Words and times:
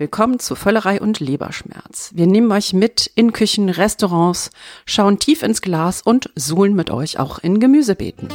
Willkommen 0.00 0.38
zu 0.38 0.54
Völlerei 0.54 1.00
und 1.00 1.18
Leberschmerz. 1.18 2.12
Wir 2.14 2.28
nehmen 2.28 2.52
euch 2.52 2.72
mit 2.72 3.10
in 3.16 3.32
Küchen, 3.32 3.68
Restaurants, 3.68 4.52
schauen 4.86 5.18
tief 5.18 5.42
ins 5.42 5.60
Glas 5.60 6.02
und 6.02 6.30
suhlen 6.36 6.76
mit 6.76 6.92
euch 6.92 7.18
auch 7.18 7.40
in 7.40 7.58
Gemüsebeeten. 7.58 8.28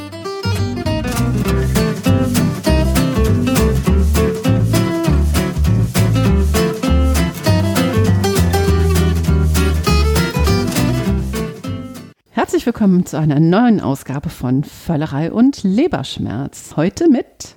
Herzlich 12.31 12.65
willkommen 12.65 13.05
zu 13.05 13.17
einer 13.17 13.39
neuen 13.39 13.79
Ausgabe 13.79 14.27
von 14.27 14.65
Völlerei 14.65 15.31
und 15.31 15.63
Leberschmerz. 15.63 16.73
Heute 16.75 17.07
mit 17.07 17.55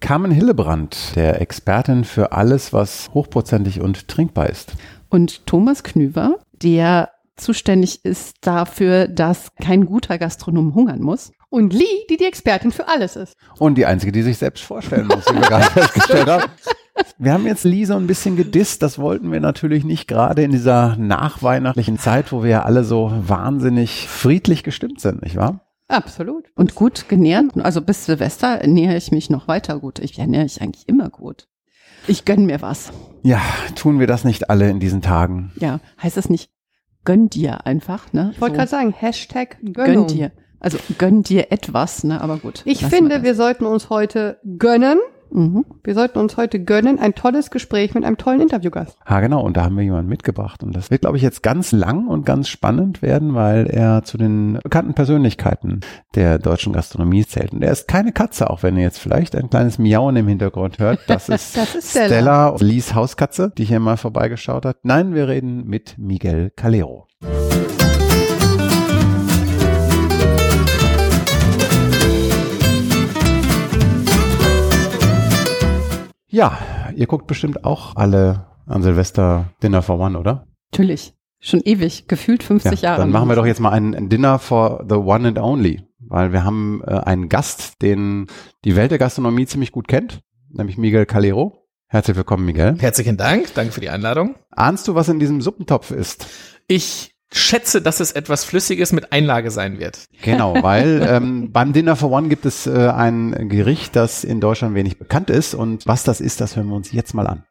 Carmen 0.00 0.30
Hillebrand, 0.30 1.16
der 1.16 1.40
Expertin 1.40 2.04
für 2.04 2.32
alles, 2.32 2.72
was 2.72 3.08
hochprozentig 3.12 3.80
und 3.80 4.08
trinkbar 4.08 4.48
ist. 4.48 4.72
Und 5.08 5.46
Thomas 5.46 5.82
Knüver, 5.82 6.36
der 6.62 7.10
zuständig 7.36 8.04
ist 8.04 8.36
dafür, 8.42 9.08
dass 9.08 9.54
kein 9.60 9.86
guter 9.86 10.18
Gastronom 10.18 10.74
hungern 10.74 11.00
muss. 11.00 11.32
Und 11.50 11.72
Lee, 11.72 11.84
die 12.10 12.16
die 12.16 12.26
Expertin 12.26 12.72
für 12.72 12.88
alles 12.88 13.16
ist. 13.16 13.34
Und 13.58 13.76
die 13.76 13.86
einzige, 13.86 14.12
die 14.12 14.22
sich 14.22 14.36
selbst 14.36 14.64
vorstellen 14.64 15.06
muss, 15.06 15.26
wie 15.28 15.34
wir 15.34 15.48
gerade 15.48 15.64
festgestellt 15.70 16.28
haben. 16.28 16.44
Wir 17.16 17.32
haben 17.32 17.46
jetzt 17.46 17.64
Lee 17.64 17.84
so 17.84 17.94
ein 17.94 18.06
bisschen 18.06 18.36
gedisst. 18.36 18.82
Das 18.82 18.98
wollten 18.98 19.32
wir 19.32 19.40
natürlich 19.40 19.84
nicht 19.84 20.08
gerade 20.08 20.42
in 20.42 20.50
dieser 20.50 20.96
nachweihnachtlichen 20.96 21.98
Zeit, 21.98 22.32
wo 22.32 22.42
wir 22.42 22.50
ja 22.50 22.62
alle 22.64 22.84
so 22.84 23.12
wahnsinnig 23.16 24.08
friedlich 24.08 24.62
gestimmt 24.62 25.00
sind, 25.00 25.22
nicht 25.22 25.36
wahr? 25.36 25.67
Absolut. 25.88 26.44
Und 26.54 26.74
gut 26.74 27.08
genährt. 27.08 27.56
Also 27.56 27.80
bis 27.80 28.04
Silvester 28.06 28.66
nähere 28.66 28.96
ich 28.96 29.10
mich 29.10 29.30
noch 29.30 29.48
weiter 29.48 29.78
gut. 29.80 29.98
Ich 29.98 30.18
ernähre 30.18 30.44
ich 30.44 30.60
eigentlich 30.60 30.88
immer 30.88 31.08
gut. 31.10 31.48
Ich 32.06 32.24
gönn 32.24 32.46
mir 32.46 32.62
was. 32.62 32.92
Ja, 33.22 33.40
tun 33.74 33.98
wir 33.98 34.06
das 34.06 34.24
nicht 34.24 34.50
alle 34.50 34.70
in 34.70 34.80
diesen 34.80 35.02
Tagen? 35.02 35.52
Ja, 35.56 35.80
heißt 36.02 36.16
das 36.16 36.28
nicht 36.30 36.50
gönn 37.04 37.30
dir 37.30 37.64
einfach, 37.66 38.12
ne? 38.12 38.32
Ich 38.34 38.40
wollte 38.40 38.54
So, 38.54 38.58
gerade 38.58 38.70
sagen, 38.70 38.92
Hashtag 38.92 39.56
gönn 39.62 39.72
Gönnung. 39.72 40.06
dir. 40.08 40.30
Also 40.60 40.76
gönn 40.98 41.22
dir 41.22 41.50
etwas, 41.52 42.04
ne? 42.04 42.20
Aber 42.20 42.36
gut. 42.36 42.62
Ich 42.66 42.84
finde, 42.84 43.16
das. 43.16 43.22
wir 43.22 43.34
sollten 43.34 43.64
uns 43.64 43.88
heute 43.88 44.38
gönnen. 44.58 44.98
Mhm. 45.30 45.64
Wir 45.84 45.94
sollten 45.94 46.18
uns 46.18 46.36
heute 46.36 46.62
gönnen 46.62 46.98
ein 46.98 47.14
tolles 47.14 47.50
Gespräch 47.50 47.94
mit 47.94 48.04
einem 48.04 48.16
tollen 48.16 48.40
Interviewgast. 48.40 48.96
Ah, 49.04 49.20
genau. 49.20 49.42
Und 49.42 49.56
da 49.56 49.64
haben 49.64 49.76
wir 49.76 49.84
jemanden 49.84 50.08
mitgebracht. 50.08 50.62
Und 50.62 50.74
das 50.74 50.90
wird, 50.90 51.02
glaube 51.02 51.16
ich, 51.16 51.22
jetzt 51.22 51.42
ganz 51.42 51.72
lang 51.72 52.06
und 52.08 52.24
ganz 52.26 52.48
spannend 52.48 53.02
werden, 53.02 53.34
weil 53.34 53.66
er 53.66 54.02
zu 54.04 54.18
den 54.18 54.58
bekannten 54.62 54.94
Persönlichkeiten 54.94 55.80
der 56.14 56.38
deutschen 56.38 56.72
Gastronomie 56.72 57.24
zählt. 57.24 57.52
Und 57.52 57.62
er 57.62 57.72
ist 57.72 57.88
keine 57.88 58.12
Katze, 58.12 58.50
auch 58.50 58.62
wenn 58.62 58.76
ihr 58.76 58.82
jetzt 58.82 58.98
vielleicht 58.98 59.36
ein 59.36 59.50
kleines 59.50 59.78
Miauen 59.78 60.16
im 60.16 60.28
Hintergrund 60.28 60.78
hört. 60.78 61.00
Das 61.06 61.28
ist, 61.28 61.56
Das 61.56 61.74
ist 61.74 61.90
Stella. 61.90 62.06
Stella, 62.08 62.56
Lies 62.60 62.94
Hauskatze, 62.94 63.52
die 63.56 63.64
hier 63.64 63.80
mal 63.80 63.96
vorbeigeschaut 63.96 64.64
hat. 64.64 64.78
Nein, 64.82 65.14
wir 65.14 65.28
reden 65.28 65.66
mit 65.66 65.96
Miguel 65.98 66.50
Calero. 66.56 67.06
Ja, 76.38 76.56
ihr 76.94 77.08
guckt 77.08 77.26
bestimmt 77.26 77.64
auch 77.64 77.96
alle 77.96 78.46
an 78.64 78.80
Silvester 78.84 79.52
Dinner 79.60 79.82
for 79.82 79.98
One, 79.98 80.16
oder? 80.16 80.46
Natürlich. 80.70 81.12
Schon 81.40 81.62
ewig. 81.62 82.06
Gefühlt 82.06 82.44
50 82.44 82.80
Jahre. 82.80 83.00
Dann 83.00 83.10
machen 83.10 83.28
wir 83.28 83.34
doch 83.34 83.44
jetzt 83.44 83.58
mal 83.58 83.70
ein, 83.70 83.92
ein 83.92 84.08
Dinner 84.08 84.38
for 84.38 84.84
the 84.88 84.94
One 84.94 85.26
and 85.26 85.40
Only, 85.40 85.82
weil 85.98 86.32
wir 86.32 86.44
haben 86.44 86.80
äh, 86.86 86.92
einen 86.92 87.28
Gast, 87.28 87.82
den 87.82 88.28
die 88.64 88.76
Welt 88.76 88.92
der 88.92 88.98
Gastronomie 88.98 89.46
ziemlich 89.46 89.72
gut 89.72 89.88
kennt, 89.88 90.20
nämlich 90.48 90.78
Miguel 90.78 91.06
Calero. 91.06 91.66
Herzlich 91.88 92.16
willkommen, 92.16 92.44
Miguel. 92.44 92.76
Herzlichen 92.78 93.16
Dank, 93.16 93.52
danke 93.54 93.72
für 93.72 93.80
die 93.80 93.90
Einladung. 93.90 94.36
Ahnst 94.52 94.86
du, 94.86 94.94
was 94.94 95.08
in 95.08 95.18
diesem 95.18 95.40
Suppentopf 95.40 95.90
ist? 95.90 96.28
Ich 96.68 97.16
schätze, 97.32 97.82
dass 97.82 98.00
es 98.00 98.12
etwas 98.12 98.44
Flüssiges 98.44 98.92
mit 98.92 99.12
Einlage 99.12 99.50
sein 99.50 99.78
wird. 99.78 100.08
Genau, 100.22 100.54
weil 100.62 101.06
ähm, 101.08 101.52
beim 101.52 101.72
Dinner 101.72 101.96
for 101.96 102.10
One 102.10 102.28
gibt 102.28 102.46
es 102.46 102.66
äh, 102.66 102.70
ein 102.70 103.48
Gericht, 103.48 103.96
das 103.96 104.24
in 104.24 104.40
Deutschland 104.40 104.74
wenig 104.74 104.98
bekannt 104.98 105.30
ist 105.30 105.54
und 105.54 105.86
was 105.86 106.04
das 106.04 106.20
ist, 106.20 106.40
das 106.40 106.56
hören 106.56 106.68
wir 106.68 106.76
uns 106.76 106.92
jetzt 106.92 107.14
mal 107.14 107.26
an. 107.26 107.44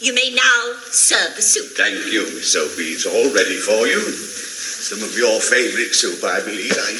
You 0.00 0.14
may 0.14 0.30
now 0.30 0.74
serve 0.90 1.34
the 1.36 1.42
soup. 1.42 1.76
Thank 1.76 2.12
you, 2.12 2.22
Miss 2.34 2.52
Sophie. 2.52 2.92
It's 2.92 3.04
all 3.06 3.28
ready 3.34 3.56
for 3.56 3.86
you. 3.86 4.00
Some 4.00 5.02
of 5.02 5.18
your 5.18 5.40
favourite 5.40 5.92
soup, 5.92 6.22
I 6.22 6.40
believe. 6.44 6.72
I... 6.72 6.94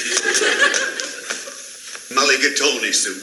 Mulligatawny 2.14 2.92
soup. 2.92 3.22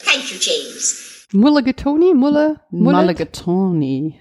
Thank 0.00 0.32
you, 0.32 0.38
James. 0.40 1.26
Mulligatawny, 1.32 2.14
Mulle, 2.14 2.60
Mulle. 2.70 2.96
Mulligatawny. 2.96 4.18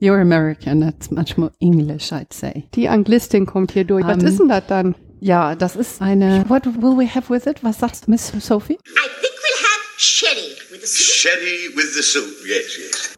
You're 0.00 0.20
American. 0.20 0.80
That's 0.80 1.10
much 1.10 1.36
more 1.36 1.50
English, 1.60 2.12
I'd 2.12 2.32
say. 2.32 2.64
Die 2.74 2.88
Anglistin 2.88 3.46
kommt 3.46 3.72
hier 3.72 3.84
durch. 3.84 4.04
Was 4.06 4.18
Ähm, 4.22 4.26
ist 4.26 4.38
denn 4.38 4.48
das 4.48 4.66
dann? 4.68 4.94
Ja, 5.20 5.56
das 5.56 5.74
ist 5.74 6.00
eine. 6.00 6.44
What 6.48 6.66
will 6.66 6.96
we 6.96 7.12
have 7.12 7.32
with 7.32 7.46
it? 7.46 7.64
Was 7.64 7.78
sagt 7.80 8.06
Miss 8.06 8.32
Sophie? 8.40 8.74
I 8.74 8.76
think 8.76 9.34
we'll 9.34 9.64
have 9.64 9.80
sherry 9.96 10.54
with 10.70 10.80
the 10.82 10.86
soup. 10.86 11.14
Sherry 11.16 11.76
with 11.76 11.94
the 11.96 12.02
soup, 12.02 12.46
yes, 12.46 12.78
yes. 12.78 13.14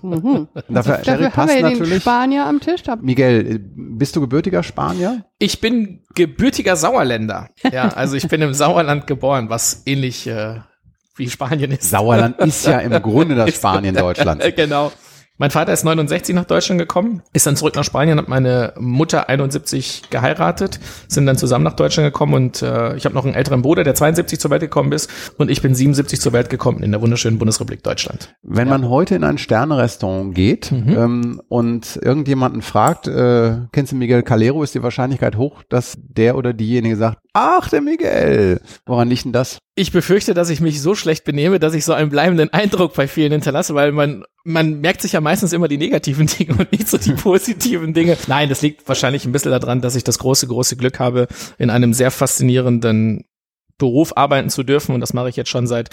Und 0.00 0.48
Dafür, 0.68 0.98
Dafür 0.98 1.24
haben 1.26 1.32
passt 1.32 1.54
wir 1.54 1.62
den 1.62 1.72
natürlich. 1.78 2.02
Spanier 2.02 2.46
am 2.46 2.60
Tisch. 2.60 2.82
Miguel, 3.02 3.58
bist 3.74 4.14
du 4.16 4.20
gebürtiger 4.20 4.62
Spanier? 4.62 5.24
Ich 5.38 5.60
bin 5.60 6.04
gebürtiger 6.14 6.76
Sauerländer. 6.76 7.50
Ja, 7.72 7.88
also 7.88 8.16
ich 8.16 8.28
bin 8.28 8.40
im 8.42 8.54
Sauerland 8.54 9.06
geboren, 9.06 9.50
was 9.50 9.82
ähnlich 9.84 10.26
äh, 10.28 10.60
wie 11.16 11.28
Spanien 11.28 11.72
ist. 11.72 11.90
Sauerland 11.90 12.38
ist 12.38 12.64
ja 12.66 12.78
im 12.78 12.92
Grunde 13.02 13.34
das 13.34 13.54
Spanien 13.56 13.94
Deutschlands. 13.96 14.44
Genau. 14.54 14.92
Mein 15.38 15.50
Vater 15.50 15.72
ist 15.74 15.84
69 15.84 16.34
nach 16.34 16.46
Deutschland 16.46 16.80
gekommen, 16.80 17.22
ist 17.34 17.46
dann 17.46 17.56
zurück 17.56 17.74
nach 17.76 17.84
Spanien, 17.84 18.16
hat 18.18 18.28
meine 18.28 18.72
Mutter 18.78 19.28
71 19.28 20.04
geheiratet, 20.08 20.80
sind 21.08 21.26
dann 21.26 21.36
zusammen 21.36 21.62
nach 21.64 21.74
Deutschland 21.74 22.06
gekommen 22.06 22.32
und 22.32 22.62
äh, 22.62 22.96
ich 22.96 23.04
habe 23.04 23.14
noch 23.14 23.26
einen 23.26 23.34
älteren 23.34 23.60
Bruder, 23.60 23.84
der 23.84 23.94
72 23.94 24.40
zur 24.40 24.50
Welt 24.50 24.62
gekommen 24.62 24.92
ist 24.92 25.10
und 25.36 25.50
ich 25.50 25.60
bin 25.60 25.74
77 25.74 26.22
zur 26.22 26.32
Welt 26.32 26.48
gekommen 26.48 26.82
in 26.82 26.90
der 26.90 27.02
wunderschönen 27.02 27.38
Bundesrepublik 27.38 27.82
Deutschland. 27.82 28.34
Wenn 28.42 28.68
man 28.68 28.88
heute 28.88 29.14
in 29.14 29.24
ein 29.24 29.36
Sterne-Restaurant 29.36 30.34
geht 30.34 30.72
ähm, 30.72 31.42
und 31.48 31.98
irgendjemanden 32.00 32.62
fragt, 32.62 33.06
äh, 33.06 33.58
kennst 33.72 33.92
du 33.92 33.96
Miguel 33.96 34.22
Calero, 34.22 34.62
ist 34.62 34.74
die 34.74 34.82
Wahrscheinlichkeit 34.82 35.36
hoch, 35.36 35.62
dass 35.68 35.98
der 35.98 36.38
oder 36.38 36.54
diejenige 36.54 36.96
sagt, 36.96 37.18
ach, 37.34 37.68
der 37.68 37.82
Miguel. 37.82 38.60
Woran 38.86 39.10
liegt 39.10 39.26
denn 39.26 39.32
das? 39.32 39.58
Ich 39.74 39.92
befürchte, 39.92 40.32
dass 40.32 40.48
ich 40.48 40.62
mich 40.62 40.80
so 40.80 40.94
schlecht 40.94 41.24
benehme, 41.24 41.60
dass 41.60 41.74
ich 41.74 41.84
so 41.84 41.92
einen 41.92 42.08
bleibenden 42.08 42.50
Eindruck 42.54 42.94
bei 42.94 43.06
vielen 43.06 43.32
hinterlasse, 43.32 43.74
weil 43.74 43.92
man, 43.92 44.24
man 44.46 44.80
merkt 44.80 45.02
sich 45.02 45.12
ja 45.12 45.20
meistens 45.20 45.52
immer 45.52 45.66
die 45.66 45.76
negativen 45.76 46.26
Dinge 46.38 46.54
und 46.54 46.70
nicht 46.70 46.88
so 46.88 46.98
die 46.98 47.12
positiven 47.12 47.92
Dinge. 47.92 48.16
Nein, 48.28 48.48
das 48.48 48.62
liegt 48.62 48.86
wahrscheinlich 48.88 49.24
ein 49.24 49.32
bisschen 49.32 49.50
daran, 49.50 49.80
dass 49.80 49.96
ich 49.96 50.04
das 50.04 50.18
große, 50.18 50.46
große 50.46 50.76
Glück 50.76 51.00
habe, 51.00 51.26
in 51.58 51.68
einem 51.68 51.92
sehr 51.92 52.12
faszinierenden 52.12 53.24
Beruf 53.76 54.16
arbeiten 54.16 54.48
zu 54.48 54.62
dürfen. 54.62 54.94
Und 54.94 55.00
das 55.00 55.12
mache 55.12 55.28
ich 55.28 55.36
jetzt 55.36 55.50
schon 55.50 55.66
seit 55.66 55.90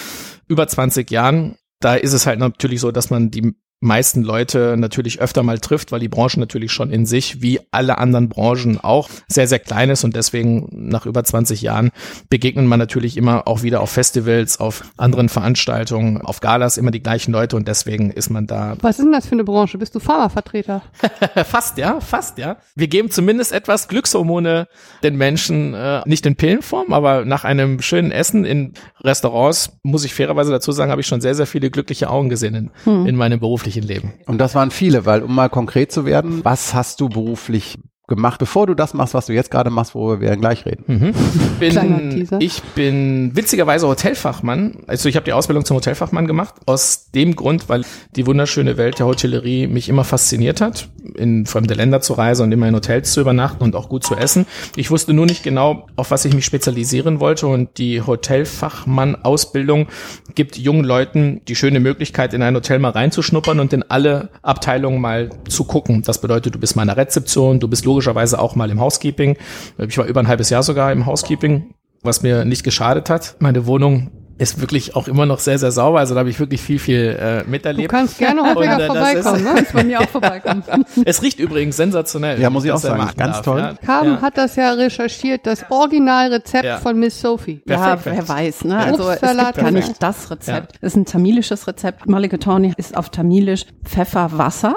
über 0.48 0.68
20 0.68 1.10
Jahren. 1.10 1.58
Da 1.80 1.96
ist 1.96 2.14
es 2.14 2.28
halt 2.28 2.40
natürlich 2.40 2.80
so, 2.80 2.92
dass 2.92 3.10
man 3.10 3.32
die 3.32 3.56
meisten 3.84 4.24
Leute 4.24 4.76
natürlich 4.78 5.20
öfter 5.20 5.44
mal 5.44 5.60
trifft, 5.60 5.92
weil 5.92 6.00
die 6.00 6.10
Branche 6.10 6.40
natürlich 6.40 6.72
schon 6.72 6.90
in 6.92 7.06
sich, 7.06 7.42
wie 7.42 7.60
alle 7.72 7.98
anderen 7.98 8.30
Branchen 8.30 8.80
auch, 8.80 9.10
sehr, 9.28 9.48
sehr 9.48 9.60
klein 9.60 9.90
ist 9.90 10.04
und 10.04 10.16
deswegen 10.16 10.68
nach 10.72 11.06
über 11.06 11.24
20 11.24 11.62
Jahren 11.62 11.92
begegnet 12.30 12.66
man 12.66 12.80
natürlich 12.80 13.18
immer 13.18 13.48
auch 13.48 13.64
wieder 13.64 13.82
auf 13.82 13.92
Festivals, 13.92 14.60
auf 14.60 14.84
anderen 14.98 15.30
Veranstaltungen, 15.30 16.22
auf 16.22 16.40
Galas 16.40 16.78
immer 16.78 16.92
die 16.92 17.02
gleichen 17.02 17.32
Leute 17.32 17.56
und 17.56 17.68
deswegen 17.68 18.12
ist 18.12 18.30
man 18.30 18.48
da 18.48 18.76
Was 18.82 19.00
ist 19.00 19.06
denn 19.06 19.12
das 19.12 19.28
für 19.28 19.34
eine 19.34 19.44
Branche? 19.44 19.78
Bist 19.78 19.96
du 19.96 20.00
Pharmavertreter? 20.00 20.82
fast, 21.46 21.78
ja, 21.78 22.00
fast, 22.00 22.38
ja. 22.38 22.58
Wir 22.76 22.88
geben 22.88 23.12
zumindest 23.12 23.52
etwas 23.52 23.88
Glückshormone 23.88 24.68
den 25.04 25.18
Menschen, 25.18 25.74
äh, 25.74 26.02
nicht 26.06 26.26
in 26.26 26.36
Pillenform, 26.36 26.94
aber 26.94 27.26
nach 27.26 27.44
einem 27.44 27.82
schönen 27.82 28.12
Essen 28.12 28.46
in 28.46 28.74
Restaurants, 29.02 29.78
muss 29.84 30.06
ich 30.06 30.14
fairerweise 30.14 30.52
dazu 30.52 30.72
sagen, 30.72 30.92
habe 30.92 31.02
ich 31.02 31.08
schon 31.08 31.22
sehr, 31.22 31.36
sehr 31.36 31.48
viele 31.48 31.70
glückliche 31.70 32.10
Augen 32.10 32.30
gesehen 32.30 32.72
in, 32.86 33.06
in 33.06 33.16
meinem 33.16 33.40
beruflichen 33.40 33.73
Leben. 33.82 34.14
Und 34.28 34.38
das 34.38 34.54
waren 34.54 34.70
viele, 34.70 35.06
weil 35.06 35.24
um 35.24 35.34
mal 35.34 35.50
konkret 35.50 35.92
zu 35.92 36.06
werden, 36.06 36.46
was 36.46 36.74
hast 36.76 37.02
du 37.02 37.10
beruflich 37.10 37.80
gemacht, 38.16 38.40
bevor 38.40 38.68
du 38.68 38.74
das 38.74 38.94
machst, 38.94 39.14
was 39.14 39.26
du 39.26 39.34
jetzt 39.34 39.52
gerade 39.52 39.70
machst, 39.70 39.96
worüber 39.96 40.22
wir 40.22 40.30
dann 40.30 40.42
gleich 40.42 40.66
reden? 40.66 41.14
Kleiner 41.60 41.98
bin, 41.98 42.28
ich 42.40 42.62
bin 42.76 43.36
witzigerweise 43.36 43.88
Hotelfachmann. 43.88 44.78
Also 44.88 45.10
ich 45.10 45.16
habe 45.16 45.26
die 45.26 45.34
Ausbildung 45.34 45.66
zum 45.66 45.78
Hotelfachmann 45.78 46.28
gemacht. 46.28 46.56
Aus 46.66 47.12
dem 47.12 47.36
Grund, 47.36 47.70
weil 47.70 47.84
die 48.16 48.26
wunderschöne 48.28 48.78
Welt 48.78 49.00
der 49.00 49.06
Hotellerie 49.06 49.68
mich 49.68 49.90
immer 49.90 50.04
fasziniert 50.04 50.62
hat, 50.62 50.90
in 51.16 51.46
fremde 51.46 51.74
Länder 51.74 52.02
zu 52.02 52.14
reisen 52.14 52.44
und 52.44 52.52
immer 52.52 52.68
in 52.68 52.76
Hotels 52.76 53.14
zu 53.14 53.22
übernachten 53.22 53.64
und 53.64 53.76
auch 53.76 53.90
gut 53.90 54.04
zu 54.04 54.16
essen. 54.16 54.46
Ich 54.76 54.92
wusste 54.92 55.14
nur 55.14 55.26
nicht 55.26 55.44
genau, 55.44 55.88
auf 55.96 56.12
was 56.12 56.26
ich 56.26 56.34
mich 56.34 56.46
spezialisieren 56.46 57.20
wollte. 57.20 57.48
Und 57.48 57.78
die 57.78 58.02
Hotelfachmann-Ausbildung 58.02 59.88
gibt 60.36 60.58
jungen 60.58 60.84
Leuten 60.84 61.42
die 61.48 61.56
schöne 61.56 61.80
Möglichkeit, 61.80 62.34
in 62.34 62.42
ein 62.42 62.56
Hotel 62.56 62.80
mal 62.80 62.92
reinzuschnuppern 62.92 63.60
und 63.60 63.74
in 63.74 63.84
alle 63.84 64.30
Abteilungen 64.42 65.02
mal 65.02 65.30
zu 65.48 65.64
gucken. 65.66 66.02
Das 66.04 66.22
bedeutet, 66.22 66.56
du 66.56 66.60
bist 66.60 66.76
mal 66.76 66.84
in 66.84 66.88
der 66.88 66.98
Rezeption, 66.98 67.60
du 67.60 67.68
bist 67.68 67.86
logischerweise 68.04 68.40
auch 68.40 68.56
mal 68.56 68.70
im 68.70 68.80
Housekeeping. 68.80 69.38
Ich 69.78 69.98
war 69.98 70.06
über 70.06 70.20
ein 70.20 70.28
halbes 70.28 70.50
Jahr 70.50 70.64
sogar 70.64 70.92
im 70.92 71.06
Housekeeping, 71.06 71.74
was 72.02 72.22
mir 72.22 72.46
nicht 72.46 72.64
geschadet 72.64 73.10
hat. 73.10 73.38
Meine 73.40 73.66
Wohnung 73.66 74.12
ist 74.38 74.60
wirklich 74.60 74.96
auch 74.96 75.08
immer 75.08 75.26
noch 75.26 75.40
sehr, 75.40 75.60
sehr 75.60 75.72
sauber. 75.72 76.00
Also 76.00 76.16
da 76.16 76.22
habe 76.22 76.30
ich 76.30 76.40
wirklich 76.40 76.60
viel, 76.62 76.80
viel 76.80 77.18
äh, 77.20 77.44
Du 77.44 77.50
miterlebt. 77.52 77.90
kannst 77.90 78.18
gerne 78.18 78.42
häufiger 78.56 78.76
äh, 78.76 78.78
das 78.80 78.88
vorbeikommen, 78.88 79.36
ist- 79.38 79.44
ne? 79.44 79.52
Kannst 79.56 79.74
bei 79.74 79.84
mir 79.84 80.00
auch 80.02 80.10
vorbeikommen. 80.10 80.64
Es 81.06 81.22
riecht 81.22 81.40
übrigens 81.40 81.78
sensationell. 81.78 82.40
Ja, 82.42 82.50
muss 82.50 82.66
ich 82.66 82.72
auch 82.72 82.78
sagen. 82.78 83.10
Ganz 83.18 83.36
darf, 83.38 83.42
toll. 83.46 83.60
Ja. 83.60 83.74
Carmen 83.86 84.14
ja. 84.16 84.22
hat 84.22 84.38
das 84.38 84.56
ja 84.56 84.74
recherchiert, 84.74 85.46
das 85.46 85.66
Originalrezept 85.70 86.64
Ja. 86.66 86.78
von 86.78 87.00
Miss 87.00 87.20
Sophie. 87.22 87.62
Ja, 87.68 87.96
Perfekt. 87.96 88.16
wer 88.18 88.28
weiß, 88.30 88.66
ne? 88.66 88.78
Also 88.78 89.04
es 89.04 89.10
Obstsalat, 89.10 89.46
gibt 89.56 89.58
gar 89.58 89.72
perfekt. 89.72 89.88
nicht 89.88 90.04
das 90.04 90.32
Rezept. 90.32 90.76
Es 90.82 90.94
ist 90.94 90.96
ein 90.98 91.06
tamilisches 91.06 91.68
Rezept. 91.68 92.08
Mulligatawny 92.08 92.74
ist 92.78 92.98
auf 92.98 93.10
Tamilisch 93.10 93.66
Pfefferwasser. 93.86 94.76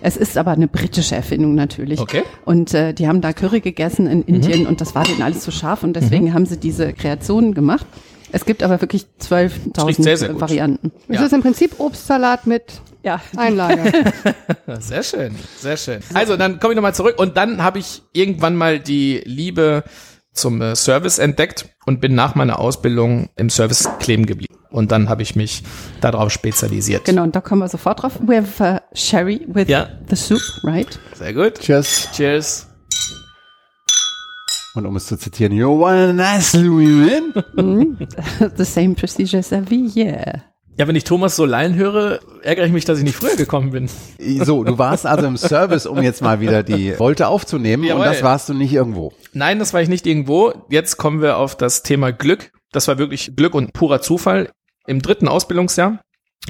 Es 0.00 0.16
ist 0.16 0.36
aber 0.36 0.52
eine 0.52 0.68
britische 0.68 1.14
Erfindung 1.16 1.54
natürlich. 1.54 1.98
Mhm. 2.00 2.02
Okay. 2.02 2.22
Und 2.44 2.74
äh, 2.74 2.92
die 2.92 3.08
haben 3.08 3.20
da 3.20 3.32
Curry 3.32 3.60
gegessen 3.60 4.06
in 4.06 4.22
Indien 4.22 4.66
und 4.66 4.80
das 4.80 4.94
war 4.94 5.04
denen 5.04 5.22
alles 5.22 5.40
zu 5.40 5.50
scharf 5.50 5.82
und 5.82 5.94
deswegen 5.94 6.34
haben 6.34 6.46
sie 6.46 6.56
diese 6.58 6.92
Kreationen 6.92 7.54
gemacht. 7.54 7.86
Es 8.36 8.44
gibt 8.44 8.62
aber 8.62 8.82
wirklich 8.82 9.06
riecht 9.30 10.02
sehr, 10.02 10.16
sehr 10.18 10.28
12.000 10.28 10.32
gut. 10.32 10.40
Varianten. 10.42 10.92
Es 11.08 11.16
Ja. 11.16 11.24
ist 11.24 11.32
im 11.32 11.40
Prinzip 11.40 11.80
Obstsalat 11.80 12.46
mit 12.46 12.64
Ja, 13.02 13.20
Einlage. 13.36 13.92
Sehr 14.80 15.02
schön, 15.02 15.34
sehr 15.58 15.76
schön. 15.76 16.00
Also 16.12 16.36
dann 16.36 16.58
komme 16.60 16.72
ich 16.72 16.76
nochmal 16.76 16.94
zurück 16.94 17.18
und 17.18 17.36
dann 17.36 17.62
habe 17.62 17.78
ich 17.78 18.02
irgendwann 18.12 18.56
mal 18.56 18.78
die 18.80 19.22
Liebe 19.24 19.84
zum 20.32 20.60
äh, 20.60 20.74
Service 20.76 21.18
entdeckt 21.18 21.66
und 21.86 22.00
bin 22.02 22.14
nach 22.14 22.34
meiner 22.34 22.58
Ausbildung 22.58 23.30
im 23.36 23.48
Service 23.48 23.88
kleben 24.00 24.26
geblieben. 24.26 24.54
Und 24.70 24.90
dann 24.92 25.08
habe 25.08 25.22
ich 25.22 25.34
mich 25.36 25.62
darauf 26.02 26.30
spezialisiert. 26.30 27.04
genau, 27.06 27.22
und 27.22 27.34
da 27.34 27.40
kommen 27.40 27.62
wir 27.62 27.68
sofort 27.68 28.02
drauf. 28.02 28.18
We 28.20 28.36
have 28.36 28.62
uh, 28.62 28.78
sherry 28.92 29.40
with 29.46 29.68
Ja. 29.68 29.88
the 30.10 30.16
soup, 30.16 30.42
right? 30.64 30.98
Sehr 31.14 31.32
gut. 31.32 31.60
Cheers. 31.60 32.08
Cheers. 32.12 32.66
Und 34.76 34.84
um 34.84 34.94
es 34.94 35.06
zu 35.06 35.16
zitieren, 35.16 35.54
you're 35.54 35.68
one 35.68 36.12
nice 36.12 36.52
Louis 36.52 37.22
man. 37.54 37.96
the 38.56 38.64
same 38.64 38.94
procedure 38.94 39.38
as 39.38 39.50
every 39.50 39.86
year. 39.94 40.42
Ja, 40.78 40.86
wenn 40.86 40.96
ich 40.96 41.04
Thomas 41.04 41.34
so 41.34 41.46
lallen 41.46 41.74
höre, 41.74 42.20
ärgere 42.42 42.66
ich 42.66 42.72
mich, 42.72 42.84
dass 42.84 42.98
ich 42.98 43.04
nicht 43.04 43.16
früher 43.16 43.36
gekommen 43.36 43.70
bin. 43.70 43.88
So, 44.44 44.62
du 44.64 44.76
warst 44.76 45.06
also 45.06 45.26
im 45.26 45.38
Service, 45.38 45.86
um 45.86 46.02
jetzt 46.02 46.20
mal 46.20 46.40
wieder 46.40 46.62
die 46.62 46.98
Wolte 46.98 47.28
aufzunehmen 47.28 47.84
Jawohl. 47.84 48.02
und 48.02 48.06
das 48.06 48.22
warst 48.22 48.50
du 48.50 48.54
nicht 48.54 48.74
irgendwo. 48.74 49.14
Nein, 49.32 49.58
das 49.58 49.72
war 49.72 49.80
ich 49.80 49.88
nicht 49.88 50.06
irgendwo. 50.06 50.52
Jetzt 50.68 50.98
kommen 50.98 51.22
wir 51.22 51.38
auf 51.38 51.56
das 51.56 51.82
Thema 51.82 52.12
Glück. 52.12 52.52
Das 52.72 52.86
war 52.86 52.98
wirklich 52.98 53.34
Glück 53.34 53.54
und 53.54 53.72
purer 53.72 54.02
Zufall. 54.02 54.50
Im 54.86 55.00
dritten 55.00 55.28
Ausbildungsjahr 55.28 56.00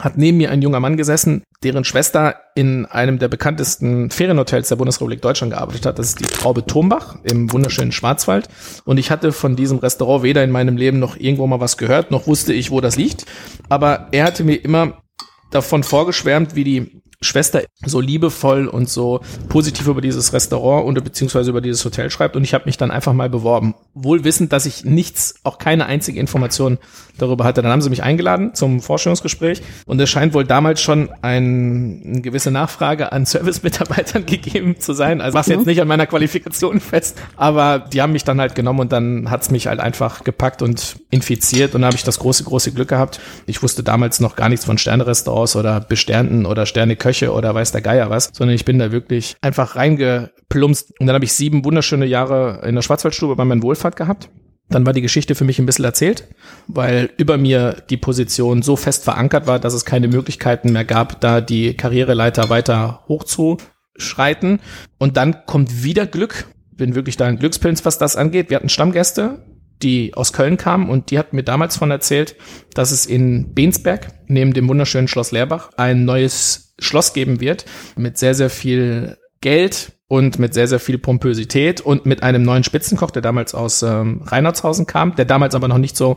hat 0.00 0.18
neben 0.18 0.38
mir 0.38 0.50
ein 0.50 0.62
junger 0.62 0.80
Mann 0.80 0.96
gesessen, 0.96 1.44
deren 1.62 1.84
Schwester 1.84 2.36
in 2.54 2.86
einem 2.86 3.18
der 3.18 3.28
bekanntesten 3.28 4.10
Ferienhotels 4.10 4.68
der 4.68 4.76
Bundesrepublik 4.76 5.22
Deutschland 5.22 5.52
gearbeitet 5.52 5.86
hat. 5.86 5.98
Das 5.98 6.08
ist 6.08 6.20
die 6.20 6.24
Traube 6.24 6.66
Turmbach 6.66 7.16
im 7.22 7.52
wunderschönen 7.52 7.92
Schwarzwald. 7.92 8.48
Und 8.84 8.98
ich 8.98 9.10
hatte 9.10 9.32
von 9.32 9.56
diesem 9.56 9.78
Restaurant 9.78 10.22
weder 10.22 10.44
in 10.44 10.50
meinem 10.50 10.76
Leben 10.76 10.98
noch 10.98 11.16
irgendwo 11.16 11.46
mal 11.46 11.60
was 11.60 11.76
gehört, 11.76 12.10
noch 12.10 12.26
wusste 12.26 12.52
ich, 12.52 12.70
wo 12.70 12.80
das 12.80 12.96
liegt. 12.96 13.26
Aber 13.68 14.08
er 14.12 14.24
hatte 14.24 14.44
mir 14.44 14.56
immer 14.56 15.02
davon 15.50 15.82
vorgeschwärmt, 15.82 16.54
wie 16.54 16.64
die 16.64 17.02
Schwester 17.26 17.62
so 17.84 18.00
liebevoll 18.00 18.66
und 18.66 18.88
so 18.88 19.20
positiv 19.48 19.86
über 19.86 20.00
dieses 20.00 20.32
Restaurant 20.32 20.86
und 20.86 21.02
beziehungsweise 21.04 21.50
über 21.50 21.60
dieses 21.60 21.84
Hotel 21.84 22.10
schreibt 22.10 22.36
und 22.36 22.44
ich 22.44 22.54
habe 22.54 22.64
mich 22.66 22.76
dann 22.76 22.90
einfach 22.90 23.12
mal 23.12 23.28
beworben. 23.28 23.74
Wohl 23.94 24.24
wissend, 24.24 24.52
dass 24.52 24.66
ich 24.66 24.84
nichts, 24.84 25.34
auch 25.44 25.58
keine 25.58 25.86
einzige 25.86 26.20
Information 26.20 26.78
darüber 27.18 27.44
hatte. 27.44 27.62
Dann 27.62 27.72
haben 27.72 27.82
sie 27.82 27.90
mich 27.90 28.02
eingeladen 28.02 28.54
zum 28.54 28.80
Vorstellungsgespräch 28.80 29.62
und 29.86 30.00
es 30.00 30.10
scheint 30.10 30.34
wohl 30.34 30.44
damals 30.44 30.80
schon 30.80 31.08
ein, 31.22 32.02
eine 32.04 32.20
gewisse 32.20 32.50
Nachfrage 32.50 33.12
an 33.12 33.26
Service-Mitarbeitern 33.26 34.26
gegeben 34.26 34.78
zu 34.78 34.92
sein. 34.92 35.20
Also 35.20 35.36
was 35.36 35.46
jetzt 35.46 35.66
nicht 35.66 35.80
an 35.80 35.88
meiner 35.88 36.06
Qualifikation 36.06 36.80
fest, 36.80 37.18
aber 37.36 37.78
die 37.78 38.02
haben 38.02 38.12
mich 38.12 38.24
dann 38.24 38.40
halt 38.40 38.54
genommen 38.54 38.80
und 38.80 38.92
dann 38.92 39.30
hat's 39.30 39.50
mich 39.50 39.66
halt 39.66 39.80
einfach 39.80 40.24
gepackt 40.24 40.62
und 40.62 40.96
infiziert 41.10 41.74
und 41.74 41.82
da 41.82 41.88
habe 41.88 41.96
ich 41.96 42.04
das 42.04 42.18
große, 42.18 42.44
große 42.44 42.72
Glück 42.72 42.88
gehabt. 42.88 43.20
Ich 43.46 43.62
wusste 43.62 43.82
damals 43.82 44.20
noch 44.20 44.36
gar 44.36 44.48
nichts 44.48 44.64
von 44.64 44.78
Sternerestaurants 44.78 45.56
oder 45.56 45.80
Besternten 45.80 46.46
oder 46.46 46.66
Sterneköche 47.16 47.32
oder 47.32 47.54
weiß 47.54 47.72
der 47.72 47.80
Geier 47.80 48.10
was, 48.10 48.30
sondern 48.32 48.54
ich 48.54 48.64
bin 48.64 48.78
da 48.78 48.92
wirklich 48.92 49.36
einfach 49.40 49.76
reingeplumpst 49.76 50.92
und 51.00 51.06
dann 51.06 51.14
habe 51.14 51.24
ich 51.24 51.32
sieben 51.32 51.64
wunderschöne 51.64 52.06
Jahre 52.06 52.60
in 52.64 52.74
der 52.74 52.82
Schwarzwaldstube 52.82 53.36
bei 53.36 53.44
meinem 53.44 53.62
Wohlfahrt 53.62 53.96
gehabt. 53.96 54.30
Dann 54.68 54.84
war 54.84 54.92
die 54.92 55.02
Geschichte 55.02 55.36
für 55.36 55.44
mich 55.44 55.60
ein 55.60 55.66
bisschen 55.66 55.84
erzählt, 55.84 56.26
weil 56.66 57.10
über 57.18 57.38
mir 57.38 57.84
die 57.88 57.96
Position 57.96 58.62
so 58.62 58.74
fest 58.74 59.04
verankert 59.04 59.46
war, 59.46 59.60
dass 59.60 59.74
es 59.74 59.84
keine 59.84 60.08
Möglichkeiten 60.08 60.72
mehr 60.72 60.84
gab, 60.84 61.20
da 61.20 61.40
die 61.40 61.74
Karriereleiter 61.74 62.48
weiter 62.48 63.04
hochzuschreiten. 63.06 64.58
Und 64.98 65.16
dann 65.16 65.46
kommt 65.46 65.84
wieder 65.84 66.04
Glück. 66.06 66.46
Bin 66.72 66.96
wirklich 66.96 67.16
da 67.16 67.26
ein 67.26 67.38
Glückspilz, 67.38 67.84
was 67.84 67.98
das 67.98 68.16
angeht. 68.16 68.50
Wir 68.50 68.56
hatten 68.56 68.68
Stammgäste, 68.68 69.44
die 69.82 70.14
aus 70.14 70.32
Köln 70.32 70.56
kamen 70.56 70.90
und 70.90 71.12
die 71.12 71.18
hat 71.20 71.32
mir 71.32 71.44
damals 71.44 71.76
von 71.76 71.92
erzählt, 71.92 72.34
dass 72.74 72.90
es 72.90 73.06
in 73.06 73.54
Bensberg 73.54 74.08
neben 74.26 74.52
dem 74.52 74.68
wunderschönen 74.68 75.06
Schloss 75.06 75.30
Leerbach 75.30 75.70
ein 75.76 76.04
neues 76.04 76.65
Schloss 76.78 77.12
geben 77.12 77.40
wird 77.40 77.64
mit 77.96 78.18
sehr, 78.18 78.34
sehr 78.34 78.50
viel 78.50 79.16
Geld 79.40 79.92
und 80.08 80.38
mit 80.38 80.54
sehr, 80.54 80.68
sehr 80.68 80.78
viel 80.78 80.98
Pompösität 80.98 81.80
und 81.80 82.06
mit 82.06 82.22
einem 82.22 82.42
neuen 82.42 82.64
Spitzenkoch, 82.64 83.10
der 83.10 83.22
damals 83.22 83.54
aus 83.54 83.82
ähm, 83.82 84.22
Reinhardshausen 84.24 84.86
kam, 84.86 85.16
der 85.16 85.24
damals 85.24 85.54
aber 85.54 85.68
noch 85.68 85.78
nicht 85.78 85.96
so 85.96 86.16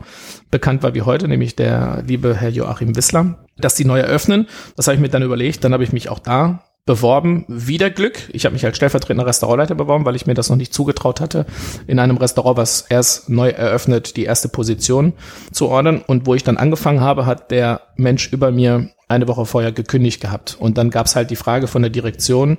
bekannt 0.50 0.82
war 0.82 0.94
wie 0.94 1.02
heute, 1.02 1.26
nämlich 1.26 1.56
der 1.56 2.04
liebe 2.06 2.36
Herr 2.36 2.50
Joachim 2.50 2.94
Wissler, 2.94 3.44
dass 3.58 3.74
die 3.74 3.84
neu 3.84 3.98
eröffnen. 3.98 4.46
Das 4.76 4.86
habe 4.86 4.94
ich 4.94 5.00
mir 5.00 5.08
dann 5.08 5.22
überlegt. 5.22 5.64
Dann 5.64 5.72
habe 5.72 5.82
ich 5.82 5.92
mich 5.92 6.08
auch 6.08 6.20
da 6.20 6.64
beworben. 6.86 7.44
Wieder 7.48 7.90
Glück. 7.90 8.28
Ich 8.32 8.44
habe 8.44 8.52
mich 8.52 8.64
als 8.64 8.76
stellvertretender 8.76 9.26
Restaurantleiter 9.26 9.74
beworben, 9.74 10.04
weil 10.04 10.16
ich 10.16 10.26
mir 10.26 10.34
das 10.34 10.48
noch 10.48 10.56
nicht 10.56 10.72
zugetraut 10.72 11.20
hatte, 11.20 11.46
in 11.86 11.98
einem 11.98 12.16
Restaurant, 12.16 12.56
was 12.56 12.82
erst 12.88 13.28
neu 13.28 13.50
eröffnet, 13.50 14.16
die 14.16 14.24
erste 14.24 14.48
Position 14.48 15.12
zu 15.52 15.68
ordern. 15.68 16.02
Und 16.06 16.26
wo 16.26 16.34
ich 16.34 16.44
dann 16.44 16.56
angefangen 16.56 17.00
habe, 17.00 17.26
hat 17.26 17.50
der 17.50 17.82
Mensch 17.96 18.32
über 18.32 18.50
mir 18.50 18.90
eine 19.10 19.28
Woche 19.28 19.46
vorher 19.46 19.72
gekündigt 19.72 20.20
gehabt. 20.20 20.56
Und 20.58 20.78
dann 20.78 20.90
gab 20.90 21.06
es 21.06 21.16
halt 21.16 21.30
die 21.30 21.36
Frage 21.36 21.66
von 21.66 21.82
der 21.82 21.90
Direktion, 21.90 22.58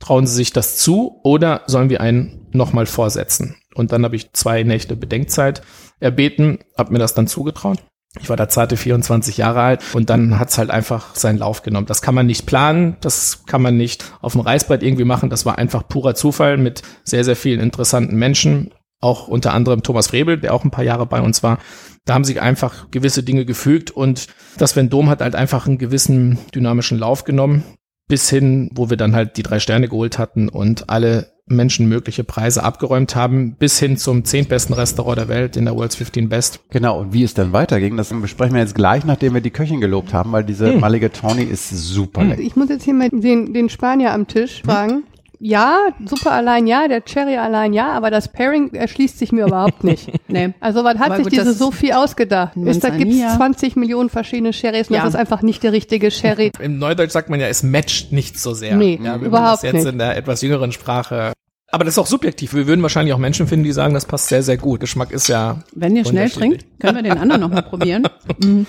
trauen 0.00 0.26
Sie 0.26 0.34
sich 0.34 0.52
das 0.52 0.76
zu 0.76 1.20
oder 1.22 1.62
sollen 1.66 1.90
wir 1.90 2.00
einen 2.00 2.46
nochmal 2.52 2.86
vorsetzen? 2.86 3.56
Und 3.74 3.92
dann 3.92 4.04
habe 4.04 4.16
ich 4.16 4.32
zwei 4.32 4.62
Nächte 4.64 4.96
Bedenkzeit 4.96 5.62
erbeten, 6.00 6.58
habe 6.76 6.92
mir 6.92 6.98
das 6.98 7.14
dann 7.14 7.26
zugetraut. 7.26 7.78
Ich 8.20 8.28
war 8.28 8.36
da 8.36 8.46
zarte 8.46 8.76
24 8.76 9.38
Jahre 9.38 9.62
alt 9.62 9.82
und 9.94 10.10
dann 10.10 10.38
hat's 10.38 10.58
halt 10.58 10.70
einfach 10.70 11.14
seinen 11.14 11.38
Lauf 11.38 11.62
genommen. 11.62 11.86
Das 11.86 12.02
kann 12.02 12.14
man 12.14 12.26
nicht 12.26 12.44
planen, 12.44 12.98
das 13.00 13.44
kann 13.46 13.62
man 13.62 13.78
nicht 13.78 14.04
auf 14.20 14.32
dem 14.32 14.42
Reißbrett 14.42 14.82
irgendwie 14.82 15.04
machen. 15.04 15.30
Das 15.30 15.46
war 15.46 15.56
einfach 15.56 15.88
purer 15.88 16.14
Zufall 16.14 16.58
mit 16.58 16.82
sehr, 17.04 17.24
sehr 17.24 17.36
vielen 17.36 17.60
interessanten 17.60 18.16
Menschen. 18.16 18.70
Auch 19.02 19.28
unter 19.28 19.52
anderem 19.52 19.82
Thomas 19.82 20.06
Frebel, 20.06 20.38
der 20.38 20.54
auch 20.54 20.64
ein 20.64 20.70
paar 20.70 20.84
Jahre 20.84 21.04
bei 21.04 21.20
uns 21.20 21.42
war. 21.42 21.58
Da 22.06 22.14
haben 22.14 22.24
sich 22.24 22.40
einfach 22.40 22.90
gewisse 22.90 23.22
Dinge 23.22 23.44
gefügt 23.44 23.90
und 23.90 24.28
das 24.56 24.74
Vendom 24.76 25.10
hat 25.10 25.20
halt 25.20 25.34
einfach 25.34 25.66
einen 25.66 25.76
gewissen 25.76 26.38
dynamischen 26.54 26.98
Lauf 26.98 27.24
genommen. 27.24 27.62
Bis 28.08 28.28
hin, 28.28 28.70
wo 28.74 28.90
wir 28.90 28.96
dann 28.96 29.14
halt 29.14 29.36
die 29.36 29.42
drei 29.42 29.58
Sterne 29.60 29.88
geholt 29.88 30.18
hatten 30.18 30.48
und 30.48 30.90
alle 30.90 31.32
Menschen 31.46 31.88
mögliche 31.88 32.24
Preise 32.24 32.62
abgeräumt 32.62 33.14
haben, 33.16 33.56
bis 33.56 33.78
hin 33.78 33.96
zum 33.96 34.24
zehntbesten 34.24 34.74
Restaurant 34.74 35.18
der 35.18 35.28
Welt 35.28 35.56
in 35.56 35.64
der 35.64 35.74
World's 35.76 35.96
15 35.96 36.28
Best. 36.28 36.60
Genau, 36.70 37.00
und 37.00 37.12
wie 37.12 37.22
es 37.22 37.34
dann 37.34 37.52
weiterging, 37.52 37.96
das 37.96 38.10
besprechen 38.10 38.54
wir 38.54 38.60
jetzt 38.60 38.74
gleich, 38.74 39.04
nachdem 39.04 39.34
wir 39.34 39.40
die 39.40 39.50
Köchin 39.50 39.80
gelobt 39.80 40.12
haben, 40.12 40.32
weil 40.32 40.44
diese 40.44 40.72
Hm. 40.74 40.80
Mulligatawny 40.80 41.42
ist 41.44 41.70
super 41.70 42.22
lecker. 42.24 42.40
Ich 42.42 42.54
muss 42.56 42.68
jetzt 42.68 42.84
hier 42.84 42.94
mal 42.94 43.08
den, 43.10 43.52
den 43.54 43.68
Spanier 43.68 44.12
am 44.12 44.26
Tisch 44.26 44.62
fragen. 44.64 45.04
Ja, 45.44 45.88
super 46.06 46.30
allein 46.30 46.68
ja, 46.68 46.86
der 46.86 47.04
Cherry 47.04 47.36
allein 47.36 47.72
ja, 47.72 47.90
aber 47.90 48.12
das 48.12 48.28
Pairing 48.30 48.72
erschließt 48.74 49.18
sich 49.18 49.32
mir 49.32 49.46
überhaupt 49.46 49.82
nicht. 49.84 50.08
Nee. 50.28 50.54
Also 50.60 50.84
was 50.84 50.98
hat 50.98 51.06
Aber 51.06 51.16
sich 51.16 51.24
gut, 51.24 51.32
diese 51.32 51.52
Sophie 51.52 51.92
ausgedacht? 51.92 52.56
Ist, 52.56 52.84
da 52.84 52.90
gibt's 52.90 53.16
Manzanilla. 53.16 53.36
20 53.36 53.74
Millionen 53.74 54.08
verschiedene 54.08 54.52
Sherrys 54.52 54.88
und 54.88 54.94
Ja. 54.94 55.02
das 55.02 55.14
ist 55.14 55.20
einfach 55.20 55.42
nicht 55.42 55.64
der 55.64 55.72
richtige 55.72 56.12
Sherry. 56.12 56.52
Im 56.60 56.78
Neudeutsch 56.78 57.10
sagt 57.10 57.28
man 57.28 57.40
ja, 57.40 57.48
es 57.48 57.64
matcht 57.64 58.12
nicht 58.12 58.38
so 58.38 58.54
sehr. 58.54 58.76
Nee, 58.76 59.00
ja, 59.02 59.14
wenn 59.14 59.20
man 59.22 59.26
überhaupt 59.26 59.54
das 59.54 59.62
jetzt 59.62 59.74
nicht. 59.74 59.86
in 59.86 59.98
der 59.98 60.16
etwas 60.16 60.42
jüngeren 60.42 60.70
Sprache. 60.70 61.32
Aber 61.72 61.82
das 61.84 61.94
ist 61.94 61.98
auch 61.98 62.06
subjektiv. 62.06 62.54
Wir 62.54 62.68
würden 62.68 62.82
wahrscheinlich 62.82 63.12
auch 63.12 63.18
Menschen 63.18 63.48
finden, 63.48 63.64
die 63.64 63.72
sagen, 63.72 63.94
das 63.94 64.04
passt 64.06 64.28
sehr, 64.28 64.44
sehr 64.44 64.58
gut. 64.58 64.78
Geschmack 64.78 65.10
ist 65.10 65.26
ja. 65.26 65.56
Wenn 65.74 65.96
ihr 65.96 66.04
schnell 66.04 66.30
trinkt, 66.30 66.66
können 66.78 66.96
wir 66.96 67.02
den 67.02 67.18
anderen 67.18 67.40
nochmal 67.40 67.62
probieren. 67.62 68.06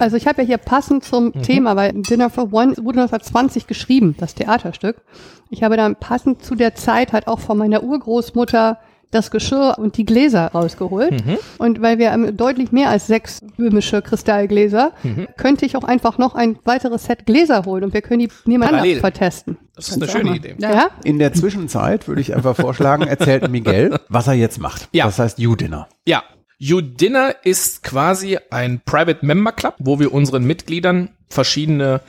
Also 0.00 0.16
ich 0.16 0.26
habe 0.26 0.42
ja 0.42 0.46
hier 0.46 0.58
passend 0.58 1.04
zum 1.04 1.26
Mhm. 1.26 1.42
Thema, 1.42 1.76
weil 1.76 1.92
Dinner 1.92 2.30
for 2.30 2.44
One 2.52 2.72
wurde 2.78 3.00
1920 3.02 3.66
geschrieben, 3.66 4.14
das 4.18 4.34
Theaterstück. 4.34 4.96
Ich 5.50 5.62
habe 5.62 5.76
dann 5.76 5.96
passend 5.96 6.42
zu 6.44 6.54
der 6.54 6.74
Zeit 6.74 7.12
halt 7.12 7.28
auch 7.28 7.38
von 7.40 7.56
meiner 7.58 7.82
Urgroßmutter 7.82 8.78
das 9.10 9.30
Geschirr 9.30 9.76
und 9.78 9.96
die 9.96 10.04
Gläser 10.04 10.48
rausgeholt. 10.48 11.12
Mhm. 11.24 11.38
Und 11.58 11.80
weil 11.80 11.98
wir 11.98 12.10
haben 12.10 12.36
deutlich 12.36 12.72
mehr 12.72 12.88
als 12.90 13.06
sechs 13.06 13.40
böhmische 13.56 14.02
Kristallgläser, 14.02 14.90
Mhm. 15.04 15.28
könnte 15.36 15.64
ich 15.66 15.76
auch 15.76 15.84
einfach 15.84 16.18
noch 16.18 16.34
ein 16.34 16.58
weiteres 16.64 17.04
Set 17.04 17.24
Gläser 17.24 17.64
holen 17.64 17.84
und 17.84 17.94
wir 17.94 18.02
können 18.02 18.18
die 18.20 18.28
nebeneinander 18.44 18.78
Parallel. 18.78 18.98
vertesten. 19.00 19.56
Das 19.76 19.86
ist 19.88 19.94
eine 19.94 20.00
Kannst 20.06 20.16
schöne 20.16 20.30
mal. 20.30 20.36
Idee. 20.36 20.56
Ja. 20.58 20.72
Ja? 20.74 20.86
In 21.04 21.20
der 21.20 21.32
Zwischenzeit 21.32 22.08
würde 22.08 22.20
ich 22.22 22.34
einfach 22.34 22.56
vorschlagen, 22.56 23.04
erzählt 23.06 23.48
Miguel, 23.50 24.00
was 24.08 24.26
er 24.26 24.32
jetzt 24.34 24.58
macht. 24.58 24.88
Ja. 24.92 25.04
Das 25.06 25.20
heißt 25.20 25.38
You-Dinner. 25.38 25.86
Ja. 26.06 26.24
You 26.58 26.80
Dinner 26.80 27.34
ist 27.42 27.82
quasi 27.82 28.38
ein 28.50 28.80
Private 28.84 29.24
Member 29.24 29.52
Club, 29.52 29.74
wo 29.78 29.98
wir 29.98 30.12
unseren 30.12 30.44
Mitgliedern 30.44 31.10
verschiedene 31.28 32.00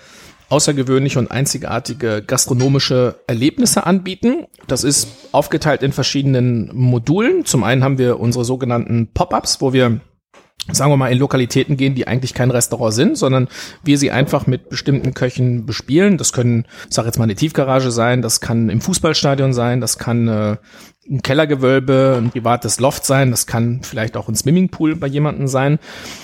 außergewöhnliche 0.49 1.17
und 1.19 1.31
einzigartige 1.31 2.23
gastronomische 2.25 3.15
Erlebnisse 3.27 3.85
anbieten. 3.85 4.45
Das 4.67 4.83
ist 4.83 5.07
aufgeteilt 5.31 5.81
in 5.81 5.91
verschiedenen 5.91 6.69
Modulen. 6.73 7.45
Zum 7.45 7.63
einen 7.63 7.83
haben 7.83 7.97
wir 7.97 8.19
unsere 8.19 8.45
sogenannten 8.45 9.07
Pop-ups, 9.13 9.61
wo 9.61 9.73
wir 9.73 9.99
sagen 10.71 10.91
wir 10.91 10.97
mal, 10.97 11.11
in 11.11 11.19
Lokalitäten 11.19 11.77
gehen, 11.77 11.93
die 11.93 12.07
eigentlich 12.07 12.33
kein 12.33 12.49
Restaurant 12.49 12.93
sind, 12.93 13.17
sondern 13.17 13.47
wir 13.83 13.97
sie 13.97 14.09
einfach 14.09 14.47
mit 14.47 14.69
bestimmten 14.69 15.13
Köchen 15.13 15.65
bespielen. 15.65 16.17
Das 16.17 16.33
können, 16.33 16.65
ich 16.89 16.95
sag 16.95 17.05
jetzt 17.05 17.19
mal, 17.19 17.25
eine 17.25 17.35
Tiefgarage 17.35 17.91
sein, 17.91 18.21
das 18.21 18.41
kann 18.41 18.69
im 18.69 18.81
Fußballstadion 18.81 19.53
sein, 19.53 19.79
das 19.79 19.99
kann 19.99 20.27
äh, 20.27 20.57
ein 21.09 21.21
Kellergewölbe, 21.21 22.19
ein 22.19 22.31
privates 22.31 22.79
Loft 22.79 23.05
sein, 23.05 23.31
das 23.31 23.45
kann 23.45 23.81
vielleicht 23.83 24.17
auch 24.17 24.27
ein 24.27 24.35
Swimmingpool 24.35 24.95
bei 24.95 25.07
jemandem 25.07 25.47
sein. 25.47 25.79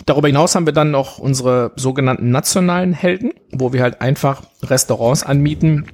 Darüber 0.06 0.28
hinaus 0.28 0.56
haben 0.56 0.66
wir 0.66 0.74
dann 0.74 0.92
noch 0.92 1.20
unsere 1.20 1.72
sogenannten 1.76 2.32
nationalen 2.32 2.94
Helden, 2.94 3.32
wo 3.52 3.74
wir 3.74 3.84
halt 3.84 4.02
einfach 4.02 4.44
Restaurants 4.64 5.24
anmieten, 5.24 5.86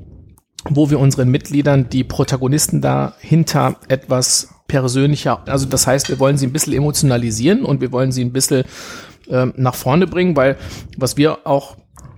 wo 0.69 0.89
wir 0.89 0.99
unseren 0.99 1.29
Mitgliedern 1.29 1.89
die 1.89 2.03
Protagonisten 2.03 2.81
dahinter 2.81 3.75
etwas 3.89 4.49
persönlicher, 4.67 5.43
also 5.47 5.65
das 5.65 5.87
heißt, 5.87 6.09
wir 6.09 6.19
wollen 6.19 6.37
sie 6.37 6.45
ein 6.45 6.53
bisschen 6.53 6.73
emotionalisieren 6.73 7.63
und 7.63 7.79
wir 7.79 7.91
wollen 7.91 8.11
sie 8.11 8.23
ein 8.23 8.33
bisschen 8.33 8.65
ähm, 9.29 9.53
nach 9.55 9.75
vorne 9.75 10.07
bringen, 10.07 10.35
weil 10.35 10.57
was 10.97 11.15
wir 11.15 11.45
auch 11.45 11.77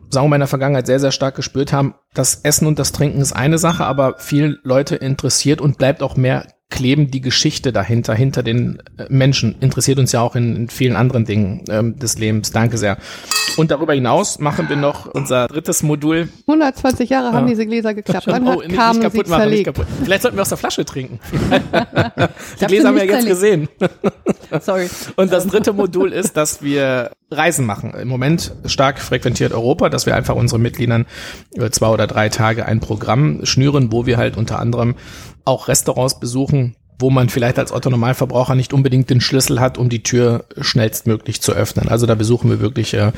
sagen 0.09 0.25
wir 0.25 0.29
mal 0.29 0.35
in 0.38 0.41
der 0.41 0.47
Vergangenheit 0.47 0.88
sehr, 0.88 0.99
sehr 0.99 1.11
stark 1.11 1.35
gespürt 1.35 1.71
haben, 1.71 1.93
das 2.13 2.41
Essen 2.41 2.67
und 2.67 2.79
das 2.79 2.91
Trinken 2.91 3.21
ist 3.21 3.33
eine 3.33 3.59
Sache, 3.59 3.85
aber 3.85 4.15
viele 4.17 4.57
Leute 4.63 4.95
interessiert 4.95 5.61
und 5.61 5.77
bleibt 5.77 6.01
auch 6.01 6.15
mehr 6.15 6.47
kleben 6.69 7.09
die 7.09 7.21
Geschichte 7.21 7.73
dahinter, 7.73 8.13
hinter 8.13 8.43
den 8.43 8.81
äh, 8.97 9.05
Menschen. 9.09 9.55
Interessiert 9.59 9.97
uns 9.99 10.11
ja 10.11 10.21
auch 10.21 10.35
in, 10.35 10.55
in 10.55 10.69
vielen 10.69 10.95
anderen 10.95 11.25
Dingen 11.25 11.63
ähm, 11.69 11.97
des 11.97 12.17
Lebens. 12.19 12.51
Danke 12.51 12.77
sehr. 12.77 12.97
Und 13.57 13.71
darüber 13.71 13.93
hinaus 13.93 14.39
machen 14.39 14.69
wir 14.69 14.75
noch 14.75 15.07
unser 15.07 15.47
drittes 15.47 15.81
Modul. 15.81 16.29
120 16.47 17.09
Jahre 17.09 17.33
haben 17.33 17.45
Ja. 17.47 17.49
diese 17.49 17.65
Gläser 17.65 17.93
geklappt. 17.93 18.27
Wann 18.27 18.47
oh, 18.47 18.61
hat 18.61 18.69
kamen 18.69 18.93
sie 18.95 18.99
kaputt 19.01 19.27
machen, 19.27 19.49
nicht 19.49 19.65
zerlegt? 19.65 19.65
kaputt. 19.65 19.88
Vielleicht 20.03 20.21
sollten 20.21 20.38
wir 20.38 20.41
aus 20.43 20.49
der 20.49 20.57
Flasche 20.57 20.85
trinken. 20.85 21.19
die 21.31 22.65
Gläser 22.65 22.69
sie 22.69 22.88
haben 22.88 22.95
wir 22.95 23.03
nicht 23.03 23.13
jetzt 23.13 23.27
gesehen. 23.27 23.67
Sorry. 24.61 24.89
Und 25.15 25.31
das 25.31 25.47
dritte 25.47 25.73
Modul 25.73 26.13
ist, 26.13 26.38
dass 26.38 26.61
wir 26.61 27.11
Reisen 27.31 27.65
machen. 27.65 27.93
Im 27.93 28.07
Moment 28.07 28.53
stark 28.65 28.99
frequentiert 28.99 29.53
Europa, 29.53 29.89
dass 29.89 30.05
wir 30.05 30.15
einfach 30.15 30.35
unseren 30.35 30.61
Mitgliedern 30.61 31.05
über 31.53 31.71
zwei 31.71 31.88
oder 31.89 32.07
drei 32.07 32.29
Tage 32.29 32.65
ein 32.65 32.79
Programm 32.79 33.45
schnüren, 33.45 33.91
wo 33.91 34.05
wir 34.05 34.17
halt 34.17 34.38
unter 34.38 34.59
anderem 34.59 34.95
auch 35.46 35.67
Restaurants 35.67 36.19
besuchen, 36.19 36.75
wo 37.00 37.10
man 37.10 37.29
vielleicht 37.29 37.58
als 37.58 37.72
Otto-Normalverbraucher 37.72 38.55
nicht 38.55 38.74
unbedingt 38.74 39.10
den 39.10 39.22
Schlüssel 39.22 39.62
hat, 39.62 39.77
um 39.77 39.88
die 39.88 40.03
Tür 40.03 40.46
schnellstmöglich 40.60 41.41
zu 41.41 41.53
öffnen. 41.53 41.88
Also 41.88 42.05
da 42.05 42.15
besuchen 42.15 42.50
wir 42.50 42.60
wirklich 42.60 42.93
äh, 42.93 43.13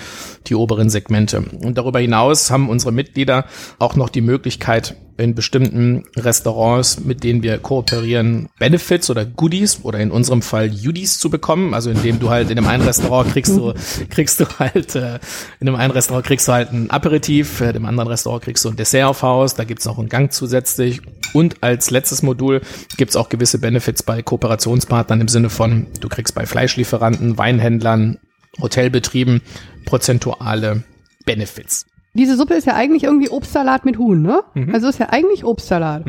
die 0.48 0.56
oberen 0.56 0.90
Segmente. 0.90 1.42
Und 1.42 1.78
darüber 1.78 2.00
hinaus 2.00 2.51
haben 2.51 2.70
unsere 2.70 2.92
Mitglieder 2.92 3.46
auch 3.80 3.96
noch 3.96 4.10
die 4.10 4.22
Möglichkeit, 4.22 4.96
in 5.18 5.36
bestimmten 5.36 6.03
Restaurants, 6.15 7.00
mit 7.00 7.24
denen 7.24 7.44
wir 7.44 7.58
kooperieren, 7.58 8.50
Benefits 8.60 9.10
oder 9.10 9.25
Goodies 9.25 9.84
oder 9.84 10.00
in 10.00 10.12
unserem 10.12 10.41
Fall 10.41 10.68
Judies 10.68 11.20
zu 11.20 11.30
bekommen. 11.30 11.74
Also 11.74 11.89
indem 11.89 12.20
du 12.20 12.30
halt 12.30 12.50
in 12.50 12.58
einem 12.58 12.68
einen 12.68 12.84
Restaurant 12.84 13.32
kriegst 13.32 13.56
du, 13.56 13.74
kriegst 14.10 14.39
du 14.39 14.46
halt, 14.60 14.96
äh, 14.96 15.20
in 15.60 15.68
einem 15.68 15.75
einen 15.75 15.91
Restaurant 15.91 16.25
kriegst 16.25 16.48
du 16.48 16.53
halt 16.53 16.72
ein 16.72 16.89
Aperitif, 16.89 17.62
äh, 17.62 17.68
in 17.68 17.74
dem 17.74 17.86
anderen 17.86 18.10
Restaurant 18.10 18.44
kriegst 18.44 18.65
du 18.65 18.70
ein 18.70 18.75
Dessert 18.75 19.06
auf 19.06 19.22
Haus, 19.22 19.56
da 19.56 19.63
gibt's 19.63 19.86
noch 19.86 20.00
einen 20.00 20.10
Gang 20.10 20.32
zusätzlich. 20.32 21.01
Und 21.34 21.63
als 21.63 21.91
letztes 21.91 22.24
Modul 22.24 22.62
gibt's 22.98 23.15
auch 23.15 23.30
gewisse 23.30 23.60
Benefits 23.60 24.03
bei 24.03 24.22
Kooperationspartnern 24.22 25.22
im 25.22 25.27
Sinne 25.27 25.50
von, 25.50 25.88
du 26.00 26.10
kriegst 26.10 26.36
bei 26.36 26.46
Fleischlieferanten, 26.46 27.38
Weinhändlern, 27.38 28.18
Hotelbetrieben 28.60 29.41
prozentuale 29.86 30.84
Benefits. 31.25 31.86
Diese 32.13 32.36
Suppe 32.36 32.56
ist 32.56 32.68
ja 32.68 32.75
eigentlich 32.75 33.03
irgendwie 33.03 33.30
Obstsalat 33.30 33.86
mit 33.86 33.98
Huhn, 33.98 34.22
ne? 34.22 34.44
Also 34.74 34.88
ist 34.89 35.00
ja 35.00 35.10
eigentlich 35.10 35.46
Obstsalat. 35.46 36.06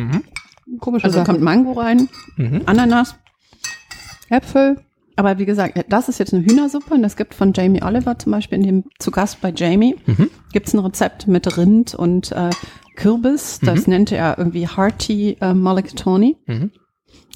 Komische 0.81 1.05
Also 1.05 1.19
Sache. 1.19 1.27
kommt 1.33 1.43
Mango 1.43 1.73
rein, 1.73 2.09
Mhm. 2.37 2.63
Ananas. 2.67 3.15
Äpfel. 4.31 4.79
Aber 5.17 5.39
wie 5.39 5.45
gesagt, 5.45 5.79
das 5.91 6.09
ist 6.09 6.19
jetzt 6.19 6.33
eine 6.33 6.43
Hühnersuppe 6.45 6.95
und 6.95 7.05
es 7.05 7.17
gibt 7.17 7.35
von 7.35 7.53
Jamie 7.53 7.83
Oliver 7.83 8.19
zum 8.19 8.33
Beispiel 8.33 8.59
in 8.59 8.65
dem 8.65 8.85
zu 8.99 9.11
Gast 9.11 9.41
bei 9.43 9.53
Jamie 9.55 9.95
Mhm. 10.07 10.31
gibt's 10.53 10.73
ein 10.73 10.79
Rezept 10.79 11.27
mit 11.29 11.57
Rind 11.59 11.95
und 11.95 12.33
äh, 12.33 12.49
Kürbis. 12.97 13.61
Das 13.63 13.87
nennt 13.87 14.11
er 14.11 14.39
irgendwie 14.39 14.67
Hearty 14.67 15.37
äh, 15.41 15.53
Mulligatawny. 15.55 16.37
Mhm. 16.47 16.71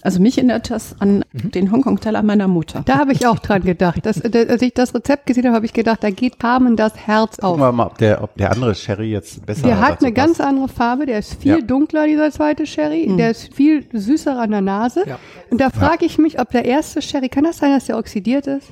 Also 0.07 0.21
mich 0.23 0.39
erinnert 0.39 0.71
das 0.71 0.95
an 1.01 1.25
den 1.33 1.73
Hongkong-Teller 1.73 2.23
meiner 2.23 2.47
Mutter. 2.47 2.83
Da 2.85 2.99
habe 2.99 3.13
ich 3.13 3.27
auch 3.27 3.41
dran 3.41 3.63
gedacht. 3.63 4.07
Das, 4.07 4.21
das, 4.21 4.49
als 4.49 4.63
ich 4.63 4.73
das 4.73 4.95
Rezept 4.95 5.27
gesehen 5.27 5.47
habe, 5.47 5.57
habe 5.57 5.67
ich 5.67 5.73
gedacht, 5.73 6.05
da 6.05 6.11
geht 6.11 6.39
Carmen 6.39 6.77
das 6.77 6.97
Herz 7.09 7.39
Gucken 7.39 7.49
auf. 7.49 7.59
wir 7.59 7.73
mal, 7.73 7.87
ob 7.87 7.99
der, 7.99 8.23
ob 8.23 8.37
der 8.37 8.53
andere 8.53 8.77
Sherry 8.77 9.11
jetzt 9.11 9.45
besser 9.45 9.67
Der 9.67 9.81
hat 9.81 10.01
eine 10.03 10.13
ganz 10.13 10.39
passt. 10.39 10.49
andere 10.49 10.69
Farbe, 10.69 11.07
der 11.07 11.19
ist 11.19 11.43
viel 11.43 11.59
Ja. 11.59 11.61
dunkler, 11.61 12.07
dieser 12.07 12.31
zweite 12.31 12.67
Sherry. 12.67 13.13
Der 13.19 13.33
ist 13.33 13.53
viel 13.53 13.85
süßer 13.93 14.39
an 14.39 14.53
der 14.53 14.61
Nase. 14.61 15.03
Ja. 15.09 15.19
Und 15.51 15.61
da 15.61 15.71
frage 15.71 16.05
ich 16.07 16.19
mich, 16.19 16.39
ob 16.41 16.51
der 16.53 16.65
erste 16.67 17.03
Sherry, 17.03 17.29
kann 17.29 17.43
das 17.43 17.59
sein, 17.59 17.73
dass 17.73 17.87
der 17.87 17.99
oxidiert 17.99 18.47
ist? 18.47 18.69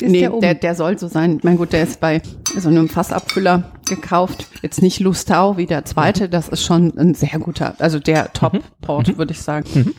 Ist 0.00 0.10
nee, 0.10 0.18
der 0.20 0.34
um? 0.34 0.40
der, 0.40 0.54
der 0.54 0.74
soll 0.74 0.98
so 0.98 1.06
sein. 1.06 1.38
Mein 1.44 1.56
gut, 1.56 1.72
der 1.72 1.84
ist 1.84 2.00
bei 2.00 2.20
so 2.58 2.68
einem 2.68 2.88
Fassabfüller 2.88 3.70
gekauft. 3.88 4.48
Jetzt 4.62 4.82
nicht 4.82 4.98
Lustau 4.98 5.56
wie 5.56 5.66
der 5.66 5.84
zweite, 5.84 6.28
das 6.28 6.48
ist 6.48 6.64
schon 6.64 6.92
ein 6.98 7.14
sehr 7.14 7.38
guter, 7.38 7.76
also 7.78 7.98
der 8.00 8.32
Top-Port, 8.32 9.16
würde 9.16 9.32
ich 9.32 9.40
sagen. 9.40 9.94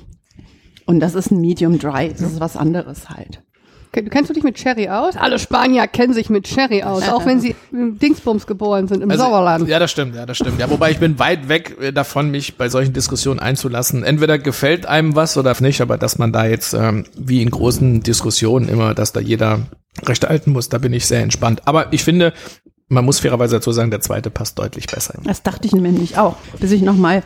Und 0.88 1.00
das 1.00 1.14
ist 1.14 1.30
ein 1.32 1.40
Medium 1.42 1.78
Dry, 1.78 2.10
das 2.10 2.22
ist 2.22 2.40
was 2.40 2.58
anderes 2.58 3.10
halt. 3.10 3.44
Ken- 3.92 4.10
Kennst 4.10 4.30
du 4.30 4.34
dich 4.34 4.44
mit 4.44 4.58
Sherry 4.60 4.90
aus? 4.90 5.16
Alle 5.16 5.38
Spanier 5.40 5.88
kennen 5.88 6.14
sich 6.14 6.30
mit 6.30 6.48
Sherry 6.48 6.84
aus, 6.84 7.08
auch 7.10 7.26
wenn 7.26 7.40
sie 7.40 7.56
im 7.72 8.00
Dingsbums 8.00 8.48
geboren 8.48 8.88
sind, 8.88 9.02
im 9.02 9.12
Sauerland. 9.12 9.62
Also, 9.62 9.72
Ja, 9.72 9.80
das 9.80 9.92
stimmt, 9.92 10.16
ja, 10.16 10.26
das 10.26 10.38
stimmt. 10.38 10.60
Ja, 10.60 10.70
wobei 10.70 10.92
ich 10.92 11.00
bin 11.00 11.20
weit 11.20 11.48
weg 11.50 11.78
äh, 11.82 11.92
davon, 11.94 12.30
mich 12.32 12.58
bei 12.58 12.68
solchen 12.70 12.94
Diskussionen 12.94 13.40
einzulassen. 13.40 14.04
Entweder 14.04 14.40
gefällt 14.40 14.86
einem 14.86 15.16
was 15.16 15.38
oder 15.38 15.56
nicht, 15.62 15.82
aber 15.82 15.98
dass 15.98 16.18
man 16.18 16.32
da 16.34 16.46
jetzt, 16.46 16.74
ähm, 16.74 17.06
wie 17.18 17.42
in 17.42 17.50
großen 17.50 18.02
Diskussionen 18.02 18.68
immer, 18.70 18.94
dass 18.94 19.14
da 19.14 19.20
jeder 19.20 19.60
Recht 20.04 20.28
halten 20.28 20.52
muss, 20.52 20.68
da 20.70 20.78
bin 20.80 20.94
ich 20.94 21.06
sehr 21.06 21.22
entspannt. 21.22 21.62
Aber 21.66 21.92
ich 21.94 22.04
finde, 22.04 22.34
man 22.90 23.04
muss 23.06 23.20
fairerweise 23.20 23.56
dazu 23.58 23.72
sagen, 23.72 23.90
der 23.92 24.02
zweite 24.02 24.30
passt 24.30 24.58
deutlich 24.60 24.88
besser. 24.88 25.20
Das 25.24 25.44
dachte 25.44 25.66
ich 25.68 25.74
nämlich 25.74 26.18
auch, 26.18 26.36
bis 26.60 26.72
ich 26.72 26.82
nochmal 26.82 27.24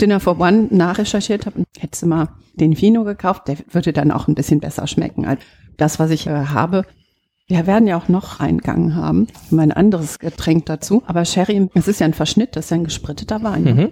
Dinner 0.00 0.20
for 0.20 0.38
One 0.40 0.68
nachrecherchiert 0.70 1.46
habe. 1.46 1.64
Hättest 1.78 2.02
du 2.02 2.06
mal 2.06 2.28
den 2.54 2.80
Vino 2.80 3.04
gekauft, 3.04 3.48
der 3.48 3.56
würde 3.70 3.92
dann 3.92 4.10
auch 4.10 4.28
ein 4.28 4.34
bisschen 4.34 4.60
besser 4.60 4.86
schmecken 4.86 5.24
als 5.26 5.40
das, 5.76 5.98
was 5.98 6.10
ich 6.10 6.26
äh, 6.26 6.30
habe. 6.46 6.84
Wir 7.48 7.66
werden 7.66 7.86
ja 7.88 7.96
auch 7.98 8.08
noch 8.08 8.40
Eingang 8.40 8.94
haben, 8.94 9.26
mein 9.50 9.72
anderes 9.72 10.18
Getränk 10.18 10.66
dazu. 10.66 11.02
Aber 11.06 11.24
Sherry, 11.24 11.68
es 11.74 11.88
ist 11.88 12.00
ja 12.00 12.06
ein 12.06 12.14
Verschnitt, 12.14 12.56
das 12.56 12.66
ist 12.66 12.70
ja 12.70 12.76
ein 12.76 12.84
gespritteter 12.84 13.42
Wein. 13.42 13.64
Mhm. 13.64 13.88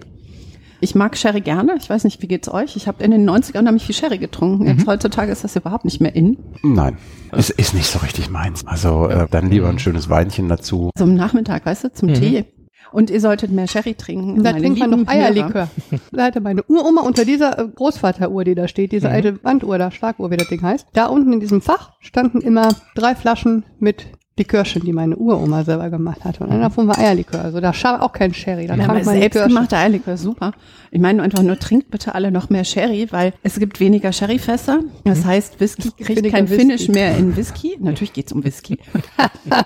Ich 0.83 0.95
mag 0.95 1.15
Sherry 1.15 1.41
gerne. 1.41 1.75
Ich 1.79 1.87
weiß 1.89 2.05
nicht, 2.05 2.21
wie 2.23 2.27
geht's 2.27 2.49
euch? 2.51 2.75
Ich 2.75 2.87
habe 2.87 3.03
in 3.03 3.11
den 3.11 3.29
90ern 3.29 3.59
unheimlich 3.59 3.85
viel 3.85 3.93
Sherry 3.93 4.17
getrunken. 4.17 4.65
Jetzt 4.65 4.87
heutzutage 4.87 5.31
ist 5.31 5.43
das 5.43 5.55
überhaupt 5.55 5.85
nicht 5.85 6.01
mehr 6.01 6.15
in. 6.15 6.37
Nein, 6.63 6.97
es 7.31 7.51
ist 7.51 7.75
nicht 7.75 7.85
so 7.85 7.99
richtig 7.99 8.31
meins. 8.31 8.65
Also 8.65 9.07
äh, 9.07 9.27
dann 9.29 9.51
lieber 9.51 9.67
Mhm. 9.67 9.75
ein 9.75 9.79
schönes 9.79 10.09
Weinchen 10.09 10.49
dazu. 10.49 10.89
So 10.97 11.03
am 11.03 11.13
Nachmittag, 11.13 11.65
weißt 11.67 11.83
du, 11.83 11.93
zum 11.93 12.13
Tee. 12.15 12.45
Und 12.91 13.09
ihr 13.09 13.19
solltet 13.19 13.51
mehr 13.51 13.67
Sherry 13.67 13.93
trinken. 13.95 14.33
Und 14.37 14.43
da 14.43 14.53
trinkt 14.53 14.79
man 14.79 14.89
noch 14.89 15.07
Eierlikör. 15.07 15.69
Da 16.11 16.25
hatte 16.25 16.41
meine 16.41 16.63
Uroma 16.63 17.01
unter 17.01 17.25
dieser 17.25 17.57
äh, 17.57 17.67
Großvateruhr, 17.67 18.43
die 18.43 18.55
da 18.55 18.67
steht, 18.67 18.91
diese 18.91 19.09
alte 19.09 19.41
Wanduhr 19.43 19.77
da, 19.77 19.91
Schlaguhr, 19.91 20.29
wie 20.31 20.37
das 20.37 20.47
Ding 20.49 20.61
heißt. 20.61 20.87
Da 20.93 21.05
unten 21.05 21.33
in 21.33 21.39
diesem 21.39 21.61
Fach 21.61 21.93
standen 21.99 22.41
immer 22.41 22.69
drei 22.95 23.15
Flaschen 23.15 23.63
mit 23.79 24.07
Likörchen, 24.37 24.83
die 24.83 24.93
meine 24.93 25.17
Uroma 25.17 25.63
selber 25.63 25.89
gemacht 25.89 26.23
hatte. 26.23 26.43
Und 26.43 26.51
einer 26.51 26.61
davon 26.61 26.87
war 26.87 26.97
Eierlikör. 26.97 27.41
Also 27.43 27.59
da 27.59 27.73
schau 27.73 27.95
auch 27.99 28.11
kein 28.11 28.33
Sherry. 28.33 28.65
Da 28.65 28.75
Ja, 28.75 28.89
aber 28.89 29.03
selbstgemachter 29.03 29.77
Eierlikör, 29.77 30.17
super. 30.17 30.53
Ich 30.89 30.99
meine 30.99 31.21
einfach 31.21 31.43
nur, 31.43 31.59
trinkt 31.59 31.91
bitte 31.91 32.15
alle 32.15 32.31
noch 32.31 32.49
mehr 32.49 32.63
Sherry, 32.63 33.07
weil 33.11 33.33
es 33.43 33.59
gibt 33.59 33.79
weniger 33.79 34.11
Sherryfässer. 34.11 34.79
Das 35.03 35.25
heißt, 35.25 35.59
Whisky 35.59 35.91
kriegt 35.91 36.17
weniger 36.17 36.37
kein 36.37 36.49
Whisky. 36.49 36.61
Finish 36.61 36.87
mehr 36.87 37.17
in 37.17 37.35
Whisky. 37.35 37.77
Natürlich 37.79 38.13
geht's 38.13 38.31
um 38.31 38.43
Whisky. 38.43 38.79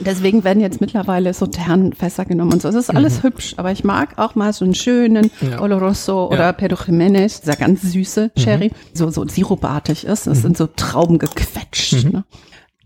Deswegen 0.00 0.44
werden 0.44 0.60
jetzt 0.60 0.80
mittlerweile 0.80 1.34
so 1.34 1.46
Ternfässer 1.46 2.24
genommen 2.24 2.54
und 2.54 2.62
so. 2.62 2.68
Es 2.68 2.74
ist 2.74 2.90
alles 2.90 3.22
hübsch, 3.22 3.54
aber 3.56 3.72
ich 3.72 3.84
mag 3.84 4.18
auch 4.18 4.34
mal 4.34 4.52
so 4.52 4.64
einen 4.64 4.74
schönen 4.74 5.30
Ja. 5.40 5.60
Oloroso 5.60 6.28
oder 6.28 6.38
Ja. 6.46 6.52
Pedro 6.52 6.78
Jimenez, 6.86 7.40
dieser 7.40 7.56
ganz 7.56 7.82
süße 7.82 8.30
Sherry, 8.36 8.70
so, 8.94 9.10
so 9.10 9.26
sirupartig 9.26 10.04
ist. 10.04 10.26
Das 10.26 10.42
sind 10.42 10.56
so 10.56 10.66
Trauben 10.66 11.18
gequetscht. 11.18 12.04
Ne? 12.12 12.24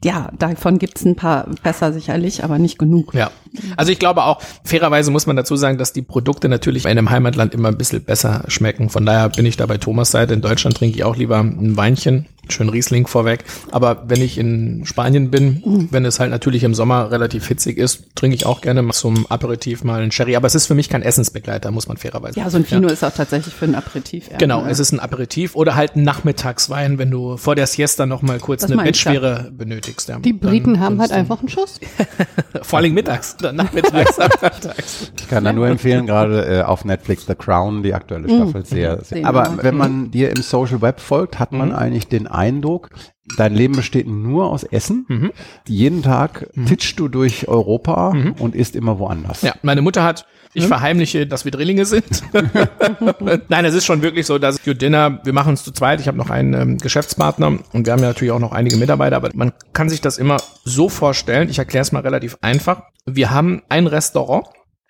Ja, 0.04 0.30
davon 0.38 0.78
gibt's 0.78 1.04
ein 1.04 1.16
paar 1.16 1.46
Fässer 1.62 1.92
sicherlich, 1.92 2.44
aber 2.44 2.58
nicht 2.58 2.78
genug. 2.78 3.14
Ja. 3.14 3.30
Also 3.76 3.90
ich 3.92 3.98
glaube 3.98 4.24
auch, 4.24 4.40
fairerweise 4.62 5.10
muss 5.10 5.26
man 5.26 5.36
dazu 5.36 5.56
sagen, 5.56 5.78
dass 5.78 5.92
die 5.92 6.02
Produkte 6.02 6.48
natürlich 6.48 6.84
in 6.84 6.90
einem 6.90 7.10
Heimatland 7.10 7.54
immer 7.54 7.68
ein 7.68 7.78
bisschen 7.78 8.04
besser 8.04 8.44
schmecken. 8.48 8.90
Von 8.90 9.06
daher 9.06 9.30
bin 9.30 9.46
ich 9.46 9.56
da 9.56 9.64
bei 9.66 9.78
Thomas 9.78 10.10
Seite. 10.10 10.34
In 10.34 10.42
Deutschland 10.42 10.76
trinke 10.76 10.96
ich 10.96 11.04
auch 11.04 11.16
lieber 11.16 11.38
ein 11.38 11.76
Weinchen, 11.76 12.26
schön 12.48 12.68
Riesling 12.68 13.06
vorweg. 13.06 13.44
Aber 13.70 14.04
wenn 14.08 14.20
ich 14.20 14.38
in 14.38 14.82
Spanien 14.84 15.30
bin, 15.30 15.88
wenn 15.90 16.04
es 16.04 16.20
halt 16.20 16.30
natürlich 16.30 16.64
im 16.64 16.74
Sommer 16.74 17.10
relativ 17.10 17.46
hitzig 17.48 17.78
ist, 17.78 18.04
trinke 18.14 18.36
ich 18.36 18.46
auch 18.46 18.60
gerne 18.60 18.82
mal 18.82 18.92
zum 18.92 19.26
Aperitif 19.28 19.84
mal 19.84 20.00
einen 20.00 20.12
Sherry. 20.12 20.36
Aber 20.36 20.46
es 20.46 20.54
ist 20.54 20.66
für 20.66 20.74
mich 20.74 20.88
kein 20.88 21.02
Essensbegleiter, 21.02 21.70
muss 21.70 21.88
man 21.88 21.96
fairerweise 21.96 22.38
Ja, 22.40 22.48
so 22.50 22.56
ein 22.56 22.64
Fino 22.64 22.88
ist 22.88 23.04
auch 23.04 23.12
tatsächlich 23.12 23.54
für 23.54 23.64
ein 23.66 23.74
Aperitif. 23.74 24.30
eher, 24.30 24.38
Genau, 24.38 24.62
ne? 24.62 24.70
es 24.70 24.78
ist 24.78 24.92
ein 24.92 25.00
Aperitif 25.00 25.54
oder 25.56 25.74
halt 25.74 25.96
ein 25.96 26.02
Nachmittagswein, 26.02 26.98
wenn 26.98 27.10
du 27.10 27.36
vor 27.36 27.54
der 27.54 27.66
Siesta 27.66 28.06
noch 28.06 28.22
mal 28.22 28.38
kurz 28.38 28.62
Das 28.62 28.70
eine 28.70 28.80
ja. 28.80 28.84
Bettschwere 28.86 29.50
benötigst. 29.56 30.08
Ja. 30.08 30.18
Die 30.18 30.32
Briten 30.32 30.74
Dann 30.74 30.80
haben 30.82 31.00
halt 31.00 31.12
einfach 31.12 31.40
einen 31.40 31.48
Schuss. 31.48 31.80
Vor 32.62 32.78
allem 32.78 32.94
mittags, 32.94 33.36
dann 33.36 33.56
nachmittags, 33.56 34.16
nachmittags. 34.18 35.12
Ich 35.18 35.28
kann 35.28 35.44
da 35.44 35.52
nur 35.52 35.68
empfehlen, 35.68 36.06
gerade 36.06 36.60
äh, 36.60 36.62
auf 36.62 36.84
Netflix 36.84 37.26
The 37.26 37.34
Crown, 37.34 37.82
die 37.82 37.94
aktuelle 37.94 38.28
Staffel, 38.28 38.64
sehr, 38.64 38.96
sehr. 38.96 39.04
Sehen 39.04 39.24
Aber 39.26 39.58
wenn 39.62 39.76
man 39.76 40.10
dir 40.10 40.30
im 40.30 40.42
Social 40.42 40.80
Web 40.82 41.00
folgt, 41.00 41.38
hat 41.38 41.52
man 41.52 41.72
eigentlich 41.72 42.08
den 42.08 42.26
Eindruck, 42.36 42.90
dein 43.36 43.54
Leben 43.54 43.74
besteht 43.74 44.06
nur 44.06 44.50
aus 44.50 44.64
Essen. 44.64 45.06
Mhm. 45.08 45.32
Jeden 45.66 46.02
Tag 46.02 46.48
titschst 46.66 46.98
du 46.98 47.08
durch 47.08 47.48
Europa 47.48 48.14
und 48.38 48.54
isst 48.54 48.76
immer 48.76 48.98
woanders. 48.98 49.42
Ja, 49.42 49.54
meine 49.62 49.82
Mutter 49.82 50.04
hat, 50.04 50.26
ich 50.56 50.66
verheimliche, 50.66 51.26
dass 51.26 51.44
wir 51.44 51.52
Drillinge 51.52 51.84
sind. 51.84 52.22
Nein, 53.48 53.64
es 53.66 53.74
ist 53.74 53.84
schon 53.84 54.00
wirklich 54.00 54.24
so, 54.26 54.38
dass 54.38 54.58
für 54.58 54.74
Dinner, 54.74 55.20
wir 55.22 55.34
machen 55.34 55.52
es 55.52 55.62
zu 55.62 55.70
zweit, 55.70 56.00
ich 56.00 56.08
habe 56.08 56.16
noch 56.16 56.30
einen 56.30 56.54
ähm, 56.54 56.78
Geschäftspartner 56.78 57.58
und 57.72 57.86
wir 57.86 57.92
haben 57.92 58.00
ja 58.00 58.08
natürlich 58.08 58.32
auch 58.32 58.38
noch 58.38 58.52
einige 58.52 58.76
Mitarbeiter, 58.76 59.16
aber 59.16 59.30
man 59.34 59.52
kann 59.74 59.90
sich 59.90 60.00
das 60.00 60.16
immer 60.16 60.38
so 60.64 60.88
vorstellen, 60.88 61.50
ich 61.50 61.58
erkläre 61.58 61.82
es 61.82 61.92
mal 61.92 62.00
relativ 62.00 62.38
einfach. 62.40 62.84
Wir 63.04 63.30
haben 63.30 63.62
ein 63.68 63.86
Restaurant, 63.86 64.46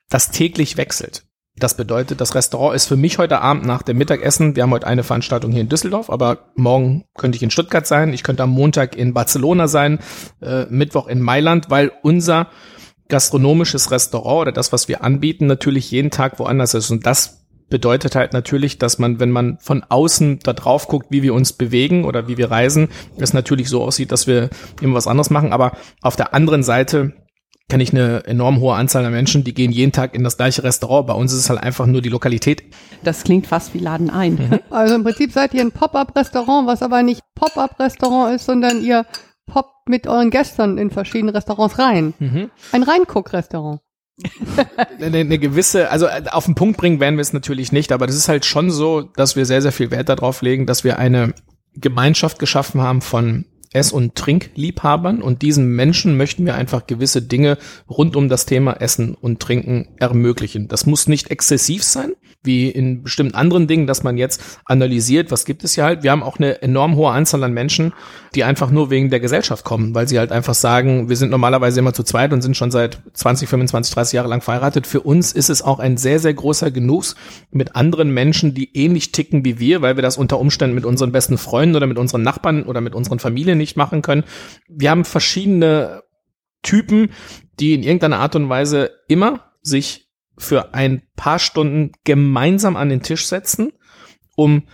das 0.09 0.31
täglich 0.31 0.77
wechselt. 0.77 1.25
Das 1.59 1.75
bedeutet, 1.75 2.21
das 2.21 2.35
Restaurant 2.35 2.77
ist 2.77 2.87
für 2.87 2.97
mich 2.97 3.17
heute 3.17 3.41
Abend 3.41 3.65
nach 3.65 3.83
dem 3.83 3.97
Mittagessen. 3.97 4.57
Wir 4.57 4.63
haben 4.63 4.73
heute 4.73 4.87
eine 4.87 5.03
Veranstaltung 5.03 5.53
hier 5.53 5.63
in 5.63 5.71
Düsseldorf, 5.71 6.11
aber 6.11 6.51
morgen 6.55 7.05
könnte 7.17 7.37
ich 7.37 7.43
in 7.43 7.51
Stuttgart 7.51 7.87
sein. 7.87 8.13
Ich 8.13 8.23
könnte 8.23 8.43
am 8.43 8.51
Montag 8.51 8.95
in 8.95 9.15
Barcelona 9.15 9.67
sein, 9.67 10.01
äh, 10.43 10.67
Mittwoch 10.69 11.07
in 11.07 11.23
Mailand, 11.23 11.71
weil 11.71 11.93
unser 12.03 12.49
gastronomisches 13.09 13.91
Restaurant 13.91 14.43
oder 14.43 14.53
das, 14.53 14.71
was 14.73 14.87
wir 14.89 15.03
anbieten, 15.03 15.47
natürlich 15.47 15.91
jeden 15.91 16.11
Tag 16.11 16.39
woanders 16.39 16.75
ist. 16.75 16.91
Und 16.91 17.07
das 17.07 17.47
bedeutet 17.71 18.17
halt 18.17 18.35
natürlich, 18.35 18.79
dass 18.79 18.99
man, 18.99 19.19
wenn 19.19 19.31
man 19.31 19.59
von 19.61 19.83
außen 19.83 20.41
da 20.43 20.53
drauf 20.53 20.89
guckt, 20.89 21.07
wie 21.09 21.23
wir 21.23 21.33
uns 21.33 21.55
bewegen 21.55 22.05
oder 22.05 22.29
wie 22.29 22.37
wir 22.37 22.51
reisen, 22.51 22.89
es 23.17 23.33
natürlich 23.33 23.71
so 23.71 23.83
aussieht, 23.83 24.13
dass 24.13 24.27
wir 24.27 24.51
immer 24.83 24.95
was 24.95 25.07
anderes 25.07 25.31
machen. 25.31 25.55
Aber 25.55 25.73
auf 26.03 26.17
der 26.17 26.35
anderen 26.35 26.63
Seite 26.63 27.15
kenne 27.69 27.83
ich 27.83 27.93
eine 27.93 28.25
enorm 28.27 28.61
hohe 28.61 28.75
Anzahl 28.75 29.05
an 29.05 29.13
Menschen, 29.13 29.43
die 29.43 29.53
gehen 29.53 29.73
jeden 29.73 29.93
Tag 29.93 30.15
in 30.15 30.23
das 30.23 30.37
gleiche 30.37 30.63
Restaurant. 30.63 31.07
Bei 31.09 31.15
uns 31.15 31.33
ist 31.33 31.41
es 31.41 31.51
halt 31.51 31.61
einfach 31.61 31.87
nur 31.87 32.01
die 32.01 32.09
Lokalität. 32.09 32.63
Das 33.03 33.25
klingt 33.25 33.47
fast 33.47 33.75
wie 33.75 33.79
Laden 33.79 34.11
ein. 34.11 34.61
Also 34.71 34.95
im 34.95 35.05
Prinzip 35.05 35.33
seid 35.33 35.55
ihr 35.55 35.63
ein 35.63 35.73
Pop-up-Restaurant, 35.73 36.67
was 36.67 36.83
aber 36.83 37.03
nicht 37.03 37.23
Pop-up-Restaurant 37.35 38.35
ist, 38.35 38.45
sondern 38.45 38.83
ihr 38.83 39.07
poppt 39.47 39.89
mit 39.89 40.07
euren 40.07 40.31
Gästen 40.31 40.77
in 40.77 40.91
verschiedene 40.91 41.33
Restaurants 41.33 41.79
rein. 41.79 42.15
Ein 42.73 42.83
Reinguck-Restaurant. 42.83 43.81
eine, 45.01 45.19
eine 45.19 45.39
gewisse, 45.39 45.91
also 45.91 46.07
äh, 46.07 46.25
auf 46.31 46.47
den 46.47 46.55
Punkt 46.55 46.79
bringen 46.79 47.01
werden 47.01 47.17
wir 47.17 47.23
es 47.23 47.33
natürlich 47.33 47.73
nicht, 47.73 47.93
aber 47.93 48.07
das 48.07 48.17
ist 48.17 48.29
halt 48.29 48.45
schon 48.45 48.71
so, 48.71 49.03
dass 49.03 49.37
wir 49.37 49.45
sehr, 49.45 49.61
sehr 49.61 49.73
viel 49.73 49.91
Wert 49.91 50.09
darauf 50.09 50.41
legen, 50.43 50.67
dass 50.67 50.85
wir 50.85 50.99
eine 50.99 51.35
Gemeinschaft 51.75 52.39
geschaffen 52.39 52.81
haben 52.81 53.03
von 53.03 53.45
Ess- 53.73 53.93
und 53.93 54.15
Trinkliebhabern 54.15 55.23
und 55.23 55.43
diesen 55.43 55.75
Menschen 55.75 56.17
möchten 56.17 56.47
wir 56.47 56.55
einfach 56.55 56.87
gewisse 56.87 57.23
Dinge 57.23 57.59
rund 57.89 58.17
um 58.17 58.29
das 58.29 58.47
Thema 58.47 58.75
Essen 58.75 59.15
und 59.15 59.41
Trinken 59.41 59.89
ermöglichen. 59.99 60.69
Das 60.69 60.87
muss 60.87 61.09
nicht 61.09 61.31
exzessiv 61.31 61.85
sein, 61.85 62.13
wie 62.47 62.71
in 62.71 63.03
bestimmten 63.03 63.35
anderen 63.35 63.67
Dingen, 63.67 63.87
dass 63.87 64.03
man 64.03 64.17
jetzt 64.17 64.61
analysiert, 64.65 65.31
was 65.31 65.45
gibt 65.45 65.65
es 65.65 65.75
hier 65.75 65.85
halt. 65.85 66.03
Wir 66.03 66.13
haben 66.13 66.23
auch 66.23 66.39
eine 66.39 66.63
enorm 66.63 66.97
hohe 66.97 67.11
Anzahl 67.11 67.43
an 67.45 67.53
Menschen, 67.53 67.93
die 68.35 68.45
einfach 68.45 68.71
nur 68.71 68.91
wegen 68.91 69.11
der 69.11 69.21
Gesellschaft 69.21 69.65
kommen, 69.65 69.95
weil 69.95 70.09
sie 70.09 70.19
halt 70.19 70.33
einfach 70.33 70.55
sagen, 70.55 71.09
wir 71.09 71.17
sind 71.17 71.31
normalerweise 71.31 71.81
immer 71.81 71.93
zu 71.93 72.05
zweit 72.05 72.33
und 72.33 72.43
sind 72.43 72.57
schon 72.57 72.71
seit 72.71 73.01
20, 73.13 73.49
25, 73.49 73.95
30 73.95 74.13
Jahre 74.15 74.29
lang 74.29 74.41
verheiratet. 74.41 74.87
Für 74.87 75.01
uns 75.01 75.33
ist 75.33 75.51
es 75.51 75.63
auch 75.63 75.79
ein 75.79 75.97
sehr, 75.97 76.19
sehr 76.21 76.35
großer 76.35 76.71
Genuss 76.71 77.17
mit 77.51 77.75
anderen 77.77 78.11
Menschen, 78.11 78.55
die 78.55 78.77
ähnlich 78.77 79.13
ticken 79.13 79.45
wie 79.45 79.59
wir, 79.59 79.83
weil 79.83 79.97
wir 79.97 80.03
das 80.03 80.17
unter 80.17 80.39
Umständen 80.39 80.75
mit 80.75 80.87
unseren 80.87 81.13
besten 81.13 81.39
Freunden 81.39 81.77
oder 81.77 81.87
mit 81.87 81.99
unseren 81.99 82.23
Nachbarn 82.23 82.63
oder 82.63 82.81
mit 82.81 82.95
unseren 82.95 83.19
Familien 83.19 83.56
nicht 83.57 83.77
machen 83.77 84.03
können. 84.03 84.25
Wir 84.69 84.91
haben 84.91 85.05
verschiedene 85.05 86.03
Typen, 86.63 87.11
die 87.61 87.75
in 87.75 87.83
irgendeiner 87.83 88.19
Art 88.19 88.37
und 88.37 88.49
Weise 88.49 88.91
immer 89.09 89.53
sich 89.63 90.09
für 90.39 90.75
ein 90.75 91.03
paar 91.17 91.39
Stunden 91.39 91.93
gemeinsam 92.05 92.77
an 92.77 92.89
den 92.89 93.03
Tisch 93.03 93.27
setzen, 93.27 93.73
um 94.37 94.65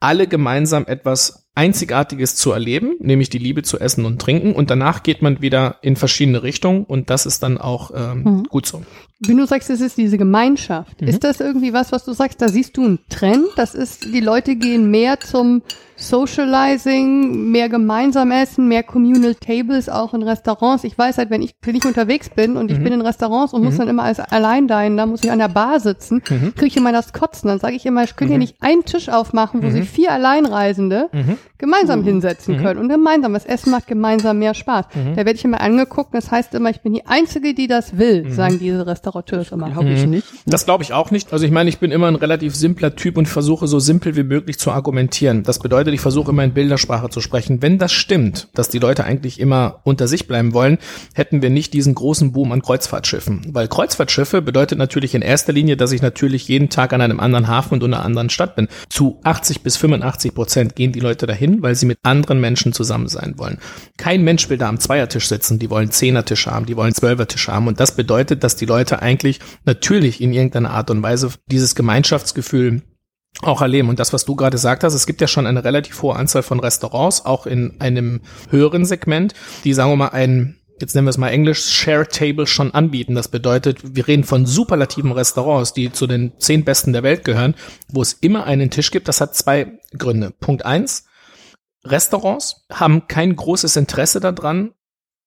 alle 0.00 0.26
gemeinsam 0.26 0.84
etwas 0.86 1.48
Einzigartiges 1.54 2.36
zu 2.36 2.52
erleben, 2.52 2.96
nämlich 3.00 3.30
die 3.30 3.38
Liebe 3.38 3.62
zu 3.62 3.78
essen 3.78 4.04
und 4.04 4.20
trinken. 4.20 4.52
Und 4.52 4.68
danach 4.70 5.02
geht 5.02 5.22
man 5.22 5.40
wieder 5.40 5.78
in 5.80 5.96
verschiedene 5.96 6.42
Richtungen 6.42 6.84
und 6.84 7.08
das 7.08 7.24
ist 7.24 7.42
dann 7.42 7.56
auch 7.56 7.90
ähm, 7.94 8.22
Mhm. 8.24 8.42
gut 8.44 8.66
so. 8.66 8.82
Wenn 9.18 9.38
du 9.38 9.46
sagst, 9.46 9.70
es 9.70 9.80
ist 9.80 9.96
diese 9.96 10.18
Gemeinschaft, 10.18 11.00
ist 11.00 11.24
das 11.24 11.40
irgendwie 11.40 11.72
was, 11.72 11.90
was 11.90 12.04
du 12.04 12.12
sagst, 12.12 12.42
da 12.42 12.48
siehst 12.48 12.76
du 12.76 12.84
einen 12.84 12.98
Trend? 13.08 13.46
Das 13.56 13.74
ist, 13.74 14.04
die 14.04 14.20
Leute 14.20 14.56
gehen 14.56 14.90
mehr 14.90 15.18
zum 15.20 15.62
Socializing, 15.98 17.50
mehr 17.50 17.70
gemeinsam 17.70 18.30
essen, 18.30 18.68
mehr 18.68 18.82
Communal 18.82 19.34
Tables 19.34 19.88
auch 19.88 20.12
in 20.12 20.22
Restaurants. 20.22 20.84
Ich 20.84 20.98
weiß 20.98 21.16
halt, 21.16 21.30
wenn 21.30 21.40
ich, 21.40 21.54
wenn 21.62 21.74
ich 21.74 21.86
unterwegs 21.86 22.28
bin 22.28 22.58
und 22.58 22.70
ich 22.70 22.78
bin 22.78 22.92
in 22.92 23.00
Restaurants 23.00 23.54
und 23.54 23.64
muss 23.64 23.78
dann 23.78 23.88
immer 23.88 24.02
als 24.02 24.20
allein 24.20 24.68
dahin, 24.68 24.98
da 24.98 25.06
muss 25.06 25.24
ich 25.24 25.30
an 25.30 25.38
der 25.38 25.48
Bar 25.48 25.80
sitzen, 25.80 26.22
kriege 26.22 26.66
ich 26.66 26.76
immer 26.76 26.92
das 26.92 27.14
Kotzen. 27.14 27.48
Dann 27.48 27.58
sage 27.58 27.76
ich 27.76 27.86
immer, 27.86 28.04
ich 28.04 28.14
könnte 28.14 28.32
hier 28.32 28.38
nicht 28.38 28.56
einen 28.60 28.84
Tisch 28.84 29.08
aufmachen, 29.08 29.62
wo 29.62 29.70
sich 29.70 29.88
vier 29.88 30.12
Alleinreisende 30.12 31.08
gemeinsam 31.56 32.02
hinsetzen 32.04 32.58
können 32.58 32.78
und 32.78 32.90
gemeinsam. 32.90 33.32
Das 33.32 33.46
Essen 33.46 33.70
macht 33.70 33.86
gemeinsam 33.86 34.38
mehr 34.38 34.52
Spaß. 34.52 34.86
Da 34.92 35.16
werde 35.16 35.32
ich 35.32 35.44
immer 35.46 35.62
angeguckt, 35.62 36.14
das 36.14 36.30
heißt 36.30 36.52
immer, 36.54 36.68
ich 36.68 36.82
bin 36.82 36.92
die 36.92 37.06
Einzige, 37.06 37.54
die 37.54 37.68
das 37.68 37.96
will, 37.96 38.30
sagen 38.30 38.58
diese 38.58 38.86
Restaurateurs 39.06 39.52
immer. 39.52 39.70
Glaube 39.70 39.90
ich 39.90 40.06
nicht. 40.06 40.26
Das 40.46 40.64
glaube 40.64 40.82
ich 40.82 40.92
auch 40.92 41.10
nicht. 41.10 41.32
Also 41.32 41.44
ich 41.44 41.52
meine, 41.52 41.68
ich 41.68 41.78
bin 41.78 41.90
immer 41.90 42.08
ein 42.08 42.16
relativ 42.16 42.54
simpler 42.54 42.96
Typ 42.96 43.16
und 43.16 43.26
versuche 43.26 43.66
so 43.66 43.78
simpel 43.78 44.16
wie 44.16 44.24
möglich 44.24 44.58
zu 44.58 44.70
argumentieren. 44.70 45.42
Das 45.42 45.58
bedeutet, 45.58 45.94
ich 45.94 46.00
versuche 46.00 46.30
immer 46.32 46.44
in 46.44 46.52
Bildersprache 46.52 47.08
zu 47.08 47.20
sprechen. 47.20 47.62
Wenn 47.62 47.78
das 47.78 47.92
stimmt, 47.92 48.48
dass 48.54 48.68
die 48.68 48.78
Leute 48.78 49.04
eigentlich 49.04 49.38
immer 49.40 49.80
unter 49.84 50.08
sich 50.08 50.26
bleiben 50.26 50.52
wollen, 50.54 50.78
hätten 51.14 51.42
wir 51.42 51.50
nicht 51.50 51.72
diesen 51.72 51.94
großen 51.94 52.32
Boom 52.32 52.52
an 52.52 52.62
Kreuzfahrtschiffen. 52.62 53.46
Weil 53.52 53.68
Kreuzfahrtschiffe 53.68 54.42
bedeutet 54.42 54.78
natürlich 54.78 55.14
in 55.14 55.22
erster 55.22 55.52
Linie, 55.52 55.76
dass 55.76 55.92
ich 55.92 56.02
natürlich 56.02 56.48
jeden 56.48 56.68
Tag 56.68 56.92
an 56.92 57.00
einem 57.00 57.20
anderen 57.20 57.48
Hafen 57.48 57.74
und 57.74 57.84
in 57.84 57.94
einer 57.94 58.04
anderen 58.04 58.30
Stadt 58.30 58.56
bin. 58.56 58.68
Zu 58.88 59.20
80 59.22 59.62
bis 59.62 59.76
85 59.76 60.34
Prozent 60.34 60.76
gehen 60.76 60.92
die 60.92 61.00
Leute 61.00 61.26
dahin, 61.26 61.62
weil 61.62 61.74
sie 61.74 61.86
mit 61.86 61.98
anderen 62.02 62.40
Menschen 62.40 62.72
zusammen 62.72 63.08
sein 63.08 63.34
wollen. 63.36 63.58
Kein 63.96 64.22
Mensch 64.22 64.48
will 64.48 64.58
da 64.58 64.68
am 64.68 64.80
Zweiertisch 64.80 65.28
sitzen. 65.28 65.58
Die 65.58 65.70
wollen 65.70 65.90
Zehnertisch 65.90 66.46
haben, 66.46 66.66
die 66.66 66.76
wollen 66.76 66.94
Zwölfertisch 66.94 67.48
haben. 67.48 67.68
Und 67.68 67.80
das 67.80 67.92
bedeutet, 67.92 68.42
dass 68.42 68.56
die 68.56 68.66
Leute 68.66 68.95
eigentlich 68.96 69.40
natürlich 69.64 70.20
in 70.20 70.32
irgendeiner 70.32 70.70
Art 70.70 70.90
und 70.90 71.02
Weise 71.02 71.30
dieses 71.46 71.74
Gemeinschaftsgefühl 71.74 72.82
auch 73.42 73.60
erleben. 73.60 73.88
Und 73.88 73.98
das, 73.98 74.12
was 74.12 74.24
du 74.24 74.36
gerade 74.36 74.54
gesagt 74.54 74.84
hast, 74.84 74.94
es 74.94 75.06
gibt 75.06 75.20
ja 75.20 75.26
schon 75.26 75.46
eine 75.46 75.64
relativ 75.64 76.02
hohe 76.02 76.16
Anzahl 76.16 76.42
von 76.42 76.60
Restaurants, 76.60 77.24
auch 77.24 77.46
in 77.46 77.80
einem 77.80 78.20
höheren 78.50 78.84
Segment, 78.84 79.34
die, 79.64 79.74
sagen 79.74 79.90
wir 79.90 79.96
mal, 79.96 80.08
ein 80.08 80.56
Jetzt 80.78 80.94
nennen 80.94 81.06
wir 81.06 81.10
es 81.10 81.16
mal 81.16 81.30
Englisch, 81.30 81.64
Share 81.64 82.06
Table 82.06 82.46
schon 82.46 82.74
anbieten. 82.74 83.14
Das 83.14 83.28
bedeutet, 83.28 83.96
wir 83.96 84.06
reden 84.06 84.24
von 84.24 84.44
superlativen 84.44 85.10
Restaurants, 85.10 85.72
die 85.72 85.90
zu 85.90 86.06
den 86.06 86.38
zehn 86.38 86.64
besten 86.64 86.92
der 86.92 87.02
Welt 87.02 87.24
gehören, 87.24 87.54
wo 87.88 88.02
es 88.02 88.12
immer 88.12 88.44
einen 88.44 88.70
Tisch 88.70 88.90
gibt. 88.90 89.08
Das 89.08 89.22
hat 89.22 89.34
zwei 89.34 89.78
Gründe. 89.96 90.32
Punkt 90.38 90.66
eins, 90.66 91.06
Restaurants 91.82 92.66
haben 92.70 93.08
kein 93.08 93.34
großes 93.34 93.76
Interesse 93.76 94.20
daran, 94.20 94.74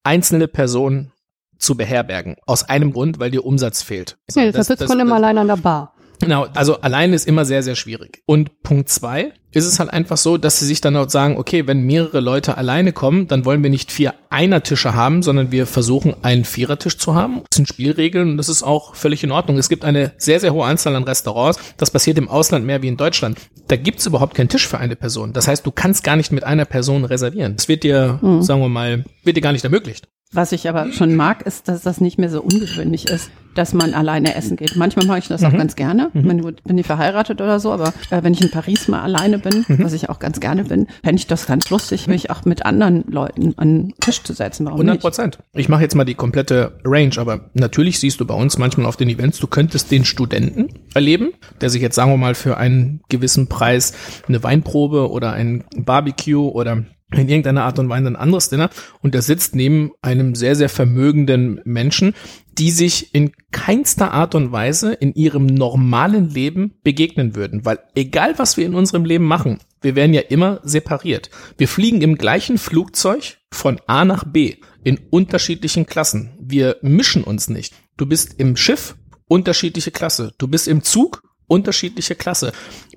einzelne 0.04 0.48
Personen 0.48 1.14
zu 1.60 1.76
beherbergen. 1.76 2.38
Aus 2.45 2.63
einem 2.63 2.93
Grund, 2.93 3.19
weil 3.19 3.32
dir 3.32 3.45
Umsatz 3.45 3.84
fehlt. 3.84 4.17
Ja, 4.34 4.45
deshalb 4.45 4.80
sitzt 4.80 4.89
man 4.89 5.00
immer 5.00 5.15
allein 5.15 5.38
an 5.38 5.48
der 5.48 5.58
Bar. 5.58 5.93
Genau, 6.22 6.48
also 6.54 6.82
allein 6.82 7.13
ist 7.13 7.28
immer 7.28 7.45
sehr, 7.45 7.63
sehr 7.63 7.76
schwierig. 7.76 8.24
Und 8.26 8.62
Punkt 8.62 8.89
zwei 8.89 9.32
ist 9.52 9.65
es 9.65 9.80
halt 9.80 9.89
einfach 9.89 10.17
so, 10.17 10.38
dass 10.38 10.60
sie 10.60 10.65
sich 10.65 10.82
dann 10.82 10.95
auch 10.95 11.10
sagen, 11.10 11.38
okay, 11.38 11.65
wenn 11.65 11.82
mehrere 11.82 12.19
Leute 12.19 12.58
alleine 12.58 12.91
kommen, 12.91 13.28
dann 13.28 13.45
wollen 13.45 13.63
wir 13.63 13.69
nicht 13.69 13.91
vier 13.91 14.13
Einertische 14.30 14.93
haben, 14.93 15.24
sondern 15.24 15.52
wir 15.52 15.65
versuchen 15.65 16.13
einen 16.22 16.43
Vierertisch 16.43 16.98
zu 16.98 17.15
haben. 17.15 17.41
Das 17.50 17.56
sind 17.56 17.67
Spielregeln 17.67 18.32
und 18.32 18.38
das 18.38 18.50
ist 18.50 18.63
auch 18.63 18.95
völlig 18.95 19.24
in 19.24 19.32
Ordnung. 19.32 19.58
Es 19.58 19.69
gibt 19.69 19.86
eine 19.86 20.12
sehr, 20.17 20.39
sehr 20.39 20.54
hohe 20.54 20.65
Anzahl 20.65 20.95
an 20.95 21.04
Restaurants. 21.04 21.58
Das 21.78 21.89
passiert 21.89 22.17
im 22.17 22.28
Ausland 22.28 22.65
mehr 22.65 22.82
wie 22.82 22.89
in 22.89 22.98
Deutschland. 22.98 23.39
Da 23.69 23.76
gibt's 23.76 24.06
überhaupt 24.06 24.36
keinen 24.36 24.50
Tisch 24.50 24.67
für 24.67 24.78
eine 24.78 24.95
Person. 24.95 25.34
Das 25.34 25.48
heißt, 25.48 25.65
du 25.65 25.72
kannst 25.72 26.04
gar 26.04 26.17
nicht 26.17 26.32
mit 26.32 26.43
einer 26.43 26.65
Person 26.65 27.06
reservieren. 27.06 27.56
Das 27.56 27.69
wird 27.69 27.84
dir, 27.84 28.19
sagen 28.41 28.62
wir 28.62 28.69
mal, 28.69 29.06
wird 29.24 29.38
dir 29.38 29.41
gar 29.41 29.54
nicht 29.54 29.63
ermöglicht. 29.63 30.10
Was 30.32 30.52
ich 30.52 30.70
aber 30.70 30.92
schon 30.92 31.15
mag, 31.15 31.46
ist, 31.48 31.68
dass 31.68 31.82
das 31.82 32.02
nicht 32.02 32.20
mehr 32.20 32.30
so 32.30 32.42
ungewöhnlich 32.42 33.08
ist, 33.08 33.32
dass 33.56 33.74
man 33.74 33.96
alleine 33.96 34.36
essen 34.36 34.58
geht. 34.58 34.76
Manchmal 34.76 35.08
mache 35.08 35.20
ich 35.20 35.28
das 35.28 35.44
auch 35.44 35.52
ganz 35.52 35.76
gerne. 35.76 36.12
Wenn 36.13 36.38
du 36.38 36.52
bin 36.52 36.78
ich 36.78 36.86
verheiratet 36.86 37.42
oder 37.42 37.60
so, 37.60 37.72
aber 37.72 37.94
äh, 38.12 38.22
wenn 38.22 38.34
ich 38.34 38.42
in 38.42 38.52
Paris 38.52 38.88
mal 38.88 39.02
alleine 39.02 39.39
bin, 39.39 39.65
was 39.80 39.94
ich 39.94 40.08
auch 40.10 40.20
ganz 40.20 40.39
gerne 40.39 40.65
bin, 40.65 40.88
fände 41.04 41.20
ich 41.20 41.28
das 41.28 41.48
ganz 41.48 41.70
lustig, 41.72 42.08
mich 42.08 42.30
auch 42.30 42.46
mit 42.46 42.65
anderen 42.65 43.04
Leuten 43.10 43.56
an 43.58 43.88
den 43.88 43.94
Tisch 44.00 44.22
zu 44.24 44.34
setzen. 44.34 44.65
Warum 44.65 44.78
100 44.82 44.96
nicht? 44.96 45.02
Prozent. 45.02 45.39
Ich 45.54 45.68
mache 45.68 45.82
jetzt 45.82 45.96
mal 45.96 46.06
die 46.06 46.15
komplette 46.15 46.80
Range, 46.86 47.18
aber 47.18 47.50
natürlich 47.54 48.00
siehst 48.00 48.20
du 48.20 48.26
bei 48.26 48.36
uns 48.36 48.58
manchmal 48.58 48.86
auf 48.86 48.98
den 48.98 49.10
Events, 49.10 49.39
du 49.39 49.48
könntest 49.48 49.92
den 49.92 50.06
Studenten 50.06 50.70
erleben, 50.94 51.32
der 51.60 51.70
sich 51.70 51.82
jetzt, 51.82 51.96
sagen 51.96 52.12
wir 52.12 52.18
mal, 52.18 52.36
für 52.36 52.58
einen 52.58 53.02
gewissen 53.10 53.48
Preis 53.48 53.94
eine 54.28 54.44
Weinprobe 54.44 55.10
oder 55.10 55.34
ein 55.34 55.63
Barbecue 55.76 56.50
oder 56.50 56.86
in 57.12 57.28
irgendeiner 57.28 57.63
Art 57.63 57.80
und 57.80 57.89
Weise 57.89 58.08
ein 58.08 58.15
anderes 58.15 58.50
Dinner 58.50 58.69
und 59.02 59.13
der 59.13 59.22
sitzt 59.22 59.56
neben 59.56 59.91
einem 60.02 60.36
sehr, 60.36 60.56
sehr 60.56 60.69
vermögenden 60.69 61.60
Menschen, 61.65 62.13
die 62.58 62.72
sich 62.72 63.15
in 63.15 63.32
keinster 63.52 64.12
Art 64.12 64.36
und 64.36 64.52
Weise 64.52 64.93
in 64.93 65.13
ihrem 65.13 65.45
normalen 65.45 66.30
Leben 66.30 66.76
begegnen 66.84 67.36
würden. 67.36 67.65
Weil 67.65 67.80
egal, 67.95 68.38
was 68.38 68.58
wir 68.58 68.65
in 68.65 68.76
unserem 68.76 69.06
Leben 69.06 69.26
machen, 69.26 69.60
wir 69.82 69.95
werden 69.95 70.13
ja 70.13 70.22
immer 70.22 70.60
separiert. 70.63 71.30
Wir 71.58 71.67
fliegen 71.67 72.02
im 72.02 72.17
gleichen 72.17 72.58
Flugzeug 72.58 73.38
von 73.52 73.80
A 73.88 74.06
nach 74.06 74.26
B 74.26 74.58
in 74.84 75.00
unterschiedlichen 75.10 75.86
Klassen. 75.86 76.38
Wir 76.39 76.78
mischen 76.82 77.24
uns 77.24 77.50
nicht. 77.50 77.74
Du 77.98 78.06
bist 78.06 78.36
im 78.38 78.56
Schiff 78.56 78.95
unterschiedliche 79.28 79.91
Klasse. 79.91 80.34
Du 80.38 80.48
bist 80.48 80.67
im 80.67 80.84
Zug 80.84 81.24
unterschiedliche 81.48 82.15
Klasse. 82.15 82.52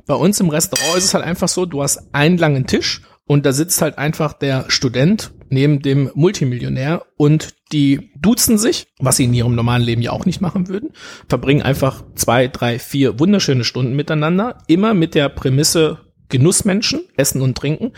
Bei 0.07 0.15
uns 0.15 0.39
im 0.41 0.49
Restaurant 0.49 0.99
ist 0.99 1.05
es 1.05 1.15
halt 1.15 1.25
einfach 1.25 1.49
so, 1.49 1.67
du 1.67 1.83
hast 1.83 2.15
einen 2.15 2.37
langen 2.37 2.67
Tisch 2.67 3.03
und 3.27 3.47
da 3.47 3.53
sitzt 3.53 3.81
halt 3.83 3.99
einfach 3.99 4.33
der 4.33 4.67
Student 4.69 5.33
neben 5.49 5.83
dem 5.83 6.11
Multimillionär 6.15 7.05
und 7.17 7.55
die 7.73 8.11
duzen 8.19 8.59
sich, 8.59 8.89
was 8.99 9.17
sie 9.17 9.25
in 9.25 9.35
ihrem 9.35 9.55
normalen 9.55 9.83
Leben 9.83 10.03
ja 10.03 10.13
auch 10.13 10.27
nicht 10.27 10.41
machen 10.41 10.69
würden, 10.69 10.91
verbringen 11.29 11.63
einfach 11.63 12.05
zwei, 12.15 12.49
drei, 12.49 12.79
vier 12.79 13.21
wunderschöne 13.21 13.65
Stunden 13.65 13.95
miteinander, 13.95 14.59
immer 14.67 14.95
mit 14.95 15.15
der 15.15 15.29
Prämisse 15.29 15.99
Genussmenschen, 16.33 17.03
essen 17.17 17.43
und 17.43 17.59
trinken 17.59 17.93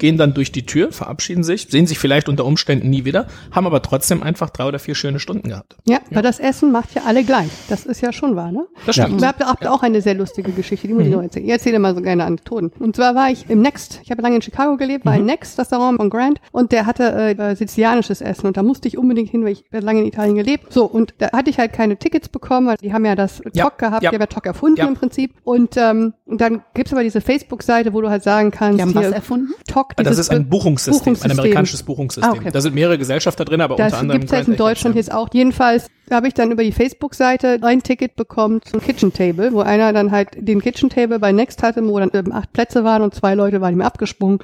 gehen 0.00 0.16
dann 0.16 0.34
durch 0.34 0.50
die 0.50 0.66
Tür, 0.66 0.90
verabschieden 0.90 1.44
sich, 1.44 1.68
sehen 1.70 1.86
sich 1.86 2.00
vielleicht 2.00 2.28
unter 2.28 2.44
Umständen 2.44 2.90
nie 2.90 3.04
wieder, 3.04 3.28
haben 3.52 3.66
aber 3.66 3.82
trotzdem 3.82 4.22
einfach 4.24 4.50
drei 4.50 4.64
oder 4.66 4.80
vier 4.80 4.96
schöne 4.96 5.20
Stunden 5.20 5.48
gehabt. 5.50 5.76
Ja, 5.86 5.98
weil 6.10 6.22
das 6.22 6.40
Essen 6.40 6.72
macht 6.72 6.92
ja 6.94 7.02
alle 7.06 7.22
gleich. 7.22 7.50
Das 7.68 7.86
ist 7.86 8.00
ja 8.00 8.12
schon 8.12 8.34
wahr, 8.34 8.50
ne? 8.50 8.66
Das 8.86 8.96
Ihr 8.96 9.04
stimmt. 9.04 9.24
habt, 9.24 9.40
habt 9.44 9.66
auch 9.68 9.82
eine 9.84 10.00
sehr 10.02 10.14
lustige 10.14 10.50
Geschichte, 10.50 10.88
die 10.88 10.94
muss 10.94 11.04
ich 11.04 11.10
noch 11.12 11.22
erzählen. 11.22 11.44
Ich 11.46 11.52
erzähle 11.52 11.78
mal 11.78 11.94
so 11.94 12.00
gerne 12.02 12.24
Anekdoten. 12.24 12.72
Und 12.80 12.96
zwar 12.96 13.14
war 13.14 13.30
ich 13.30 13.48
im 13.48 13.60
Next, 13.62 14.00
ich 14.02 14.10
habe 14.10 14.22
lange 14.22 14.36
in 14.36 14.42
Chicago 14.42 14.76
gelebt, 14.76 15.04
war 15.04 15.14
im 15.16 15.26
Next 15.26 15.58
Restaurant 15.58 15.98
von 15.98 16.10
Grant 16.10 16.40
und 16.50 16.72
der 16.72 16.86
hatte 16.86 17.04
äh, 17.38 17.54
sizilianisches 17.54 18.20
Essen 18.22 18.46
und 18.46 18.56
da 18.56 18.62
musste 18.62 18.88
ich 18.88 18.96
unbedingt 18.98 19.30
hin, 19.30 19.44
weil 19.44 19.52
ich 19.52 19.64
hab 19.72 19.82
lange 19.84 20.00
in 20.00 20.06
Italien 20.06 20.34
gelebt. 20.34 20.72
So, 20.72 20.86
und 20.86 21.14
da 21.18 21.30
hatte 21.32 21.50
ich 21.50 21.58
halt 21.58 21.72
keine 21.72 21.96
Tickets 21.98 22.28
bekommen, 22.28 22.66
weil 22.66 22.76
die 22.78 22.92
haben 22.92 23.04
ja 23.04 23.14
das 23.14 23.42
Ja, 23.52 23.64
Talk 23.64 23.78
gehabt, 23.78 24.02
ja. 24.02 24.10
die 24.10 24.16
haben 24.16 24.22
ja 24.22 24.26
Talk 24.26 24.46
erfunden 24.46 24.78
Ja. 24.78 24.86
im 24.88 24.94
Prinzip. 24.94 25.34
Und, 25.44 25.76
ähm, 25.76 26.14
und 26.24 26.40
dann 26.40 26.62
gibt's 26.74 26.92
aber 26.92 27.02
diese 27.02 27.20
Facebook-Seite, 27.20 27.92
wo 27.92 28.00
du 28.00 28.08
halt 28.10 28.22
sagen 28.22 28.50
kannst, 28.50 28.78
Die 28.78 28.82
haben 28.82 28.94
was 28.94 29.06
erfunden? 29.10 29.52
Talk, 29.66 29.89
Das 29.96 30.06
dieses 30.06 30.26
ist 30.26 30.30
ein 30.30 30.44
Be- 30.44 30.50
Buchungssystem, 30.50 30.92
ein 30.92 31.02
Buchungssystem. 31.04 31.38
amerikanisches 31.38 31.82
Buchungssystem. 31.82 32.32
Ah, 32.32 32.36
okay. 32.38 32.50
Da 32.52 32.60
sind 32.60 32.74
mehrere 32.74 32.98
Gesellschafter 32.98 33.44
drin, 33.44 33.60
aber 33.60 33.76
Das 33.76 33.86
unter 33.92 33.98
anderem 33.98 34.20
gibt's 34.20 34.32
jetzt 34.32 34.44
Grand 34.46 34.58
in 34.58 34.64
Deutschland 34.64 34.96
jetzt 34.96 35.12
auch. 35.12 35.28
Jedenfalls 35.32 35.86
habe 36.10 36.28
ich 36.28 36.34
dann 36.34 36.50
über 36.50 36.62
die 36.62 36.72
Facebook-Seite 36.72 37.58
ein 37.62 37.82
Ticket 37.82 38.16
bekommen 38.16 38.60
zum 38.62 38.80
Kitchen 38.80 39.12
Table, 39.12 39.52
wo 39.52 39.60
einer 39.60 39.92
dann 39.92 40.10
halt 40.10 40.28
den 40.36 40.60
Kitchen 40.60 40.90
Table 40.90 41.18
bei 41.18 41.32
Next 41.32 41.62
hatte, 41.62 41.86
wo 41.86 41.98
dann 41.98 42.10
eben 42.12 42.32
acht 42.32 42.52
Plätze 42.52 42.84
waren 42.84 43.02
und 43.02 43.14
zwei 43.14 43.34
Leute 43.34 43.60
waren 43.60 43.74
ihm 43.74 43.82
abgesprungen. 43.82 44.38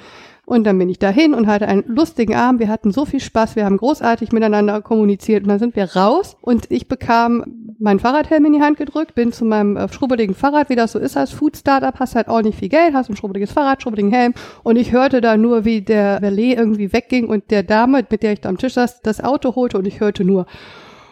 Und 0.46 0.62
dann 0.64 0.78
bin 0.78 0.88
ich 0.88 1.00
dahin 1.00 1.34
und 1.34 1.48
hatte 1.48 1.66
einen 1.66 1.82
lustigen 1.88 2.36
Abend. 2.36 2.60
Wir 2.60 2.68
hatten 2.68 2.92
so 2.92 3.04
viel 3.04 3.18
Spaß. 3.18 3.56
Wir 3.56 3.64
haben 3.64 3.78
großartig 3.78 4.30
miteinander 4.30 4.80
kommuniziert. 4.80 5.42
Und 5.42 5.48
dann 5.48 5.58
sind 5.58 5.74
wir 5.74 5.96
raus 5.96 6.36
und 6.40 6.70
ich 6.70 6.86
bekam 6.86 7.44
mein 7.80 7.98
Fahrradhelm 7.98 8.46
in 8.46 8.52
die 8.52 8.62
Hand 8.62 8.78
gedrückt, 8.78 9.16
bin 9.16 9.32
zu 9.32 9.44
meinem 9.44 9.76
äh, 9.76 9.92
schrubbeligen 9.92 10.36
Fahrrad, 10.36 10.70
wie 10.70 10.76
das 10.76 10.92
so 10.92 11.00
ist 11.00 11.16
als 11.16 11.32
Food-Startup, 11.32 11.98
hast 11.98 12.14
halt 12.14 12.28
auch 12.28 12.42
nicht 12.42 12.60
viel 12.60 12.68
Geld, 12.68 12.94
hast 12.94 13.10
ein 13.10 13.16
schrubbeliges 13.16 13.50
Fahrrad, 13.50 13.82
schrubbeligen 13.82 14.12
Helm. 14.12 14.34
Und 14.62 14.76
ich 14.76 14.92
hörte 14.92 15.20
da 15.20 15.36
nur, 15.36 15.64
wie 15.64 15.82
der 15.82 16.22
Valet 16.22 16.56
irgendwie 16.56 16.92
wegging 16.92 17.26
und 17.26 17.50
der 17.50 17.64
Dame, 17.64 18.04
mit 18.08 18.22
der 18.22 18.32
ich 18.32 18.40
da 18.40 18.48
am 18.48 18.56
Tisch 18.56 18.74
saß, 18.74 19.02
das 19.02 19.22
Auto 19.22 19.56
holte 19.56 19.78
und 19.78 19.86
ich 19.86 19.98
hörte 19.98 20.24
nur 20.24 20.46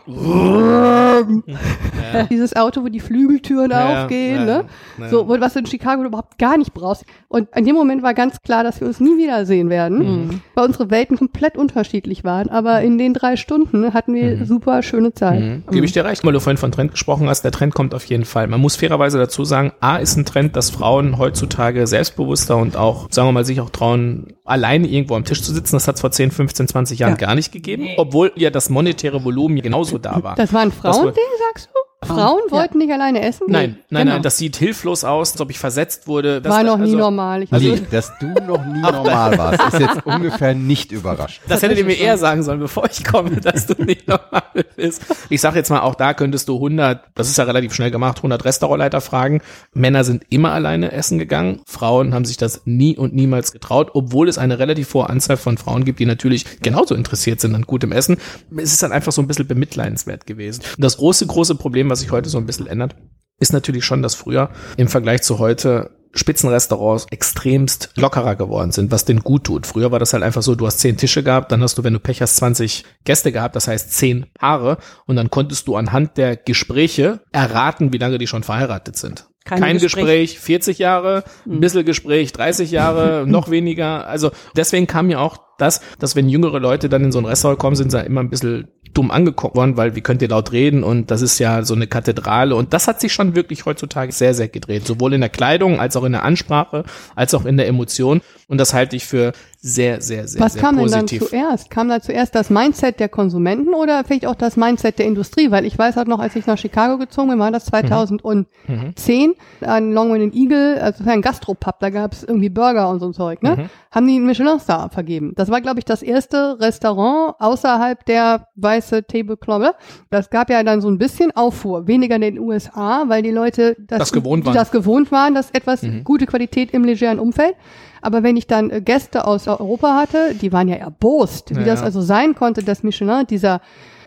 dieses 2.31 2.55
Auto, 2.57 2.83
wo 2.85 2.89
die 2.89 3.01
Flügeltüren 3.01 3.71
Ja, 3.71 4.03
aufgehen, 4.05 4.47
ja, 4.47 4.65
ne? 4.99 5.09
So, 5.11 5.29
was 5.29 5.55
du 5.55 5.61
in 5.61 5.67
Chicago 5.67 6.05
überhaupt 6.05 6.39
gar 6.39 6.57
nicht 6.59 6.75
brauchst. 6.75 7.05
Und 7.29 7.49
in 7.57 7.65
dem 7.65 7.75
Moment 7.75 8.03
war 8.03 8.15
ganz 8.15 8.41
klar, 8.43 8.65
dass 8.65 8.81
wir 8.81 8.87
uns 8.89 9.01
nie 9.01 9.17
wiedersehen 9.19 9.71
werden, 9.71 9.99
Mhm. 9.99 10.41
weil 10.55 10.67
unsere 10.67 10.91
Welten 10.91 11.17
komplett 11.17 11.57
unterschiedlich 11.57 12.25
waren. 12.25 12.49
Aber 12.49 12.81
in 12.83 12.99
den 12.99 13.15
drei 13.15 13.37
Stunden 13.37 13.93
hatten 13.95 14.15
wir 14.15 14.45
super 14.47 14.83
schöne 14.83 15.15
Zeit. 15.15 15.41
Mhm. 15.41 15.63
Gebe 15.71 15.87
ich 15.87 15.93
dir 15.93 16.05
recht, 16.05 16.25
weil 16.25 16.33
du 16.33 16.41
vorhin 16.41 16.59
von 16.59 16.73
Trend 16.73 16.93
gesprochen 16.93 17.29
hast. 17.29 17.43
Der 17.43 17.53
Trend 17.53 17.75
kommt 17.75 17.95
auf 17.95 18.05
jeden 18.05 18.25
Fall. 18.25 18.47
Man 18.47 18.61
muss 18.61 18.77
fairerweise 18.77 19.19
dazu 19.19 19.45
sagen, 19.45 19.73
A 19.81 19.97
ist 19.97 20.17
ein 20.17 20.25
Trend, 20.25 20.57
dass 20.57 20.71
Frauen 20.71 21.19
heutzutage 21.19 21.87
selbstbewusster 21.87 22.57
und 22.57 22.77
auch, 22.77 23.09
sagen 23.11 23.29
wir 23.29 23.33
mal, 23.33 23.45
sich 23.45 23.61
auch 23.61 23.71
trauen, 23.71 24.35
alleine 24.45 24.87
irgendwo 24.87 25.15
am 25.17 25.25
Tisch 25.25 25.43
zu 25.43 25.53
sitzen. 25.53 25.77
Das 25.77 25.89
hat 25.89 25.97
es 25.97 26.01
vor 26.03 26.11
10, 26.11 26.31
15, 26.31 26.69
20 26.69 26.99
Jahren 26.99 27.13
Ja. 27.13 27.17
gar 27.27 27.35
nicht 27.35 27.53
gegeben, 27.53 27.89
obwohl 27.97 28.33
ja 28.37 28.51
das 28.51 28.69
monetäre 28.71 29.25
Volumen 29.25 29.61
genauso 29.63 29.94
da 29.99 30.23
war. 30.23 30.35
Das 30.37 30.53
war 30.53 30.61
ein 30.63 30.73
Frauending, 30.73 31.25
sagst 31.39 31.71
du? 31.73 31.84
Frauen 32.05 32.41
wollten 32.51 32.79
nicht 32.79 32.93
alleine 32.93 33.23
essen? 33.23 33.47
Nein, 33.49 33.79
nein, 33.91 34.03
Genau. 34.05 34.15
nein, 34.15 34.23
das 34.23 34.37
sieht 34.37 34.57
hilflos 34.57 35.05
aus, 35.05 35.33
als 35.33 35.41
ob 35.41 35.51
ich 35.51 35.59
versetzt 35.59 36.07
wurde. 36.07 36.41
Das, 36.41 36.53
war 36.53 36.63
noch 36.63 36.77
nie 36.77 36.85
also, 36.85 36.99
normal. 36.99 37.43
Ich 37.43 37.53
Also, 37.53 37.77
dass 37.91 38.13
du 38.19 38.27
noch 38.47 38.65
nie 38.65 38.81
normal 38.81 39.39
warst, 39.39 39.75
ist 39.75 39.81
jetzt 39.81 40.07
ungefähr 40.07 40.55
nicht 40.55 40.93
überraschend. 40.93 41.45
Das 41.49 41.63
hättet 41.63 41.79
ihr 41.79 41.85
mir 41.85 41.99
eher 41.99 42.19
sagen 42.19 42.43
sollen, 42.43 42.61
bevor 42.61 42.89
ich 42.91 43.05
komme, 43.05 43.41
dass 43.41 43.67
du 43.67 43.83
nicht 43.83 44.07
normal 44.09 44.43
bist. 44.77 45.03
Ich 45.31 45.41
sage 45.41 45.57
jetzt 45.59 45.71
mal, 45.71 45.81
auch 45.81 45.95
da 45.95 46.15
könntest 46.15 46.49
du 46.49 46.55
100, 46.57 47.05
das 47.15 47.29
ist 47.29 47.39
ja 47.39 47.45
relativ 47.45 47.75
schnell 47.75 47.91
gemacht, 47.91 48.19
100 48.19 48.45
Restaurantleiter 48.45 49.01
fragen. 49.01 49.41
Männer 49.73 50.05
sind 50.05 50.25
immer 50.29 50.53
alleine 50.53 50.93
essen 50.93 51.19
gegangen. 51.19 51.61
Frauen 51.67 52.15
haben 52.15 52.25
sich 52.25 52.37
das 52.37 52.63
nie 52.65 52.97
und 52.97 53.15
niemals 53.15 53.53
getraut, 53.53 53.91
obwohl 53.95 54.29
es 54.29 54.39
eine 54.39 54.59
relativ 54.59 54.93
hohe 54.95 55.09
Anzahl 55.09 55.37
von 55.37 55.59
Frauen 55.59 55.85
gibt, 55.85 55.99
die 55.99 56.07
natürlich 56.07 56.61
genauso 56.63 56.95
interessiert 56.95 57.41
sind 57.41 57.55
an 57.55 57.63
gutem 57.63 57.93
Essen. 57.93 58.17
Es 58.57 58.73
ist 58.73 58.83
dann 58.83 58.93
einfach 58.93 59.13
so 59.13 59.23
ein 59.23 59.27
bisschen 59.27 59.47
bemitleidenswert 59.47 60.27
gewesen. 60.27 60.63
Und 60.77 60.83
das 60.85 60.97
große, 60.99 61.27
große 61.27 61.55
Problem, 61.55 61.91
was 61.95 62.01
sich 62.01 62.11
heute 62.11 62.29
so 62.29 62.39
ein 62.39 62.47
bisschen 62.47 62.67
ändert, 62.67 62.97
ist 63.39 63.53
natürlich 63.53 63.85
schon, 63.85 64.03
dass 64.03 64.17
früher 64.17 64.51
im 64.77 64.89
Vergleich 64.89 65.23
zu 65.23 65.39
heute 65.39 65.93
Spitzenrestaurants 66.13 67.07
extremst 67.11 67.91
lockerer 67.95 68.35
geworden 68.35 68.73
sind, 68.73 68.91
was 68.91 69.05
denen 69.05 69.21
gut 69.21 69.45
tut. 69.45 69.65
Früher 69.65 69.93
war 69.93 70.01
das 70.01 70.13
halt 70.13 70.25
einfach 70.25 70.43
so, 70.43 70.57
du 70.57 70.67
hast 70.67 70.81
zehn 70.81 70.97
Tische 70.97 71.23
gehabt, 71.23 71.53
dann 71.53 71.63
hast 71.63 71.79
du, 71.79 71.85
wenn 71.85 71.93
du 71.93 72.01
Pech 72.01 72.21
hast, 72.21 72.35
20 72.35 72.85
Gäste 73.05 73.31
gehabt, 73.31 73.55
das 73.55 73.69
heißt 73.69 73.93
zehn 73.93 74.27
Paare 74.35 74.79
und 75.07 75.15
dann 75.15 75.31
konntest 75.31 75.69
du 75.69 75.77
anhand 75.77 76.17
der 76.17 76.37
Gespräche 76.37 77.21
erraten, 77.31 77.93
wie 77.93 77.99
lange 77.99 78.19
die 78.19 78.27
schon 78.27 78.43
verheiratet 78.43 78.97
sind. 78.97 79.29
Kein 79.45 79.61
Kein 79.61 79.79
Gespräch. 79.79 80.33
Gespräch, 80.33 80.41
40 80.41 80.79
Jahre, 80.79 81.23
ein 81.47 81.61
bisschen 81.61 81.85
Gespräch, 81.85 82.33
30 82.33 82.73
Jahre, 82.73 83.25
noch 83.29 83.51
weniger. 83.51 84.09
Also 84.09 84.33
deswegen 84.57 84.89
kam 84.89 85.07
mir 85.07 85.21
auch 85.21 85.37
das, 85.59 85.81
dass 85.99 86.17
wenn 86.17 86.29
jüngere 86.29 86.59
Leute 86.59 86.89
dann 86.89 87.05
in 87.05 87.13
so 87.13 87.21
ein 87.21 87.27
Restaurant 87.27 87.61
kommen, 87.61 87.77
sind 87.77 87.91
sie 87.91 88.01
immer 88.01 88.21
ein 88.21 88.31
bisschen 88.31 88.69
dumm 88.95 89.11
angeguckt 89.11 89.57
worden, 89.57 89.77
weil 89.77 89.95
wie 89.97 90.01
könnt 90.01 90.23
ihr 90.23 90.29
laut 90.29 90.53
reden 90.53 90.83
und 90.83 91.11
das 91.11 91.21
ist 91.21 91.39
ja 91.39 91.63
so 91.65 91.75
eine 91.75 91.87
Kathedrale 91.87 92.55
und 92.57 92.73
das 92.73 92.89
hat 92.89 93.01
sich 93.01 93.13
schon 93.13 93.35
wirklich 93.35 93.67
heutzutage 93.67 94.13
sehr, 94.13 94.35
sehr 94.35 94.49
gedreht, 94.49 94.87
sowohl 94.87 95.13
in 95.13 95.21
der 95.21 95.31
Kleidung 95.31 95.81
als 95.81 95.97
auch 95.97 96.05
in 96.05 96.13
der 96.13 96.23
Ansprache, 96.23 96.85
als 97.15 97.35
auch 97.35 97.45
in 97.45 97.57
der 97.57 97.69
Emotion 97.69 98.21
und 98.49 98.59
das 98.59 98.75
halte 98.75 98.97
ich 98.97 99.05
für 99.05 99.33
sehr, 99.67 100.03
sehr, 100.03 100.29
sehr, 100.29 100.43
was 100.43 100.53
sehr 100.53 100.63
kam 100.63 100.77
denn 100.77 100.89
dann 100.89 101.01
positiv. 101.01 101.31
zuerst? 101.31 101.71
Kam 101.71 101.89
da 101.89 101.99
zuerst 101.99 102.35
das 102.35 102.51
Mindset 102.51 103.01
der 103.01 103.09
Konsumenten 103.09 103.73
oder 103.73 104.05
vielleicht 104.05 104.27
auch 104.27 104.35
das 104.35 104.59
Mindset 104.59 104.99
der 104.99 105.07
Industrie? 105.07 105.51
Weil 105.51 105.65
ich 105.65 105.79
weiß 105.79 105.97
halt 105.97 106.07
noch, 106.07 106.19
als 106.19 106.37
ich 106.37 106.47
nach 106.47 106.59
Chicago 106.59 106.99
gezogen 106.99 107.31
bin, 107.31 107.39
war 107.39 107.51
das 107.51 107.65
2010, 107.65 109.35
an 109.63 109.93
Long 109.93 110.15
and 110.15 110.35
Eagle, 110.35 110.79
also 110.83 111.03
ein 111.07 111.23
Gastropub, 111.23 111.77
da 111.81 111.89
gab 111.89 112.13
es 112.13 112.25
irgendwie 112.25 112.51
Burger 112.51 112.91
und 112.91 113.01
so 113.01 113.07
ein 113.07 113.15
Zeug, 113.15 113.43
ne? 113.43 113.71
Haben 113.91 114.07
die 114.07 114.17
einen 114.17 114.27
Michelin-Star 114.27 114.91
vergeben. 114.91 115.33
Das 115.37 115.51
war, 115.51 115.63
glaube 115.63 115.79
ich, 115.79 115.87
das 115.87 116.03
erste 116.03 116.61
Restaurant 116.61 117.37
außerhalb 117.39 118.05
der 118.05 118.49
weiße 118.85 119.07
Tablecloth. 119.07 119.75
Das 120.11 120.31
gab 120.31 120.51
ja 120.51 120.63
dann 120.63 120.81
so 120.81 120.89
ein 120.89 120.99
bisschen 120.99 121.35
Auffuhr, 121.35 121.87
weniger 121.87 122.17
in 122.17 122.23
den 122.23 122.39
USA, 122.39 123.05
weil 123.09 123.23
die 123.23 123.31
Leute 123.31 123.77
das, 123.79 123.99
Das 123.99 124.13
gewohnt 124.13 124.45
waren. 124.45 124.55
das 124.55 124.71
gewohnt 124.71 125.11
waren, 125.13 125.35
dass 125.35 125.51
etwas 125.51 125.85
gute 126.05 126.27
Qualität 126.27 126.73
im 126.73 126.85
legeren 126.85 127.19
Umfeld. 127.19 127.55
Aber 128.03 128.23
wenn 128.23 128.37
ich 128.37 128.47
dann 128.47 128.71
äh, 128.71 128.83
Gäste 128.83 129.27
aus 129.27 129.49
Europa 129.49 129.97
hatte, 129.97 130.35
die 130.35 130.53
waren 130.53 130.69
ja 130.69 130.77
erbost, 130.77 131.55
wie 131.57 131.61
Ja, 131.61 131.65
das 131.67 131.83
also 131.83 132.03
sein 132.03 132.35
konnte, 132.35 132.63
dass 132.63 132.83
Michelin 132.83 133.27
dieser 133.27 133.61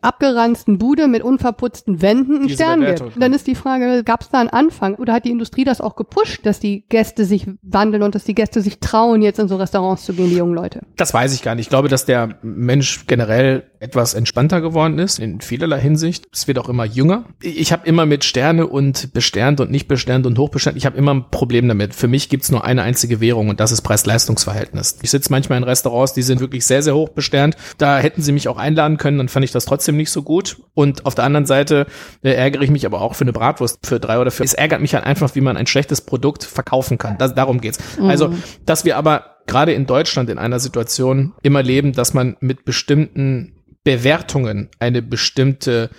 abgeranzten 0.08 0.78
Bude 0.78 1.08
mit 1.08 1.22
unverputzten 1.22 2.02
Wänden 2.02 2.38
einen 2.38 2.50
Stern 2.50 2.80
Bewertung. 2.80 3.10
gibt. 3.10 3.22
Dann 3.22 3.34
ist 3.34 3.46
die 3.46 3.56
Frage, 3.56 4.04
gab 4.06 4.22
es 4.22 4.30
da 4.30 4.39
einen 4.39 4.50
Anfang 4.50 4.96
oder 4.96 5.13
hat 5.13 5.26
die 5.26 5.32
Industrie 5.32 5.65
das 5.65 5.82
auch 5.82 5.98
gepusht, 5.98 6.46
dass 6.46 6.60
die 6.60 6.86
Gäste 6.88 7.26
sich 7.26 7.46
wandeln 7.62 8.04
und 8.04 8.15
dass 8.15 8.24
die 8.24 8.34
Gäste 8.34 8.62
sich 8.62 8.80
trauen, 8.80 9.22
jetzt 9.22 9.39
in 9.39 9.50
so 9.50 9.58
Restaurants 9.58 10.06
zu 10.06 10.13
gehen, 10.13 10.30
die 10.30 10.38
jungen 10.38 10.54
Leute? 10.54 10.82
Das 10.96 11.13
weiß 11.13 11.34
ich 11.34 11.41
gar 11.41 11.56
nicht. 11.56 11.65
Ich 11.65 11.70
glaube, 11.70 11.89
dass 11.89 12.06
der 12.06 12.38
Mensch 12.41 13.06
generell 13.08 13.63
etwas 13.80 14.13
entspannter 14.13 14.62
geworden 14.62 14.98
ist, 14.98 15.20
in 15.20 15.41
vielerlei 15.41 15.80
Hinsicht. 15.80 16.26
Es 16.32 16.48
wird 16.48 16.58
auch 16.58 16.70
immer 16.70 16.86
jünger. 16.86 17.26
Ich 17.41 17.72
habe 17.72 17.86
immer 17.86 18.06
mit 18.06 18.24
Sterne 18.24 18.65
und 18.65 19.13
besternt 19.13 19.60
und 19.60 19.70
nicht 19.72 19.88
besternt 19.88 20.26
und 20.26 20.39
hochbesternt, 20.39 20.78
ich 20.78 20.86
habe 20.86 20.98
immer 20.98 21.13
ein 21.13 21.30
Problem 21.30 21.67
damit. 21.67 21.93
Für 21.93 22.08
mich 22.08 22.30
gibt's 22.30 22.50
nur 22.50 22.63
eine 22.63 22.84
einzige 22.84 23.20
Währung 23.20 23.50
und 23.50 23.60
das 23.60 23.72
ist 23.72 23.82
Preis-Leistungs-Verhältnis. 23.82 25.00
Ich 25.02 25.12
sitze 25.12 25.32
manchmal 25.32 25.58
in 25.58 25.63
Restaurants, 25.63 26.13
die 26.13 26.22
sind 26.22 26.39
wirklich 26.39 26.65
sehr, 26.65 26.82
sehr 26.82 26.96
hoch 26.96 27.10
besternt. 27.10 27.58
Da 27.78 28.00
hätten 28.00 28.22
sie 28.22 28.32
mich 28.32 28.48
auch 28.48 28.58
einladen 28.58 28.98
können, 28.98 29.17
dann 29.17 29.30
fand 29.30 29.43
ich 29.43 29.52
das 29.52 29.65
trotzdem 29.65 29.96
nicht 29.97 30.12
so 30.12 30.23
gut. 30.23 30.57
Und 30.73 31.05
auf 31.05 31.15
der 31.15 31.25
anderen 31.25 31.45
Seite 31.45 31.88
äh, 32.23 32.31
ärgere 32.31 32.62
ich 32.62 32.69
mich 32.69 32.86
aber 32.86 33.01
auch 33.01 33.15
für 33.15 33.23
eine 33.23 33.33
Bratwurst 33.33 33.86
für 33.86 33.99
drei 33.99 34.19
oder 34.19 34.31
vier. 34.31 34.45
Es 34.45 34.53
ärgert 34.53 34.81
mich 34.81 34.93
halt 34.93 35.03
einfach, 35.03 35.36
wie 35.36 35.41
man 35.41 35.57
ein 35.57 35.67
schlechtes 35.67 36.01
Produkt 36.01 36.43
verkaufen 36.43 36.97
kann. 36.97 37.17
Das, 37.17 37.36
darum 37.36 37.60
geht's. 37.62 37.79
Also, 38.01 38.33
dass 38.65 38.86
wir 38.86 38.97
aber 38.97 39.38
gerade 39.47 39.73
in 39.73 39.86
Deutschland 39.86 40.29
in 40.29 40.38
einer 40.38 40.60
Situation 40.60 41.33
immer 41.41 41.63
leben, 41.63 41.93
dass 41.93 42.13
man 42.13 42.38
mit 42.39 42.65
bestimmten 42.65 43.53
Bewertungen 43.83 44.69
eine 44.79 45.01
bestimmte 45.01 45.89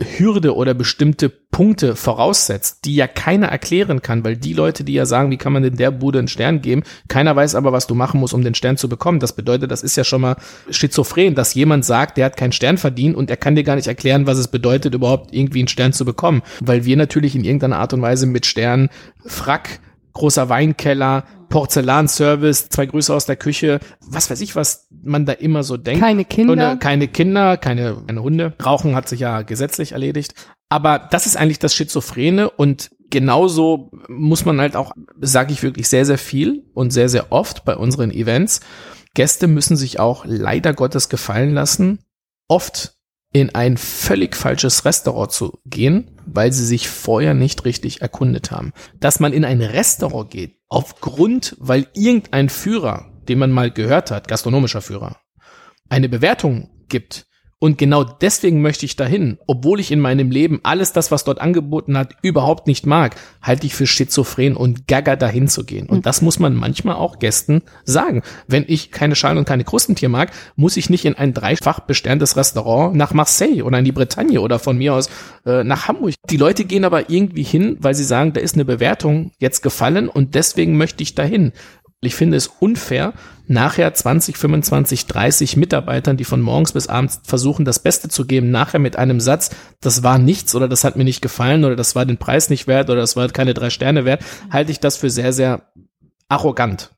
Hürde 0.00 0.54
oder 0.54 0.74
bestimmte 0.74 1.28
Punkte 1.28 1.96
voraussetzt, 1.96 2.84
die 2.84 2.94
ja 2.94 3.08
keiner 3.08 3.48
erklären 3.48 4.00
kann, 4.00 4.22
weil 4.22 4.36
die 4.36 4.52
Leute, 4.52 4.84
die 4.84 4.92
ja 4.92 5.06
sagen, 5.06 5.30
wie 5.32 5.36
kann 5.36 5.52
man 5.52 5.64
denn 5.64 5.76
der 5.76 5.90
Bude 5.90 6.20
einen 6.20 6.28
Stern 6.28 6.62
geben, 6.62 6.84
keiner 7.08 7.34
weiß 7.34 7.56
aber, 7.56 7.72
was 7.72 7.88
du 7.88 7.96
machen 7.96 8.20
musst, 8.20 8.32
um 8.32 8.44
den 8.44 8.54
Stern 8.54 8.76
zu 8.76 8.88
bekommen. 8.88 9.18
Das 9.18 9.34
bedeutet, 9.34 9.72
das 9.72 9.82
ist 9.82 9.96
ja 9.96 10.04
schon 10.04 10.20
mal 10.20 10.36
schizophren, 10.70 11.34
dass 11.34 11.54
jemand 11.54 11.84
sagt, 11.84 12.16
der 12.16 12.26
hat 12.26 12.36
keinen 12.36 12.52
Stern 12.52 12.78
verdient 12.78 13.16
und 13.16 13.28
er 13.28 13.36
kann 13.36 13.56
dir 13.56 13.64
gar 13.64 13.74
nicht 13.74 13.88
erklären, 13.88 14.26
was 14.28 14.38
es 14.38 14.48
bedeutet, 14.48 14.94
überhaupt 14.94 15.34
irgendwie 15.34 15.60
einen 15.60 15.68
Stern 15.68 15.92
zu 15.92 16.04
bekommen, 16.04 16.42
weil 16.60 16.84
wir 16.84 16.96
natürlich 16.96 17.34
in 17.34 17.42
irgendeiner 17.42 17.78
Art 17.78 17.92
und 17.92 18.02
Weise 18.02 18.26
mit 18.26 18.46
Stern, 18.46 18.90
Frack, 19.26 19.80
großer 20.12 20.48
Weinkeller, 20.48 21.24
Porzellanservice, 21.48 22.68
zwei 22.68 22.86
Grüße 22.86 23.14
aus 23.14 23.26
der 23.26 23.36
Küche, 23.36 23.80
was 24.00 24.30
weiß 24.30 24.40
ich, 24.40 24.56
was 24.56 24.88
man 24.90 25.26
da 25.26 25.32
immer 25.32 25.62
so 25.62 25.76
denkt. 25.76 26.02
Keine 26.02 26.24
Kinder. 26.24 26.52
Und, 26.52 26.58
äh, 26.60 26.76
keine 26.78 27.08
Kinder, 27.08 27.56
keine, 27.56 28.02
keine 28.06 28.22
Hunde. 28.22 28.54
Rauchen 28.64 28.94
hat 28.94 29.08
sich 29.08 29.20
ja 29.20 29.42
gesetzlich 29.42 29.92
erledigt. 29.92 30.34
Aber 30.68 30.98
das 31.10 31.26
ist 31.26 31.36
eigentlich 31.36 31.58
das 31.58 31.74
Schizophrene 31.74 32.50
und 32.50 32.90
genauso 33.10 33.90
muss 34.08 34.44
man 34.44 34.60
halt 34.60 34.76
auch, 34.76 34.92
sage 35.20 35.52
ich 35.52 35.62
wirklich 35.62 35.88
sehr, 35.88 36.04
sehr 36.04 36.18
viel 36.18 36.64
und 36.74 36.92
sehr, 36.92 37.08
sehr 37.08 37.32
oft 37.32 37.64
bei 37.64 37.74
unseren 37.76 38.10
Events, 38.10 38.60
Gäste 39.14 39.46
müssen 39.46 39.76
sich 39.76 39.98
auch 39.98 40.24
leider 40.26 40.74
Gottes 40.74 41.08
gefallen 41.08 41.54
lassen, 41.54 42.00
oft 42.48 42.97
in 43.32 43.54
ein 43.54 43.76
völlig 43.76 44.34
falsches 44.36 44.84
Restaurant 44.84 45.32
zu 45.32 45.58
gehen, 45.66 46.20
weil 46.26 46.52
sie 46.52 46.64
sich 46.64 46.88
vorher 46.88 47.34
nicht 47.34 47.64
richtig 47.64 48.00
erkundet 48.00 48.50
haben. 48.50 48.72
Dass 49.00 49.20
man 49.20 49.32
in 49.32 49.44
ein 49.44 49.60
Restaurant 49.60 50.30
geht, 50.30 50.58
aufgrund, 50.68 51.56
weil 51.58 51.86
irgendein 51.94 52.48
Führer, 52.48 53.12
den 53.28 53.38
man 53.38 53.52
mal 53.52 53.70
gehört 53.70 54.10
hat, 54.10 54.28
gastronomischer 54.28 54.80
Führer, 54.80 55.20
eine 55.88 56.08
Bewertung 56.08 56.70
gibt, 56.88 57.27
und 57.60 57.76
genau 57.76 58.04
deswegen 58.04 58.62
möchte 58.62 58.86
ich 58.86 58.94
dahin, 58.94 59.38
obwohl 59.48 59.80
ich 59.80 59.90
in 59.90 59.98
meinem 59.98 60.30
Leben 60.30 60.60
alles 60.62 60.92
das, 60.92 61.10
was 61.10 61.24
dort 61.24 61.40
angeboten 61.40 61.98
hat, 61.98 62.14
überhaupt 62.22 62.68
nicht 62.68 62.86
mag, 62.86 63.16
halte 63.42 63.66
ich 63.66 63.74
für 63.74 63.86
schizophren 63.86 64.54
und 64.54 64.86
gaga 64.86 65.16
dahin 65.16 65.48
zu 65.48 65.64
gehen. 65.64 65.88
Und 65.88 66.06
das 66.06 66.22
muss 66.22 66.38
man 66.38 66.54
manchmal 66.54 66.94
auch 66.94 67.18
Gästen 67.18 67.62
sagen. 67.84 68.22
Wenn 68.46 68.64
ich 68.68 68.92
keine 68.92 69.16
Schalen 69.16 69.38
und 69.38 69.44
keine 69.44 69.64
Krustentier 69.64 70.08
mag, 70.08 70.30
muss 70.54 70.76
ich 70.76 70.88
nicht 70.88 71.04
in 71.04 71.14
ein 71.14 71.34
dreifach 71.34 71.80
besterntes 71.80 72.36
Restaurant 72.36 72.94
nach 72.94 73.12
Marseille 73.12 73.62
oder 73.62 73.80
in 73.80 73.84
die 73.84 73.92
Bretagne 73.92 74.40
oder 74.40 74.60
von 74.60 74.78
mir 74.78 74.94
aus 74.94 75.10
äh, 75.44 75.64
nach 75.64 75.88
Hamburg. 75.88 76.14
Die 76.30 76.36
Leute 76.36 76.64
gehen 76.64 76.84
aber 76.84 77.10
irgendwie 77.10 77.42
hin, 77.42 77.76
weil 77.80 77.94
sie 77.94 78.04
sagen, 78.04 78.34
da 78.34 78.40
ist 78.40 78.54
eine 78.54 78.66
Bewertung 78.66 79.32
jetzt 79.38 79.64
gefallen 79.64 80.08
und 80.08 80.36
deswegen 80.36 80.76
möchte 80.76 81.02
ich 81.02 81.16
dahin. 81.16 81.52
Ich 82.00 82.14
finde 82.14 82.36
es 82.36 82.46
unfair, 82.46 83.12
nachher 83.48 83.92
20, 83.92 84.36
25, 84.36 85.06
30 85.06 85.56
Mitarbeitern, 85.56 86.16
die 86.16 86.24
von 86.24 86.40
morgens 86.40 86.72
bis 86.72 86.86
abends 86.86 87.20
versuchen, 87.24 87.64
das 87.64 87.80
Beste 87.80 88.08
zu 88.08 88.24
geben, 88.24 88.52
nachher 88.52 88.78
mit 88.78 88.94
einem 88.94 89.18
Satz, 89.18 89.50
das 89.80 90.04
war 90.04 90.18
nichts 90.18 90.54
oder 90.54 90.68
das 90.68 90.84
hat 90.84 90.94
mir 90.94 91.04
nicht 91.04 91.22
gefallen 91.22 91.64
oder 91.64 91.74
das 91.74 91.96
war 91.96 92.06
den 92.06 92.18
Preis 92.18 92.50
nicht 92.50 92.68
wert 92.68 92.88
oder 92.88 93.00
das 93.00 93.16
war 93.16 93.28
keine 93.30 93.52
drei 93.52 93.70
Sterne 93.70 94.04
wert, 94.04 94.24
halte 94.50 94.70
ich 94.70 94.78
das 94.78 94.96
für 94.96 95.10
sehr, 95.10 95.32
sehr 95.32 95.72
arrogant. 96.28 96.92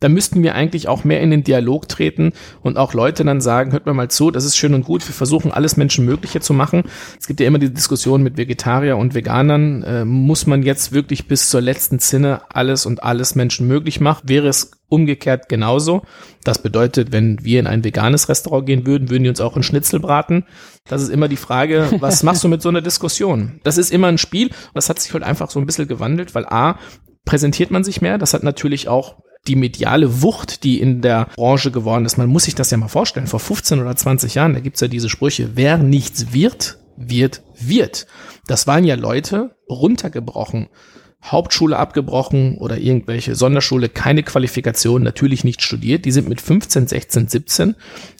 Da 0.00 0.08
müssten 0.08 0.44
wir 0.44 0.54
eigentlich 0.54 0.86
auch 0.86 1.02
mehr 1.02 1.20
in 1.20 1.32
den 1.32 1.42
Dialog 1.42 1.88
treten 1.88 2.32
und 2.62 2.76
auch 2.76 2.94
Leute 2.94 3.24
dann 3.24 3.40
sagen, 3.40 3.72
hört 3.72 3.84
mir 3.84 3.94
mal 3.94 4.08
zu, 4.08 4.30
das 4.30 4.44
ist 4.44 4.56
schön 4.56 4.74
und 4.74 4.84
gut, 4.84 5.06
wir 5.08 5.14
versuchen 5.14 5.50
alles 5.50 5.76
Menschenmögliche 5.76 6.38
zu 6.38 6.54
machen. 6.54 6.84
Es 7.18 7.26
gibt 7.26 7.40
ja 7.40 7.48
immer 7.48 7.58
die 7.58 7.74
Diskussion 7.74 8.22
mit 8.22 8.36
Vegetarier 8.36 8.96
und 8.96 9.14
Veganern, 9.14 9.82
äh, 9.82 10.04
muss 10.04 10.46
man 10.46 10.62
jetzt 10.62 10.92
wirklich 10.92 11.26
bis 11.26 11.50
zur 11.50 11.60
letzten 11.60 11.98
Zinne 11.98 12.42
alles 12.50 12.86
und 12.86 13.02
alles 13.02 13.34
menschenmöglich 13.34 13.98
machen? 14.00 14.28
Wäre 14.28 14.46
es 14.46 14.70
umgekehrt 14.88 15.48
genauso? 15.48 16.02
Das 16.44 16.62
bedeutet, 16.62 17.10
wenn 17.10 17.44
wir 17.44 17.58
in 17.58 17.66
ein 17.66 17.82
veganes 17.82 18.28
Restaurant 18.28 18.66
gehen 18.66 18.86
würden, 18.86 19.10
würden 19.10 19.24
die 19.24 19.30
uns 19.30 19.40
auch 19.40 19.54
einen 19.54 19.64
Schnitzel 19.64 19.98
braten. 19.98 20.44
Das 20.86 21.02
ist 21.02 21.08
immer 21.08 21.26
die 21.26 21.36
Frage, 21.36 21.88
was 21.98 22.22
machst 22.22 22.44
du 22.44 22.48
mit 22.48 22.62
so 22.62 22.68
einer 22.68 22.82
Diskussion? 22.82 23.60
Das 23.64 23.78
ist 23.78 23.90
immer 23.90 24.06
ein 24.06 24.18
Spiel. 24.18 24.50
Das 24.74 24.88
hat 24.88 25.00
sich 25.00 25.12
halt 25.12 25.24
einfach 25.24 25.50
so 25.50 25.58
ein 25.58 25.66
bisschen 25.66 25.88
gewandelt, 25.88 26.36
weil 26.36 26.46
A, 26.46 26.78
präsentiert 27.24 27.72
man 27.72 27.82
sich 27.82 28.00
mehr. 28.00 28.16
Das 28.16 28.32
hat 28.32 28.44
natürlich 28.44 28.86
auch 28.86 29.16
die 29.46 29.56
mediale 29.56 30.22
Wucht, 30.22 30.64
die 30.64 30.80
in 30.80 31.00
der 31.00 31.28
Branche 31.36 31.70
geworden 31.70 32.04
ist. 32.04 32.18
Man 32.18 32.28
muss 32.28 32.44
sich 32.44 32.54
das 32.54 32.70
ja 32.70 32.76
mal 32.76 32.88
vorstellen. 32.88 33.26
Vor 33.26 33.40
15 33.40 33.80
oder 33.80 33.94
20 33.94 34.34
Jahren, 34.34 34.54
da 34.54 34.60
gibt's 34.60 34.80
ja 34.80 34.88
diese 34.88 35.08
Sprüche, 35.08 35.50
wer 35.54 35.78
nichts 35.78 36.32
wird, 36.32 36.78
wird, 36.96 37.42
wird. 37.58 38.06
Das 38.46 38.66
waren 38.66 38.84
ja 38.84 38.96
Leute 38.96 39.56
runtergebrochen. 39.68 40.68
Hauptschule 41.24 41.76
abgebrochen 41.76 42.58
oder 42.58 42.78
irgendwelche 42.78 43.34
Sonderschule, 43.34 43.88
keine 43.88 44.22
Qualifikation, 44.22 45.02
natürlich 45.02 45.42
nicht 45.42 45.62
studiert. 45.62 46.04
Die 46.04 46.12
sind 46.12 46.28
mit 46.28 46.40
15, 46.40 46.86
16, 46.86 47.28
17, 47.28 47.74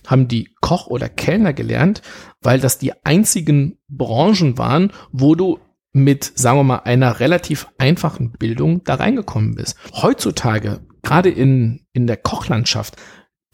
haben 0.07 0.27
die 0.27 0.49
Koch 0.61 0.89
oder 0.89 1.09
Kellner 1.09 1.53
gelernt, 1.53 2.03
weil 2.43 2.59
das 2.59 2.79
die 2.79 2.93
einzigen 3.05 3.79
Branchen 3.89 4.59
waren, 4.59 4.93
wo 5.13 5.37
du 5.37 5.61
mit, 5.93 6.33
sagen 6.35 6.59
wir 6.59 6.65
mal, 6.65 6.79
einer 6.81 7.21
relativ 7.21 7.69
einfachen 7.79 8.33
Bildung 8.33 8.83
da 8.85 8.97
reingekommen 8.97 9.55
bist. 9.55 9.77
Heutzutage 9.93 10.81
gerade 11.03 11.31
in, 11.31 11.87
in 11.93 12.07
der 12.07 12.17
Kochlandschaft, 12.17 12.97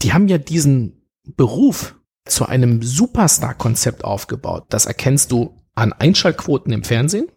die 0.02 0.12
haben 0.12 0.28
ja 0.28 0.38
diesen 0.38 1.08
Beruf 1.36 1.94
zu 2.24 2.46
einem 2.46 2.82
Superstar-Konzept 2.82 4.04
aufgebaut. 4.04 4.66
Das 4.70 4.86
erkennst 4.86 5.32
du 5.32 5.60
an 5.74 5.92
Einschaltquoten 5.92 6.72
im 6.72 6.84
Fernsehen. 6.84 7.28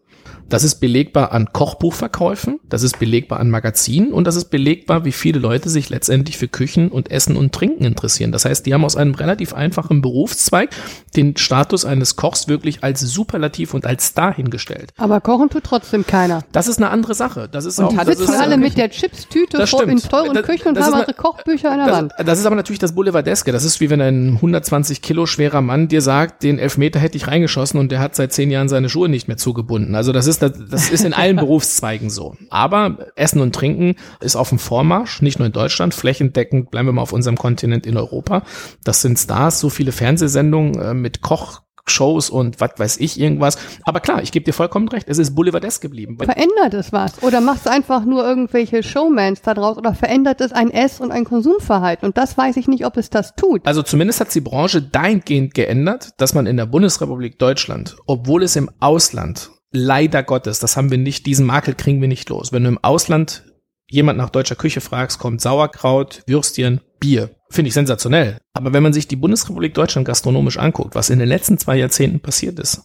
Das 0.50 0.64
ist 0.64 0.76
belegbar 0.76 1.32
an 1.34 1.52
Kochbuchverkäufen, 1.52 2.60
das 2.70 2.84
ist 2.84 3.00
belegbar 3.00 3.40
an 3.40 3.50
Magazinen 3.50 4.14
und 4.14 4.26
das 4.28 4.36
ist 4.36 4.46
belegbar, 4.50 5.04
wie 5.06 5.12
viele 5.12 5.40
Leute 5.40 5.70
sich 5.70 5.90
letztendlich 5.90 6.38
für 6.38 6.48
Küchen 6.48 6.90
und 6.90 7.12
Essen 7.12 7.36
und 7.36 7.54
Trinken 7.54 7.84
interessieren. 7.86 8.32
Das 8.32 8.46
heißt, 8.46 8.66
die 8.66 8.74
haben 8.74 8.86
aus 8.86 8.96
einem 8.96 9.14
relativ 9.16 9.54
einfachen 9.54 10.02
Berufszweig 10.02 10.70
den 11.16 11.36
Status 11.38 11.86
eines 11.86 12.16
Kochs 12.16 12.48
wirklich 12.48 12.84
als 12.84 13.02
Superlativ 13.02 13.74
und 13.74 13.86
als 13.86 14.08
Star 14.08 14.34
hingestellt. 14.34 14.92
Aber 14.98 15.20
kochen 15.22 15.50
tut 15.50 15.64
trotzdem 15.66 16.06
keiner. 16.06 16.44
Das 16.52 16.68
ist 16.68 16.78
eine 16.78 16.90
andere 16.90 17.14
Sache. 17.14 17.50
Das 17.52 17.66
ist 17.66 17.80
Und 17.80 17.86
auch, 17.86 17.90
die 17.92 17.98
das 17.98 18.08
sitzen 18.18 18.34
ist, 18.34 18.40
alle 18.40 18.58
mit 18.58 18.78
der 18.78 18.90
Chips-Tüte 18.90 19.66
vor- 19.68 19.84
in 19.88 19.98
teuren 20.00 20.34
Das- 20.34 20.46
Küchen 20.46 20.70
und 20.70 20.80
haben 20.80 21.00
ihre 21.00 21.14
Kochbücher 21.14 21.72
an 21.72 21.86
der 21.86 21.94
Wand. 21.94 22.12
das, 22.18 22.26
das 22.26 22.40
ist 22.40 22.46
aber 22.46 22.56
natürlich 22.56 22.80
das 22.80 22.94
Boulevardeske. 22.96 23.52
Das 23.52 23.64
ist 23.64 23.80
wie 23.82 23.90
wenn 23.90 24.02
ein 24.02 24.36
120 24.42 25.02
Kilo 25.02 25.26
schwerer 25.26 25.62
Mann 25.62 25.88
dir 25.88 26.02
sagt, 26.02 26.44
den 26.44 26.60
Elfmeter 26.60 27.00
hätte 27.00 27.18
ich 27.18 27.28
reingeschossen 27.28 27.80
und 27.80 27.92
der 27.92 28.00
hat 28.00 28.16
seit 28.16 28.32
zehn 28.34 28.50
Jahren 28.50 28.70
seine 28.70 28.88
Schuhe 28.90 29.10
nicht 29.10 29.28
mehr 29.28 29.38
zugebunden. 29.38 29.96
Also 29.96 30.12
das 30.14 30.28
ist, 30.28 30.37
das, 30.40 30.54
das 30.70 30.90
ist 30.90 31.04
in 31.06 31.14
allen 31.14 31.38
Berufszweigen 31.38 32.10
so. 32.10 32.36
Aber 32.50 33.12
Essen 33.16 33.42
und 33.42 33.54
Trinken 33.54 33.96
ist 34.20 34.36
auf 34.36 34.50
dem 34.50 34.60
Vormarsch, 34.60 35.22
nicht 35.22 35.40
nur 35.40 35.46
in 35.46 35.54
Deutschland, 35.54 35.94
flächendeckend 35.94 36.72
bleiben 36.72 36.88
wir 36.88 36.94
mal 36.94 37.02
auf 37.02 37.14
unserem 37.14 37.38
Kontinent 37.38 37.86
in 37.86 37.98
Europa. 37.98 38.44
Das 38.84 39.02
sind 39.02 39.18
Stars, 39.18 39.60
so 39.60 39.70
viele 39.70 39.92
Fernsehsendungen 39.92 40.80
äh, 40.82 40.94
mit 40.94 41.22
Koch. 41.22 41.62
Shows 41.90 42.30
und 42.30 42.60
was 42.60 42.72
weiß 42.78 42.98
ich 42.98 43.20
irgendwas. 43.20 43.58
Aber 43.84 44.00
klar, 44.00 44.22
ich 44.22 44.32
gebe 44.32 44.46
dir 44.46 44.54
vollkommen 44.54 44.88
recht, 44.90 45.08
es 45.08 45.18
ist 45.18 45.36
Boulevardesk 45.36 45.82
geblieben. 45.82 46.18
Verändert 46.18 46.74
es 46.74 46.92
was? 46.92 47.24
Oder 47.24 47.42
macht 47.42 47.62
es 47.62 47.68
einfach 47.68 48.06
nur 48.06 48.26
irgendwelche 48.26 48.84
Showmans 48.84 49.42
da 49.42 49.54
draus? 49.54 49.78
Oder 49.78 49.94
verändert 49.94 50.42
es 50.42 50.52
ein 50.52 50.70
Ess- 50.70 51.00
und 51.00 51.12
ein 51.12 51.24
Konsumverhalten? 51.24 52.06
Und 52.06 52.18
das 52.18 52.38
weiß 52.38 52.58
ich 52.58 52.68
nicht, 52.68 52.86
ob 52.86 52.98
es 52.98 53.10
das 53.10 53.36
tut. 53.36 53.66
Also 53.66 53.84
zumindest 53.84 54.20
hat 54.20 54.34
die 54.36 54.42
Branche 54.42 54.82
dahingehend 54.82 55.54
geändert, 55.54 56.10
dass 56.18 56.34
man 56.34 56.46
in 56.46 56.58
der 56.58 56.66
Bundesrepublik 56.66 57.40
Deutschland, 57.40 57.96
obwohl 58.06 58.44
es 58.44 58.56
im 58.56 58.70
Ausland, 58.80 59.52
leider 59.72 60.24
Gottes, 60.24 60.60
das 60.60 60.78
haben 60.78 60.92
wir 60.92 60.98
nicht, 60.98 61.26
diesen 61.26 61.46
Makel 61.46 61.76
kriegen 61.76 62.02
wir 62.02 62.08
nicht 62.08 62.30
los. 62.30 62.52
Wenn 62.52 62.64
du 62.64 62.70
im 62.70 62.84
Ausland 62.84 63.44
jemand 63.90 64.18
nach 64.18 64.30
deutscher 64.30 64.56
Küche 64.56 64.82
fragst, 64.82 65.20
kommt 65.20 65.42
Sauerkraut, 65.42 66.24
Würstchen, 66.28 66.82
Bier. 67.00 67.32
Finde 67.50 67.70
ich 67.70 67.74
sensationell. 67.74 68.40
Aber 68.54 68.74
wenn 68.74 68.84
man 68.84 68.94
sich 68.94 69.08
die 69.08 69.16
Bundesrepublik 69.16 69.74
Deutschland 69.74 70.06
gastronomisch 70.06 70.58
anguckt, 70.58 70.96
was 70.96 71.10
in 71.10 71.20
den 71.20 71.30
letzten 71.30 71.58
zwei 71.58 71.78
Jahrzehnten 71.78 72.20
passiert 72.20 72.60
ist, 72.60 72.82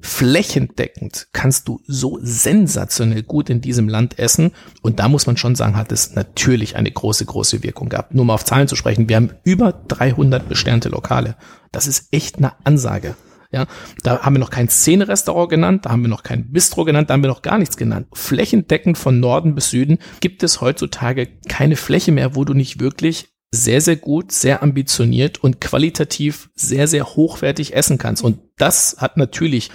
flächendeckend 0.00 1.28
kannst 1.32 1.68
du 1.68 1.80
so 1.86 2.18
sensationell 2.20 3.22
gut 3.22 3.48
in 3.48 3.60
diesem 3.60 3.88
Land 3.88 4.18
essen. 4.18 4.50
Und 4.82 4.98
da 4.98 5.08
muss 5.08 5.26
man 5.26 5.36
schon 5.36 5.54
sagen, 5.54 5.76
hat 5.76 5.92
es 5.92 6.14
natürlich 6.14 6.76
eine 6.76 6.90
große, 6.90 7.24
große 7.24 7.62
Wirkung 7.62 7.88
gehabt. 7.88 8.12
Nur 8.12 8.24
mal 8.24 8.34
auf 8.34 8.44
Zahlen 8.44 8.66
zu 8.66 8.74
sprechen. 8.74 9.08
Wir 9.08 9.16
haben 9.16 9.30
über 9.44 9.72
300 9.72 10.48
besternte 10.48 10.88
Lokale. 10.88 11.36
Das 11.70 11.86
ist 11.86 12.08
echt 12.10 12.38
eine 12.38 12.52
Ansage. 12.64 13.14
Ja, 13.52 13.66
da 14.02 14.22
haben 14.22 14.34
wir 14.34 14.40
noch 14.40 14.50
kein 14.50 14.68
Szene-Restaurant 14.68 15.50
genannt, 15.50 15.84
da 15.84 15.90
haben 15.90 16.02
wir 16.02 16.08
noch 16.08 16.22
kein 16.22 16.50
Bistro 16.50 16.84
genannt, 16.84 17.10
da 17.10 17.14
haben 17.14 17.22
wir 17.22 17.28
noch 17.28 17.42
gar 17.42 17.58
nichts 17.58 17.76
genannt. 17.76 18.06
Flächendeckend 18.14 18.96
von 18.96 19.20
Norden 19.20 19.54
bis 19.54 19.68
Süden 19.68 19.98
gibt 20.20 20.42
es 20.42 20.62
heutzutage 20.62 21.28
keine 21.48 21.76
Fläche 21.76 22.12
mehr, 22.12 22.34
wo 22.34 22.44
du 22.44 22.54
nicht 22.54 22.80
wirklich 22.80 23.28
sehr, 23.50 23.82
sehr 23.82 23.96
gut, 23.96 24.32
sehr 24.32 24.62
ambitioniert 24.62 25.44
und 25.44 25.60
qualitativ 25.60 26.48
sehr, 26.54 26.88
sehr 26.88 27.04
hochwertig 27.04 27.74
essen 27.74 27.98
kannst. 27.98 28.24
Und 28.24 28.38
das 28.56 28.96
hat 28.98 29.18
natürlich 29.18 29.70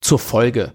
zur 0.00 0.18
Folge, 0.18 0.74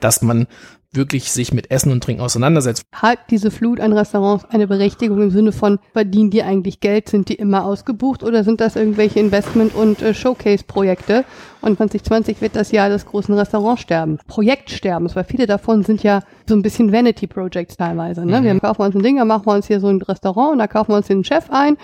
dass 0.00 0.22
man 0.22 0.46
wirklich 0.94 1.32
sich 1.32 1.52
mit 1.54 1.70
Essen 1.70 1.90
und 1.90 2.04
Trinken 2.04 2.22
auseinandersetzt. 2.22 2.82
Hat 2.92 3.18
diese 3.30 3.50
Flut 3.50 3.80
an 3.80 3.92
Restaurants 3.92 4.44
eine 4.44 4.66
Berechtigung 4.66 5.22
im 5.22 5.30
Sinne 5.30 5.52
von, 5.52 5.78
verdienen 5.92 6.30
die 6.30 6.42
eigentlich 6.42 6.80
Geld? 6.80 7.08
Sind 7.08 7.28
die 7.28 7.34
immer 7.34 7.64
ausgebucht 7.64 8.22
oder 8.22 8.44
sind 8.44 8.60
das 8.60 8.76
irgendwelche 8.76 9.18
Investment- 9.18 9.74
und 9.74 10.02
äh, 10.02 10.12
Showcase-Projekte? 10.12 11.24
Und 11.62 11.78
2020 11.78 12.40
wird 12.42 12.56
das 12.56 12.72
Jahr 12.72 12.90
des 12.90 13.06
großen 13.06 13.34
Restaurantsterbens. 13.34 14.20
Projektsterbens, 14.26 15.16
weil 15.16 15.24
viele 15.24 15.46
davon 15.46 15.82
sind 15.82 16.02
ja 16.02 16.20
so 16.46 16.54
ein 16.54 16.62
bisschen 16.62 16.92
Vanity-Projects 16.92 17.76
teilweise. 17.76 18.26
Ne? 18.26 18.42
Wir 18.42 18.58
kaufen 18.60 18.82
uns 18.82 18.94
ein 18.94 19.02
Ding, 19.02 19.16
dann 19.16 19.28
machen 19.28 19.46
wir 19.46 19.54
uns 19.54 19.66
hier 19.66 19.80
so 19.80 19.88
ein 19.88 20.02
Restaurant 20.02 20.52
und 20.52 20.58
da 20.58 20.66
kaufen 20.66 20.92
wir 20.92 20.96
uns 20.96 21.06
den 21.06 21.24
Chef 21.24 21.50
ein. 21.50 21.78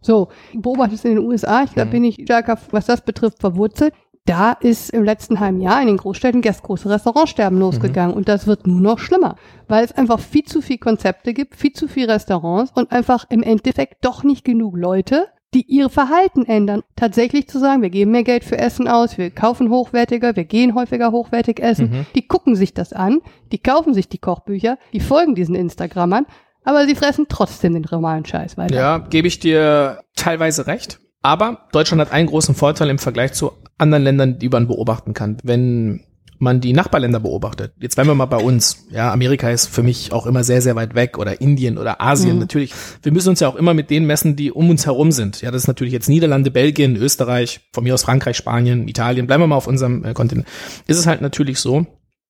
So, 0.00 0.28
beobachtet 0.54 0.98
es 0.98 1.04
in 1.04 1.16
den 1.16 1.24
USA, 1.24 1.64
ich 1.64 1.72
glaube, 1.72 1.90
bin 1.90 2.04
ich 2.04 2.16
stärker, 2.22 2.58
was 2.70 2.86
das 2.86 3.00
betrifft, 3.00 3.40
verwurzelt. 3.40 3.94
Da 4.26 4.52
ist 4.52 4.88
im 4.90 5.04
letzten 5.04 5.38
halben 5.38 5.60
Jahr 5.60 5.82
in 5.82 5.86
den 5.86 5.98
Großstädten 5.98 6.40
das 6.40 6.62
große 6.62 6.88
Restaurantsterben 6.88 7.58
losgegangen 7.58 8.16
und 8.16 8.26
das 8.26 8.46
wird 8.46 8.66
nur 8.66 8.80
noch 8.80 8.98
schlimmer, 8.98 9.36
weil 9.68 9.84
es 9.84 9.92
einfach 9.92 10.18
viel 10.18 10.44
zu 10.44 10.62
viel 10.62 10.78
Konzepte 10.78 11.34
gibt, 11.34 11.56
viel 11.56 11.74
zu 11.74 11.88
viel 11.88 12.10
Restaurants 12.10 12.72
und 12.74 12.90
einfach 12.90 13.26
im 13.28 13.42
Endeffekt 13.42 14.02
doch 14.02 14.22
nicht 14.24 14.42
genug 14.42 14.78
Leute, 14.78 15.26
die 15.52 15.62
ihr 15.62 15.90
Verhalten 15.90 16.46
ändern. 16.46 16.82
Tatsächlich 16.96 17.48
zu 17.48 17.58
sagen, 17.58 17.82
wir 17.82 17.90
geben 17.90 18.12
mehr 18.12 18.24
Geld 18.24 18.44
für 18.44 18.56
Essen 18.56 18.88
aus, 18.88 19.18
wir 19.18 19.30
kaufen 19.30 19.68
hochwertiger, 19.68 20.34
wir 20.34 20.44
gehen 20.44 20.74
häufiger 20.74 21.12
hochwertig 21.12 21.60
essen. 21.60 22.06
Die 22.14 22.26
gucken 22.26 22.56
sich 22.56 22.72
das 22.72 22.94
an, 22.94 23.20
die 23.52 23.58
kaufen 23.58 23.92
sich 23.92 24.08
die 24.08 24.18
Kochbücher, 24.18 24.78
die 24.94 25.00
folgen 25.00 25.34
diesen 25.34 25.54
Instagrammern, 25.54 26.24
aber 26.64 26.86
sie 26.86 26.94
fressen 26.94 27.26
trotzdem 27.28 27.74
den 27.74 27.84
normalen 27.90 28.24
Scheiß 28.24 28.56
weiter. 28.56 28.74
Ja, 28.74 28.98
gebe 28.98 29.28
ich 29.28 29.38
dir 29.38 30.00
teilweise 30.16 30.66
recht. 30.66 30.98
Aber 31.20 31.68
Deutschland 31.72 32.00
hat 32.00 32.12
einen 32.12 32.28
großen 32.28 32.54
Vorteil 32.54 32.88
im 32.90 32.98
Vergleich 32.98 33.32
zu 33.32 33.52
anderen 33.78 34.04
Ländern, 34.04 34.38
die 34.38 34.48
man 34.48 34.66
beobachten 34.66 35.14
kann. 35.14 35.36
Wenn 35.42 36.04
man 36.38 36.60
die 36.60 36.72
Nachbarländer 36.72 37.20
beobachtet, 37.20 37.72
jetzt 37.80 37.94
bleiben 37.94 38.10
wir 38.10 38.14
mal 38.14 38.26
bei 38.26 38.36
uns. 38.38 38.86
Ja, 38.90 39.12
Amerika 39.12 39.50
ist 39.50 39.66
für 39.66 39.82
mich 39.82 40.12
auch 40.12 40.26
immer 40.26 40.42
sehr, 40.44 40.60
sehr 40.60 40.74
weit 40.76 40.94
weg 40.94 41.16
oder 41.16 41.40
Indien 41.40 41.78
oder 41.78 42.00
Asien 42.02 42.34
Mhm. 42.34 42.40
natürlich. 42.40 42.74
Wir 43.02 43.12
müssen 43.12 43.30
uns 43.30 43.40
ja 43.40 43.48
auch 43.48 43.54
immer 43.54 43.72
mit 43.72 43.88
denen 43.88 44.06
messen, 44.06 44.36
die 44.36 44.50
um 44.52 44.68
uns 44.68 44.84
herum 44.84 45.12
sind. 45.12 45.40
Ja, 45.42 45.50
das 45.52 45.62
ist 45.62 45.68
natürlich 45.68 45.92
jetzt 45.92 46.08
Niederlande, 46.08 46.50
Belgien, 46.50 46.96
Österreich, 46.96 47.60
von 47.72 47.84
mir 47.84 47.94
aus 47.94 48.02
Frankreich, 48.02 48.36
Spanien, 48.36 48.88
Italien. 48.88 49.26
Bleiben 49.26 49.42
wir 49.42 49.46
mal 49.46 49.56
auf 49.56 49.68
unserem 49.68 50.04
äh, 50.04 50.12
Kontinent. 50.12 50.46
Ist 50.86 50.98
es 50.98 51.06
halt 51.06 51.20
natürlich 51.22 51.60
so. 51.60 51.86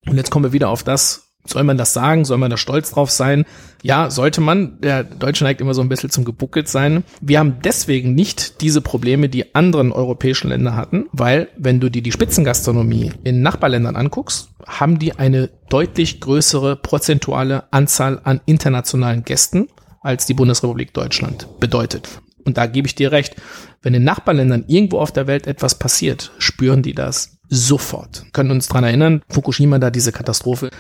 Und 0.07 0.17
jetzt 0.17 0.31
kommen 0.31 0.45
wir 0.45 0.53
wieder 0.53 0.69
auf 0.69 0.83
das, 0.83 1.34
soll 1.47 1.65
man 1.65 1.77
das 1.77 1.93
sagen? 1.93 2.25
Soll 2.25 2.39
man 2.39 2.51
da 2.51 2.57
stolz 2.57 2.91
drauf 2.91 3.11
sein? 3.11 3.45
Ja, 3.83 4.11
sollte 4.11 4.41
man. 4.41 4.81
Der 4.81 5.05
Deutsche 5.05 5.45
neigt 5.45 5.61
immer 5.61 5.75
so 5.75 5.83
ein 5.83 5.89
bisschen 5.89 6.11
zum 6.11 6.25
gebuckelt 6.25 6.69
sein. 6.69 7.05
Wir 7.21 7.39
haben 7.39 7.57
deswegen 7.63 8.15
nicht 8.15 8.61
diese 8.63 8.81
Probleme, 8.81 9.29
die 9.29 9.55
anderen 9.55 9.93
europäischen 9.93 10.49
Länder 10.49 10.75
hatten, 10.75 11.07
weil 11.13 11.49
wenn 11.57 11.81
du 11.81 11.91
dir 11.91 12.03
die 12.03 12.13
Spitzengastronomie 12.13 13.13
in 13.25 13.43
Nachbarländern 13.43 13.97
anguckst, 13.97 14.49
haben 14.67 14.99
die 14.99 15.19
eine 15.19 15.51
deutlich 15.69 16.21
größere 16.21 16.77
prozentuale 16.77 17.65
Anzahl 17.73 18.21
an 18.25 18.41
internationalen 18.47 19.25
Gästen 19.25 19.69
als 20.01 20.27
die 20.27 20.35
Bundesrepublik 20.35 20.95
Deutschland 20.95 21.49
bedeutet. 21.61 22.09
Und 22.45 22.59
da 22.59 22.67
gebe 22.67 22.87
ich 22.87 22.95
dir 22.95 23.13
recht. 23.13 23.37
Wenn 23.83 23.95
in 23.95 24.05
Nachbarländern 24.05 24.65
irgendwo 24.67 24.99
auf 24.99 25.13
der 25.13 25.27
Welt 25.27 25.47
etwas 25.47 25.79
passiert, 25.79 26.33
spüren 26.39 26.83
die 26.83 26.95
das 26.95 27.39
sofort. 27.49 28.25
Können 28.33 28.51
uns 28.51 28.69
dran 28.69 28.85
erinnern, 28.85 29.23
Fukushima 29.29 29.79
da 29.79 29.91
diese 29.91 30.13
Katastrophe. 30.13 30.71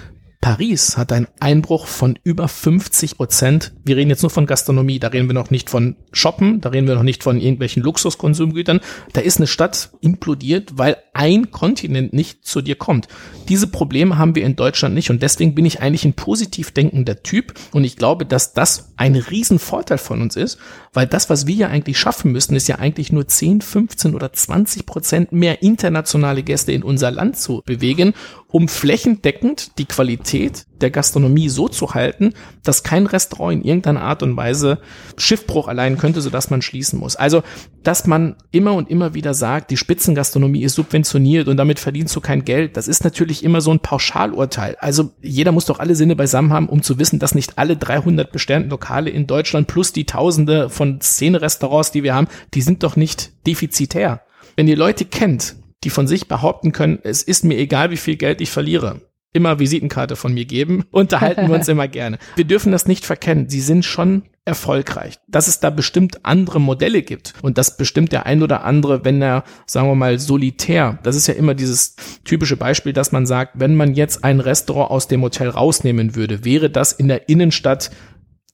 Paris 0.40 0.98
hat 0.98 1.12
einen 1.12 1.26
Einbruch 1.40 1.86
von 1.86 2.18
über 2.22 2.48
50 2.48 3.16
Prozent. 3.16 3.72
Wir 3.84 3.96
reden 3.96 4.10
jetzt 4.10 4.22
nur 4.22 4.30
von 4.30 4.46
Gastronomie, 4.46 4.98
da 4.98 5.08
reden 5.08 5.28
wir 5.28 5.34
noch 5.34 5.50
nicht 5.50 5.70
von 5.70 5.96
Shoppen, 6.12 6.60
da 6.60 6.68
reden 6.68 6.86
wir 6.86 6.94
noch 6.94 7.02
nicht 7.02 7.22
von 7.22 7.40
irgendwelchen 7.40 7.82
Luxuskonsumgütern. 7.82 8.80
Da 9.14 9.22
ist 9.22 9.38
eine 9.38 9.46
Stadt 9.46 9.90
implodiert, 10.00 10.76
weil 10.76 10.96
ein 11.14 11.50
Kontinent 11.50 12.12
nicht 12.12 12.44
zu 12.44 12.60
dir 12.60 12.76
kommt. 12.76 13.08
Diese 13.48 13.66
Probleme 13.66 14.18
haben 14.18 14.34
wir 14.34 14.44
in 14.44 14.56
Deutschland 14.56 14.94
nicht 14.94 15.10
und 15.10 15.22
deswegen 15.22 15.54
bin 15.54 15.64
ich 15.64 15.80
eigentlich 15.80 16.04
ein 16.04 16.14
positiv 16.14 16.72
denkender 16.72 17.22
Typ 17.22 17.54
und 17.72 17.84
ich 17.84 17.96
glaube, 17.96 18.26
dass 18.26 18.52
das 18.52 18.92
ein 18.96 19.16
Riesenvorteil 19.16 19.98
von 19.98 20.20
uns 20.20 20.36
ist, 20.36 20.58
weil 20.92 21.06
das, 21.06 21.30
was 21.30 21.46
wir 21.46 21.54
ja 21.54 21.68
eigentlich 21.68 21.98
schaffen 21.98 22.32
müssen, 22.32 22.54
ist 22.54 22.68
ja 22.68 22.78
eigentlich 22.78 23.12
nur 23.12 23.26
10, 23.26 23.60
15 23.60 24.14
oder 24.14 24.32
20 24.32 24.86
Prozent 24.86 25.32
mehr 25.32 25.62
internationale 25.62 26.42
Gäste 26.42 26.72
in 26.72 26.82
unser 26.82 27.10
Land 27.10 27.38
zu 27.38 27.62
bewegen, 27.64 28.14
um 28.54 28.68
flächendeckend 28.68 29.78
die 29.78 29.84
Qualität 29.84 30.66
der 30.80 30.92
Gastronomie 30.92 31.48
so 31.48 31.66
zu 31.66 31.92
halten, 31.92 32.34
dass 32.62 32.84
kein 32.84 33.06
Restaurant 33.06 33.60
in 33.60 33.68
irgendeiner 33.68 34.02
Art 34.02 34.22
und 34.22 34.36
Weise 34.36 34.78
Schiffbruch 35.16 35.66
allein 35.66 35.98
könnte, 35.98 36.20
sodass 36.20 36.50
man 36.50 36.62
schließen 36.62 37.00
muss. 37.00 37.16
Also, 37.16 37.42
dass 37.82 38.06
man 38.06 38.36
immer 38.52 38.74
und 38.74 38.88
immer 38.88 39.12
wieder 39.12 39.34
sagt, 39.34 39.72
die 39.72 39.76
Spitzengastronomie 39.76 40.62
ist 40.62 40.76
subventioniert 40.76 41.48
und 41.48 41.56
damit 41.56 41.80
verdienst 41.80 42.14
du 42.14 42.20
kein 42.20 42.44
Geld, 42.44 42.76
das 42.76 42.86
ist 42.86 43.02
natürlich 43.02 43.42
immer 43.42 43.60
so 43.60 43.72
ein 43.72 43.80
Pauschalurteil. 43.80 44.76
Also, 44.78 45.10
jeder 45.20 45.50
muss 45.50 45.66
doch 45.66 45.80
alle 45.80 45.96
Sinne 45.96 46.14
beisammen 46.14 46.52
haben, 46.52 46.68
um 46.68 46.80
zu 46.80 47.00
wissen, 47.00 47.18
dass 47.18 47.34
nicht 47.34 47.58
alle 47.58 47.76
300 47.76 48.30
besternten 48.30 48.70
Lokale 48.70 49.10
in 49.10 49.26
Deutschland 49.26 49.66
plus 49.66 49.92
die 49.92 50.06
Tausende 50.06 50.70
von 50.70 51.00
Szene-Restaurants, 51.00 51.90
die 51.90 52.04
wir 52.04 52.14
haben, 52.14 52.28
die 52.54 52.62
sind 52.62 52.84
doch 52.84 52.94
nicht 52.94 53.32
defizitär. 53.48 54.22
Wenn 54.54 54.68
ihr 54.68 54.76
Leute 54.76 55.06
kennt, 55.06 55.56
die 55.84 55.90
von 55.90 56.06
sich 56.06 56.28
behaupten 56.28 56.72
können, 56.72 56.98
es 57.02 57.22
ist 57.22 57.44
mir 57.44 57.58
egal, 57.58 57.90
wie 57.90 57.96
viel 57.96 58.16
Geld 58.16 58.40
ich 58.40 58.50
verliere, 58.50 59.00
immer 59.32 59.58
Visitenkarte 59.58 60.16
von 60.16 60.32
mir 60.32 60.44
geben, 60.44 60.84
unterhalten 60.90 61.48
wir 61.48 61.54
uns 61.54 61.68
immer 61.68 61.88
gerne. 61.88 62.18
Wir 62.36 62.44
dürfen 62.44 62.72
das 62.72 62.86
nicht 62.86 63.04
verkennen. 63.04 63.48
Sie 63.48 63.60
sind 63.60 63.84
schon 63.84 64.22
erfolgreich. 64.46 65.18
Dass 65.26 65.48
es 65.48 65.60
da 65.60 65.70
bestimmt 65.70 66.24
andere 66.24 66.60
Modelle 66.60 67.02
gibt 67.02 67.34
und 67.42 67.56
dass 67.56 67.76
bestimmt 67.76 68.12
der 68.12 68.26
ein 68.26 68.42
oder 68.42 68.64
andere, 68.64 69.04
wenn 69.04 69.22
er, 69.22 69.44
sagen 69.66 69.88
wir 69.88 69.94
mal, 69.94 70.18
solitär, 70.18 70.98
das 71.02 71.16
ist 71.16 71.26
ja 71.26 71.34
immer 71.34 71.54
dieses 71.54 71.96
typische 72.24 72.56
Beispiel, 72.56 72.92
dass 72.92 73.12
man 73.12 73.26
sagt, 73.26 73.52
wenn 73.54 73.74
man 73.74 73.94
jetzt 73.94 74.22
ein 74.22 74.40
Restaurant 74.40 74.90
aus 74.90 75.08
dem 75.08 75.22
Hotel 75.22 75.48
rausnehmen 75.48 76.14
würde, 76.14 76.44
wäre 76.44 76.70
das 76.70 76.92
in 76.92 77.08
der 77.08 77.28
Innenstadt 77.28 77.90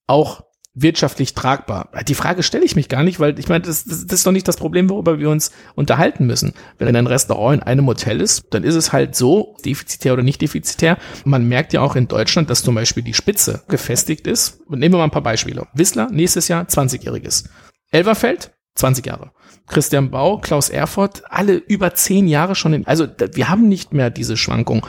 auch 0.06 0.44
wirtschaftlich 0.82 1.34
tragbar? 1.34 1.90
Die 2.08 2.14
Frage 2.14 2.42
stelle 2.42 2.64
ich 2.64 2.76
mich 2.76 2.88
gar 2.88 3.02
nicht, 3.02 3.20
weil 3.20 3.38
ich 3.38 3.48
meine, 3.48 3.64
das, 3.64 3.84
das, 3.84 4.06
das 4.06 4.20
ist 4.20 4.26
doch 4.26 4.32
nicht 4.32 4.48
das 4.48 4.56
Problem, 4.56 4.88
worüber 4.88 5.18
wir 5.18 5.30
uns 5.30 5.52
unterhalten 5.74 6.26
müssen. 6.26 6.54
Wenn 6.78 6.94
ein 6.94 7.06
Restaurant 7.06 7.62
in 7.62 7.66
einem 7.66 7.86
Hotel 7.86 8.20
ist, 8.20 8.44
dann 8.50 8.64
ist 8.64 8.74
es 8.74 8.92
halt 8.92 9.14
so, 9.14 9.56
defizitär 9.64 10.12
oder 10.12 10.22
nicht 10.22 10.40
defizitär. 10.40 10.98
Man 11.24 11.48
merkt 11.48 11.72
ja 11.72 11.80
auch 11.80 11.96
in 11.96 12.08
Deutschland, 12.08 12.50
dass 12.50 12.62
zum 12.62 12.74
Beispiel 12.74 13.02
die 13.02 13.14
Spitze 13.14 13.62
gefestigt 13.68 14.26
ist. 14.26 14.60
Nehmen 14.68 14.94
wir 14.94 14.98
mal 14.98 15.04
ein 15.04 15.10
paar 15.10 15.22
Beispiele. 15.22 15.66
Whistler, 15.74 16.08
nächstes 16.10 16.48
Jahr 16.48 16.64
20-jähriges. 16.64 17.48
Elverfeld, 17.90 18.52
20 18.76 19.06
Jahre. 19.06 19.32
Christian 19.66 20.10
Bau, 20.10 20.38
Klaus 20.38 20.68
Erfurt, 20.68 21.22
alle 21.30 21.54
über 21.54 21.94
10 21.94 22.26
Jahre 22.26 22.54
schon 22.54 22.72
in, 22.72 22.86
also 22.86 23.06
wir 23.34 23.48
haben 23.48 23.68
nicht 23.68 23.92
mehr 23.92 24.10
diese 24.10 24.36
Schwankung. 24.36 24.86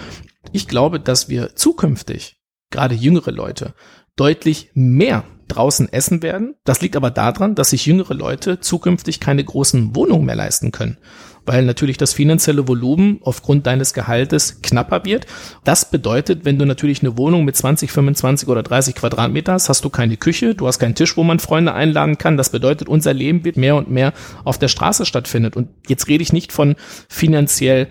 Ich 0.51 0.67
glaube, 0.67 0.99
dass 0.99 1.30
wir 1.30 1.56
zukünftig, 1.56 2.38
gerade 2.71 2.95
jüngere 2.95 3.32
Leute, 3.32 3.73
deutlich 4.15 4.71
mehr 4.73 5.23
draußen 5.51 5.91
essen 5.91 6.23
werden. 6.23 6.55
Das 6.63 6.81
liegt 6.81 6.95
aber 6.95 7.11
daran, 7.11 7.55
dass 7.55 7.71
sich 7.71 7.85
jüngere 7.85 8.13
Leute 8.13 8.59
zukünftig 8.59 9.19
keine 9.19 9.43
großen 9.43 9.95
Wohnungen 9.95 10.25
mehr 10.25 10.35
leisten 10.35 10.71
können. 10.71 10.97
Weil 11.45 11.65
natürlich 11.65 11.97
das 11.97 12.13
finanzielle 12.13 12.67
Volumen 12.67 13.19
aufgrund 13.23 13.65
deines 13.65 13.93
Gehaltes 13.93 14.61
knapper 14.61 15.05
wird. 15.05 15.25
Das 15.63 15.89
bedeutet, 15.89 16.45
wenn 16.45 16.59
du 16.59 16.65
natürlich 16.65 17.01
eine 17.01 17.17
Wohnung 17.17 17.45
mit 17.45 17.55
20, 17.55 17.91
25 17.91 18.47
oder 18.47 18.61
30 18.61 18.93
Quadratmeter 18.93 19.53
hast, 19.53 19.67
hast 19.67 19.83
du 19.83 19.89
keine 19.89 20.17
Küche, 20.17 20.53
du 20.53 20.67
hast 20.67 20.77
keinen 20.79 20.95
Tisch, 20.95 21.17
wo 21.17 21.23
man 21.23 21.39
Freunde 21.39 21.73
einladen 21.73 22.19
kann. 22.19 22.37
Das 22.37 22.51
bedeutet, 22.51 22.87
unser 22.87 23.13
Leben 23.13 23.43
wird 23.43 23.57
mehr 23.57 23.75
und 23.75 23.89
mehr 23.89 24.13
auf 24.43 24.59
der 24.59 24.67
Straße 24.67 25.05
stattfindet. 25.05 25.55
Und 25.55 25.69
jetzt 25.87 26.07
rede 26.07 26.21
ich 26.21 26.31
nicht 26.31 26.51
von 26.51 26.75
finanziell 27.09 27.87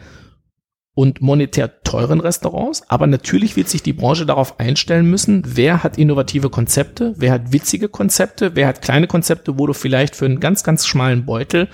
und 1.00 1.22
monetär 1.22 1.82
teuren 1.82 2.20
Restaurants. 2.20 2.82
Aber 2.88 3.06
natürlich 3.06 3.56
wird 3.56 3.70
sich 3.70 3.82
die 3.82 3.94
Branche 3.94 4.26
darauf 4.26 4.60
einstellen 4.60 5.08
müssen, 5.08 5.42
wer 5.46 5.82
hat 5.82 5.96
innovative 5.96 6.50
Konzepte, 6.50 7.14
wer 7.16 7.32
hat 7.32 7.54
witzige 7.54 7.88
Konzepte, 7.88 8.54
wer 8.54 8.66
hat 8.66 8.82
kleine 8.82 9.06
Konzepte, 9.06 9.58
wo 9.58 9.66
du 9.66 9.72
vielleicht 9.72 10.14
für 10.14 10.26
einen 10.26 10.40
ganz, 10.40 10.62
ganz 10.62 10.86
schmalen 10.86 11.24
Beutel 11.24 11.68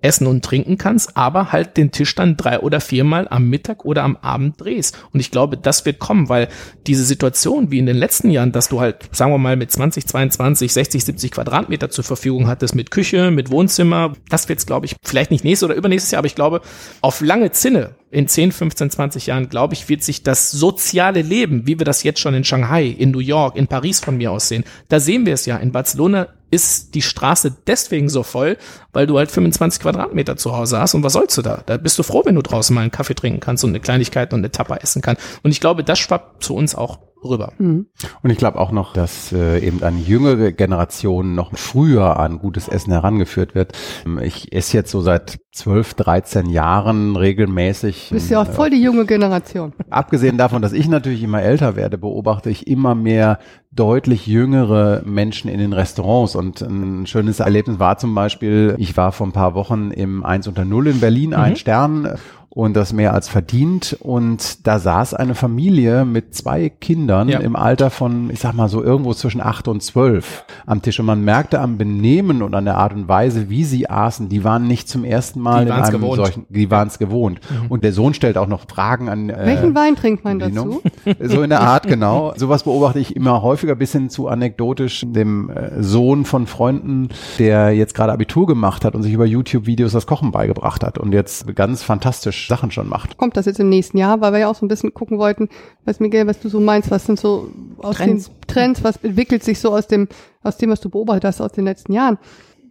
essen 0.00 0.26
und 0.26 0.44
trinken 0.44 0.78
kannst, 0.78 1.16
aber 1.16 1.52
halt 1.52 1.76
den 1.76 1.92
Tisch 1.92 2.12
dann 2.16 2.36
drei 2.36 2.58
oder 2.58 2.80
viermal 2.80 3.28
am 3.30 3.48
Mittag 3.48 3.84
oder 3.84 4.02
am 4.02 4.16
Abend 4.16 4.60
drehst. 4.60 4.98
Und 5.12 5.20
ich 5.20 5.30
glaube, 5.30 5.56
das 5.56 5.86
wird 5.86 6.00
kommen, 6.00 6.28
weil 6.28 6.48
diese 6.88 7.04
Situation 7.04 7.70
wie 7.70 7.78
in 7.78 7.86
den 7.86 7.96
letzten 7.96 8.30
Jahren, 8.30 8.50
dass 8.50 8.68
du 8.68 8.80
halt, 8.80 9.08
sagen 9.12 9.30
wir 9.30 9.38
mal, 9.38 9.54
mit 9.54 9.70
20, 9.70 10.08
22, 10.08 10.72
60, 10.72 11.04
70 11.04 11.30
Quadratmeter 11.30 11.88
zur 11.88 12.02
Verfügung 12.02 12.48
hattest, 12.48 12.74
mit 12.74 12.90
Küche, 12.90 13.30
mit 13.30 13.52
Wohnzimmer, 13.52 14.14
das 14.28 14.48
wird's, 14.48 14.66
glaube 14.66 14.86
ich, 14.86 14.96
vielleicht 15.04 15.30
nicht 15.30 15.44
nächstes 15.44 15.66
oder 15.66 15.76
übernächstes 15.76 16.10
Jahr, 16.10 16.18
aber 16.18 16.26
ich 16.26 16.34
glaube, 16.34 16.62
auf 17.00 17.20
lange 17.20 17.52
Zinne, 17.52 17.94
in 18.12 18.28
10, 18.28 18.52
15, 18.52 18.90
20 18.90 19.26
Jahren, 19.26 19.48
glaube 19.48 19.72
ich, 19.72 19.88
wird 19.88 20.02
sich 20.02 20.22
das 20.22 20.50
soziale 20.50 21.22
Leben, 21.22 21.66
wie 21.66 21.78
wir 21.78 21.86
das 21.86 22.02
jetzt 22.02 22.20
schon 22.20 22.34
in 22.34 22.44
Shanghai, 22.44 22.86
in 22.86 23.10
New 23.10 23.20
York, 23.20 23.56
in 23.56 23.68
Paris 23.68 24.00
von 24.00 24.18
mir 24.18 24.30
aus 24.30 24.48
sehen, 24.48 24.64
da 24.90 25.00
sehen 25.00 25.24
wir 25.24 25.32
es 25.32 25.46
ja. 25.46 25.56
In 25.56 25.72
Barcelona 25.72 26.28
ist 26.50 26.94
die 26.94 27.00
Straße 27.00 27.56
deswegen 27.66 28.10
so 28.10 28.22
voll, 28.22 28.58
weil 28.92 29.06
du 29.06 29.16
halt 29.16 29.30
25 29.30 29.80
Quadratmeter 29.80 30.36
zu 30.36 30.54
Hause 30.54 30.78
hast. 30.78 30.92
Und 30.92 31.02
was 31.02 31.14
sollst 31.14 31.38
du 31.38 31.42
da? 31.42 31.62
Da 31.64 31.78
bist 31.78 31.98
du 31.98 32.02
froh, 32.02 32.20
wenn 32.26 32.34
du 32.34 32.42
draußen 32.42 32.74
mal 32.74 32.82
einen 32.82 32.90
Kaffee 32.90 33.14
trinken 33.14 33.40
kannst 33.40 33.64
und 33.64 33.70
eine 33.70 33.80
Kleinigkeit 33.80 34.34
und 34.34 34.40
eine 34.40 34.50
Tapper 34.50 34.82
essen 34.82 35.00
kannst. 35.00 35.22
Und 35.42 35.50
ich 35.50 35.60
glaube, 35.60 35.82
das 35.82 35.98
schwappt 35.98 36.44
zu 36.44 36.54
uns 36.54 36.74
auch 36.74 36.98
rüber. 37.24 37.52
Und 37.58 38.30
ich 38.30 38.38
glaube 38.38 38.58
auch 38.58 38.72
noch, 38.72 38.92
dass 38.92 39.32
äh, 39.32 39.58
eben 39.64 39.82
eine 39.82 40.00
jüngere 40.00 40.52
Generation 40.52 41.34
noch 41.34 41.56
früher 41.56 42.18
an 42.18 42.38
gutes 42.38 42.68
Essen 42.68 42.92
herangeführt 42.92 43.54
wird. 43.54 43.72
Ähm, 44.04 44.18
Ich 44.18 44.52
esse 44.52 44.76
jetzt 44.76 44.90
so 44.90 45.00
seit 45.00 45.38
12, 45.52 45.94
13 45.94 46.46
Jahren 46.48 47.16
regelmäßig. 47.16 48.08
Du 48.08 48.14
bist 48.14 48.30
ja 48.30 48.40
auch 48.40 48.48
äh, 48.48 48.52
voll 48.52 48.70
die 48.70 48.82
junge 48.82 49.04
Generation. 49.04 49.72
Abgesehen 49.90 50.38
davon, 50.38 50.62
dass 50.62 50.72
ich 50.72 50.88
natürlich 50.88 51.22
immer 51.22 51.42
älter 51.42 51.76
werde, 51.76 51.98
beobachte 51.98 52.50
ich 52.50 52.66
immer 52.66 52.94
mehr 52.94 53.38
deutlich 53.70 54.26
jüngere 54.26 55.02
Menschen 55.04 55.50
in 55.50 55.58
den 55.58 55.72
Restaurants. 55.72 56.36
Und 56.36 56.60
ein 56.60 57.06
schönes 57.06 57.40
Erlebnis 57.40 57.78
war 57.78 57.98
zum 57.98 58.14
Beispiel, 58.14 58.74
ich 58.78 58.96
war 58.96 59.12
vor 59.12 59.26
ein 59.26 59.32
paar 59.32 59.54
Wochen 59.54 59.90
im 59.90 60.24
1 60.24 60.48
unter 60.48 60.64
0 60.64 60.88
in 60.88 61.00
Berlin, 61.00 61.34
ein 61.34 61.56
Stern. 61.56 62.18
Und 62.54 62.74
das 62.74 62.92
mehr 62.92 63.14
als 63.14 63.28
verdient. 63.30 63.96
Und 64.00 64.66
da 64.66 64.78
saß 64.78 65.14
eine 65.14 65.34
Familie 65.34 66.04
mit 66.04 66.34
zwei 66.34 66.68
Kindern 66.68 67.28
Ja. 67.30 67.38
im 67.38 67.56
Alter 67.56 67.88
von, 67.88 68.28
ich 68.28 68.40
sag 68.40 68.52
mal 68.52 68.68
so 68.68 68.82
irgendwo 68.84 69.14
zwischen 69.14 69.40
acht 69.40 69.68
und 69.68 69.82
zwölf 69.82 70.44
am 70.66 70.82
Tisch. 70.82 71.00
Und 71.00 71.06
man 71.06 71.24
merkte 71.24 71.60
am 71.60 71.78
Benehmen 71.78 72.42
und 72.42 72.54
an 72.54 72.66
der 72.66 72.76
Art 72.76 72.92
und 72.92 73.08
Weise, 73.08 73.48
wie 73.48 73.64
sie 73.64 73.88
aßen, 73.88 74.28
die 74.28 74.44
waren 74.44 74.66
nicht 74.66 74.86
zum 74.86 75.02
ersten 75.04 75.40
Mal 75.40 75.62
in 75.66 75.72
einem 75.72 75.90
gewohnt. 75.92 76.16
solchen, 76.16 76.46
die 76.50 76.70
waren 76.70 76.88
es 76.88 76.98
gewohnt. 76.98 77.40
Und 77.70 77.84
der 77.84 77.94
Sohn 77.94 78.12
stellt 78.12 78.36
auch 78.36 78.48
noch 78.48 78.66
Fragen 78.68 79.08
an. 79.08 79.30
Äh, 79.30 79.46
Welchen 79.46 79.74
Wein 79.74 79.96
trinkt 79.96 80.22
man 80.24 80.38
dazu? 80.38 80.82
So 81.20 81.42
in 81.42 81.48
der 81.50 81.60
Art, 81.62 81.86
genau. 81.86 82.34
Sowas 82.36 82.64
beobachte 82.64 82.98
ich 82.98 83.16
immer 83.16 83.40
häufiger 83.40 83.74
bis 83.76 83.92
hin 83.92 84.10
zu 84.10 84.28
anekdotisch 84.28 85.04
dem 85.06 85.48
äh, 85.48 85.82
Sohn 85.82 86.26
von 86.26 86.46
Freunden, 86.46 87.08
der 87.38 87.72
jetzt 87.72 87.94
gerade 87.94 88.12
Abitur 88.12 88.46
gemacht 88.46 88.84
hat 88.84 88.94
und 88.94 89.02
sich 89.02 89.12
über 89.14 89.24
YouTube-Videos 89.24 89.92
das 89.92 90.06
Kochen 90.06 90.32
beigebracht 90.32 90.84
hat 90.84 90.98
und 90.98 91.12
jetzt 91.12 91.54
ganz 91.56 91.82
fantastisch 91.82 92.41
Sachen 92.46 92.70
schon 92.70 92.88
macht. 92.88 93.16
Kommt 93.16 93.36
das 93.36 93.46
jetzt 93.46 93.60
im 93.60 93.68
nächsten 93.68 93.98
Jahr, 93.98 94.20
weil 94.20 94.32
wir 94.32 94.40
ja 94.40 94.48
auch 94.48 94.54
so 94.54 94.64
ein 94.64 94.68
bisschen 94.68 94.94
gucken 94.94 95.18
wollten, 95.18 95.48
was 95.84 96.00
Miguel, 96.00 96.26
was 96.26 96.40
du 96.40 96.48
so 96.48 96.60
meinst, 96.60 96.90
was 96.90 97.06
sind 97.06 97.18
so 97.18 97.50
aus 97.78 97.96
Trends. 97.96 98.26
den 98.26 98.46
Trends, 98.46 98.84
was 98.84 98.96
entwickelt 98.96 99.42
sich 99.44 99.60
so 99.60 99.74
aus 99.74 99.86
dem, 99.86 100.08
aus 100.42 100.56
dem, 100.56 100.70
was 100.70 100.80
du 100.80 100.88
beobachtet 100.88 101.24
hast 101.24 101.40
aus 101.40 101.52
den 101.52 101.64
letzten 101.64 101.92
Jahren. 101.92 102.18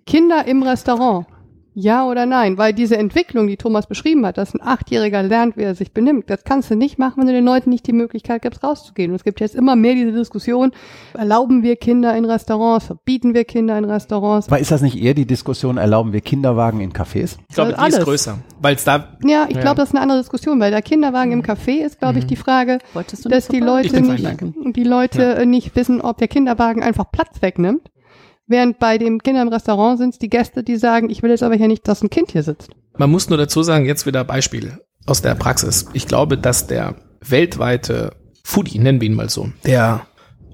Kinder 0.05 0.45
im 0.47 0.63
Restaurant. 0.63 1.25
Ja 1.73 2.05
oder 2.05 2.25
nein? 2.25 2.57
Weil 2.57 2.73
diese 2.73 2.97
Entwicklung, 2.97 3.47
die 3.47 3.55
Thomas 3.55 3.87
beschrieben 3.87 4.25
hat, 4.25 4.37
dass 4.37 4.53
ein 4.53 4.61
Achtjähriger 4.61 5.23
lernt, 5.23 5.55
wie 5.55 5.63
er 5.63 5.73
sich 5.73 5.93
benimmt, 5.93 6.29
das 6.29 6.43
kannst 6.43 6.69
du 6.69 6.75
nicht 6.75 6.99
machen, 6.99 7.19
wenn 7.21 7.27
du 7.27 7.33
den 7.33 7.45
Leuten 7.45 7.69
nicht 7.69 7.87
die 7.87 7.93
Möglichkeit 7.93 8.41
gibst, 8.41 8.63
rauszugehen. 8.63 9.11
Und 9.11 9.15
es 9.15 9.23
gibt 9.23 9.39
jetzt 9.39 9.55
immer 9.55 9.75
mehr 9.77 9.93
diese 9.95 10.11
Diskussion, 10.11 10.71
erlauben 11.13 11.63
wir 11.63 11.77
Kinder 11.77 12.15
in 12.15 12.25
Restaurants, 12.25 12.87
verbieten 12.87 13.33
wir 13.33 13.45
Kinder 13.45 13.77
in 13.77 13.85
Restaurants? 13.85 14.47
Aber 14.47 14.59
ist 14.59 14.71
das 14.71 14.81
nicht 14.81 15.01
eher 15.01 15.13
die 15.13 15.25
Diskussion, 15.25 15.77
erlauben 15.77 16.11
wir 16.11 16.21
Kinderwagen 16.21 16.81
in 16.81 16.91
Cafés? 16.91 17.37
Ich 17.47 17.55
glaube, 17.55 17.71
die 17.73 17.79
Alles. 17.79 17.99
ist 17.99 18.03
größer, 18.03 18.37
weil 18.61 18.75
es 18.75 18.83
da 18.83 19.17
Ja, 19.23 19.45
ich 19.47 19.55
Ja. 19.55 19.61
glaube, 19.61 19.77
das 19.77 19.89
ist 19.89 19.95
eine 19.95 20.01
andere 20.01 20.19
Diskussion, 20.19 20.59
weil 20.59 20.71
der 20.71 20.81
Kinderwagen 20.81 21.31
im 21.31 21.41
Café 21.41 21.85
ist, 21.85 21.99
glaube 21.99 22.19
ich, 22.19 22.25
die 22.25 22.35
Frage, 22.35 22.79
Wolltest 22.93 23.23
du 23.23 23.29
dass 23.29 23.47
nicht 23.49 23.61
die 23.61 23.65
vorbei? 23.65 23.81
Ich 23.83 23.91
Leute 23.93 24.01
nicht, 24.01 24.75
die 24.75 24.83
Leute 24.83 25.45
nicht 25.45 25.75
wissen, 25.75 26.01
ob 26.01 26.17
der 26.17 26.27
Kinderwagen 26.27 26.83
einfach 26.83 27.11
Platz 27.11 27.41
wegnimmt. 27.41 27.89
Während 28.47 28.79
bei 28.79 28.97
dem 28.97 29.19
Kinder 29.19 29.41
im 29.41 29.47
Restaurant 29.47 29.97
sind 29.97 30.09
es 30.11 30.19
die 30.19 30.29
Gäste, 30.29 30.63
die 30.63 30.77
sagen, 30.77 31.09
ich 31.09 31.23
will 31.23 31.29
jetzt 31.29 31.43
aber 31.43 31.55
hier 31.55 31.67
nicht, 31.67 31.87
dass 31.87 32.01
ein 32.01 32.09
Kind 32.09 32.31
hier 32.31 32.43
sitzt. 32.43 32.71
Man 32.97 33.09
muss 33.09 33.29
nur 33.29 33.37
dazu 33.37 33.63
sagen, 33.63 33.85
jetzt 33.85 34.05
wieder 34.05 34.23
Beispiel 34.23 34.79
aus 35.05 35.21
der 35.21 35.35
Praxis. 35.35 35.85
Ich 35.93 36.07
glaube, 36.07 36.37
dass 36.37 36.67
der 36.67 36.95
weltweite 37.21 38.13
Foodie, 38.43 38.79
nennen 38.79 38.99
wir 38.99 39.07
ihn 39.07 39.15
mal 39.15 39.29
so, 39.29 39.49
der 39.65 40.05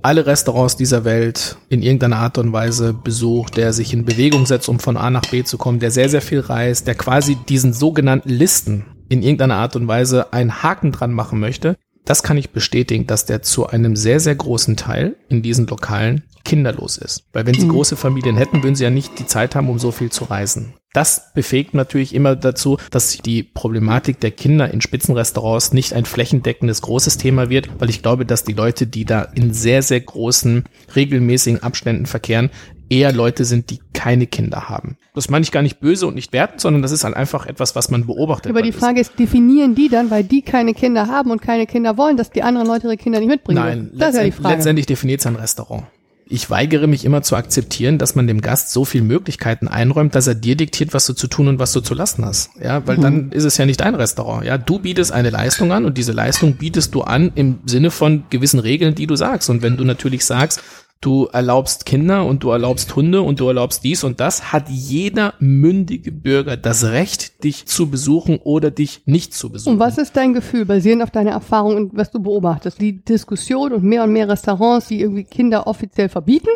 alle 0.01 0.25
Restaurants 0.25 0.77
dieser 0.77 1.03
Welt 1.03 1.57
in 1.69 1.81
irgendeiner 1.81 2.17
Art 2.17 2.37
und 2.37 2.53
Weise 2.53 2.93
besucht, 2.93 3.57
der 3.57 3.73
sich 3.73 3.93
in 3.93 4.05
Bewegung 4.05 4.45
setzt, 4.45 4.69
um 4.69 4.79
von 4.79 4.95
A 4.95 5.09
nach 5.09 5.25
B 5.29 5.43
zu 5.43 5.57
kommen, 5.57 5.79
der 5.79 5.91
sehr, 5.91 6.07
sehr 6.07 6.21
viel 6.21 6.39
reist, 6.39 6.87
der 6.87 6.95
quasi 6.95 7.35
diesen 7.35 7.73
sogenannten 7.73 8.29
Listen 8.29 8.85
in 9.09 9.23
irgendeiner 9.23 9.55
Art 9.55 9.75
und 9.75 9.87
Weise 9.87 10.33
einen 10.33 10.61
Haken 10.63 10.91
dran 10.91 11.11
machen 11.11 11.39
möchte, 11.39 11.77
das 12.07 12.23
kann 12.23 12.37
ich 12.37 12.51
bestätigen, 12.51 13.05
dass 13.05 13.25
der 13.25 13.41
zu 13.41 13.67
einem 13.67 13.95
sehr, 13.95 14.19
sehr 14.19 14.35
großen 14.35 14.77
Teil 14.77 15.17
in 15.27 15.41
diesen 15.41 15.67
Lokalen 15.67 16.23
kinderlos 16.45 16.97
ist. 16.97 17.25
Weil 17.33 17.45
wenn 17.45 17.59
sie 17.59 17.67
große 17.67 17.97
Familien 17.97 18.37
hätten, 18.37 18.63
würden 18.63 18.75
sie 18.75 18.85
ja 18.85 18.89
nicht 18.89 19.19
die 19.19 19.27
Zeit 19.27 19.55
haben, 19.55 19.69
um 19.69 19.77
so 19.77 19.91
viel 19.91 20.09
zu 20.09 20.23
reisen. 20.23 20.73
Das 20.93 21.33
befähigt 21.33 21.73
natürlich 21.73 22.15
immer 22.15 22.37
dazu, 22.37 22.77
dass 22.89 23.17
die 23.17 23.43
Problematik 23.43 24.21
der 24.21 24.31
Kinder 24.31 24.71
in 24.71 24.79
Spitzenrestaurants 24.79 25.73
nicht 25.73 25.93
ein 25.93 26.05
flächendeckendes 26.05 26.81
großes 26.81 27.17
Thema 27.17 27.49
wird, 27.49 27.69
weil 27.79 27.89
ich 27.89 28.01
glaube, 28.01 28.25
dass 28.25 28.45
die 28.45 28.53
Leute, 28.53 28.87
die 28.87 29.03
da 29.03 29.21
in 29.21 29.53
sehr, 29.53 29.83
sehr 29.83 29.99
großen, 29.99 30.63
regelmäßigen 30.95 31.61
Abständen 31.61 32.05
verkehren, 32.05 32.49
eher 32.89 33.11
Leute 33.11 33.45
sind, 33.45 33.69
die 33.69 33.79
keine 33.93 34.27
Kinder 34.27 34.69
haben. 34.69 34.97
Das 35.13 35.29
meine 35.29 35.43
ich 35.43 35.51
gar 35.51 35.61
nicht 35.61 35.79
böse 35.79 36.07
und 36.07 36.15
nicht 36.15 36.33
wertend, 36.33 36.61
sondern 36.61 36.81
das 36.81 36.91
ist 36.91 37.03
halt 37.03 37.15
einfach 37.15 37.45
etwas, 37.45 37.75
was 37.75 37.89
man 37.89 38.05
beobachtet. 38.05 38.51
Aber 38.51 38.61
die 38.61 38.71
Frage 38.71 39.01
ist, 39.01 39.17
definieren 39.17 39.75
die 39.75 39.89
dann, 39.89 40.11
weil 40.11 40.23
die 40.23 40.41
keine 40.41 40.73
Kinder 40.73 41.07
haben 41.07 41.31
und 41.31 41.41
keine 41.41 41.65
Kinder 41.65 41.97
wollen, 41.97 42.17
dass 42.17 42.31
die 42.31 42.43
anderen 42.43 42.67
Leute 42.67 42.87
ihre 42.87 42.97
Kinder 42.97 43.19
nicht 43.19 43.29
mitbringen? 43.29 43.59
Nein, 43.59 43.91
das 43.93 44.11
ist 44.11 44.17
ja 44.17 44.23
die 44.23 44.31
Frage. 44.31 44.55
letztendlich 44.55 44.85
definiert 44.85 45.21
es 45.21 45.25
ein 45.25 45.35
Restaurant. 45.35 45.83
Ich 46.29 46.49
weigere 46.49 46.87
mich 46.87 47.05
immer 47.05 47.21
zu 47.21 47.37
akzeptieren, 47.37 47.97
dass 47.97 48.15
man 48.15 48.27
dem 48.27 48.41
Gast 48.41 48.71
so 48.71 48.83
viel 48.83 49.01
Möglichkeiten 49.01 49.69
einräumt, 49.69 50.13
dass 50.13 50.27
er 50.27 50.35
dir 50.35 50.57
diktiert, 50.57 50.93
was 50.93 51.05
du 51.05 51.13
zu 51.13 51.27
tun 51.27 51.47
und 51.47 51.57
was 51.57 51.71
du 51.71 51.79
zu 51.79 51.93
lassen 51.93 52.25
hast. 52.25 52.49
Ja, 52.61 52.85
weil 52.85 52.97
dann 52.97 53.31
ist 53.31 53.45
es 53.45 53.57
ja 53.57 53.65
nicht 53.65 53.79
dein 53.79 53.95
Restaurant. 53.95 54.45
Ja, 54.45 54.57
du 54.57 54.79
bietest 54.79 55.13
eine 55.13 55.29
Leistung 55.29 55.71
an 55.71 55.85
und 55.85 55.97
diese 55.97 56.11
Leistung 56.11 56.55
bietest 56.57 56.93
du 56.93 57.03
an 57.03 57.31
im 57.35 57.59
Sinne 57.65 57.91
von 57.91 58.23
gewissen 58.29 58.59
Regeln, 58.59 58.93
die 58.93 59.07
du 59.07 59.15
sagst. 59.15 59.49
Und 59.49 59.61
wenn 59.61 59.77
du 59.77 59.85
natürlich 59.85 60.25
sagst, 60.25 60.61
du 61.01 61.25
erlaubst 61.25 61.85
Kinder 61.85 62.25
und 62.25 62.43
du 62.43 62.49
erlaubst 62.49 62.95
Hunde 62.95 63.21
und 63.21 63.39
du 63.39 63.47
erlaubst 63.47 63.83
dies 63.83 64.03
und 64.03 64.19
das, 64.19 64.51
hat 64.51 64.69
jeder 64.69 65.33
mündige 65.39 66.11
Bürger 66.11 66.57
das 66.57 66.85
Recht, 66.85 67.43
dich 67.43 67.65
zu 67.65 67.89
besuchen 67.89 68.39
oder 68.43 68.71
dich 68.71 69.01
nicht 69.05 69.33
zu 69.33 69.51
besuchen. 69.51 69.73
Und 69.73 69.79
was 69.79 69.97
ist 69.97 70.15
dein 70.15 70.33
Gefühl, 70.33 70.65
basierend 70.65 71.03
auf 71.03 71.11
deiner 71.11 71.31
Erfahrung 71.31 71.75
und 71.75 71.95
was 71.95 72.11
du 72.11 72.19
beobachtest? 72.19 72.81
Die 72.81 73.03
Diskussion 73.03 73.73
und 73.73 73.83
mehr 73.83 74.03
und 74.03 74.11
mehr 74.11 74.27
Restaurants, 74.27 74.87
die 74.87 75.01
irgendwie 75.01 75.23
Kinder 75.23 75.67
offiziell 75.67 76.09
verbieten, 76.09 76.49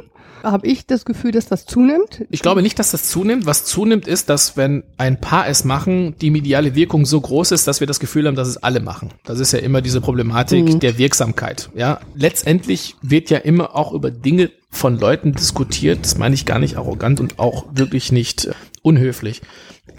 habe 0.44 0.68
ich 0.68 0.86
das 0.86 1.06
Gefühl, 1.06 1.32
dass 1.32 1.46
das 1.46 1.66
zunimmt. 1.66 2.26
Ich 2.30 2.42
glaube 2.42 2.62
nicht, 2.62 2.80
dass 2.80 2.92
das 2.92 3.08
zunimmt. 3.10 3.46
Was 3.46 3.66
zunimmt 3.66 4.08
ist, 4.08 4.30
dass 4.30 4.58
wenn 4.58 4.84
ein 4.98 5.20
Paar 5.20 5.48
es 5.48 5.64
machen, 5.64 6.16
die 6.22 6.32
mediale 6.32 6.76
Wirkung 6.76 7.06
so 7.06 7.20
groß 7.20 7.52
ist, 7.52 7.68
dass 7.68 7.80
wir 7.80 7.88
das 7.88 8.00
Gefühl 8.00 8.28
haben, 8.28 8.36
dass 8.36 8.48
es 8.48 8.58
alle 8.58 8.80
machen. 8.80 9.10
Das 9.26 9.40
ist 9.40 9.52
ja 9.52 9.60
immer 9.60 9.82
diese 9.82 10.02
Problematik 10.02 10.80
der 10.80 10.98
Wirksamkeit. 10.98 11.70
Ja, 11.76 12.00
letztendlich 12.16 12.96
wird 13.02 13.30
ja 13.30 13.40
immer 13.40 13.76
auch 13.76 13.94
über 13.94 14.12
Dinge 14.12 14.52
von 14.70 14.98
Leuten 14.98 15.34
diskutiert. 15.34 16.00
Das 16.04 16.18
meine 16.18 16.36
ich 16.36 16.46
gar 16.46 16.60
nicht 16.60 16.78
arrogant 16.78 17.20
und 17.20 17.40
auch 17.40 17.66
wirklich 17.72 18.12
nicht 18.12 18.46
äh, 18.46 18.54
unhöflich. 18.82 19.42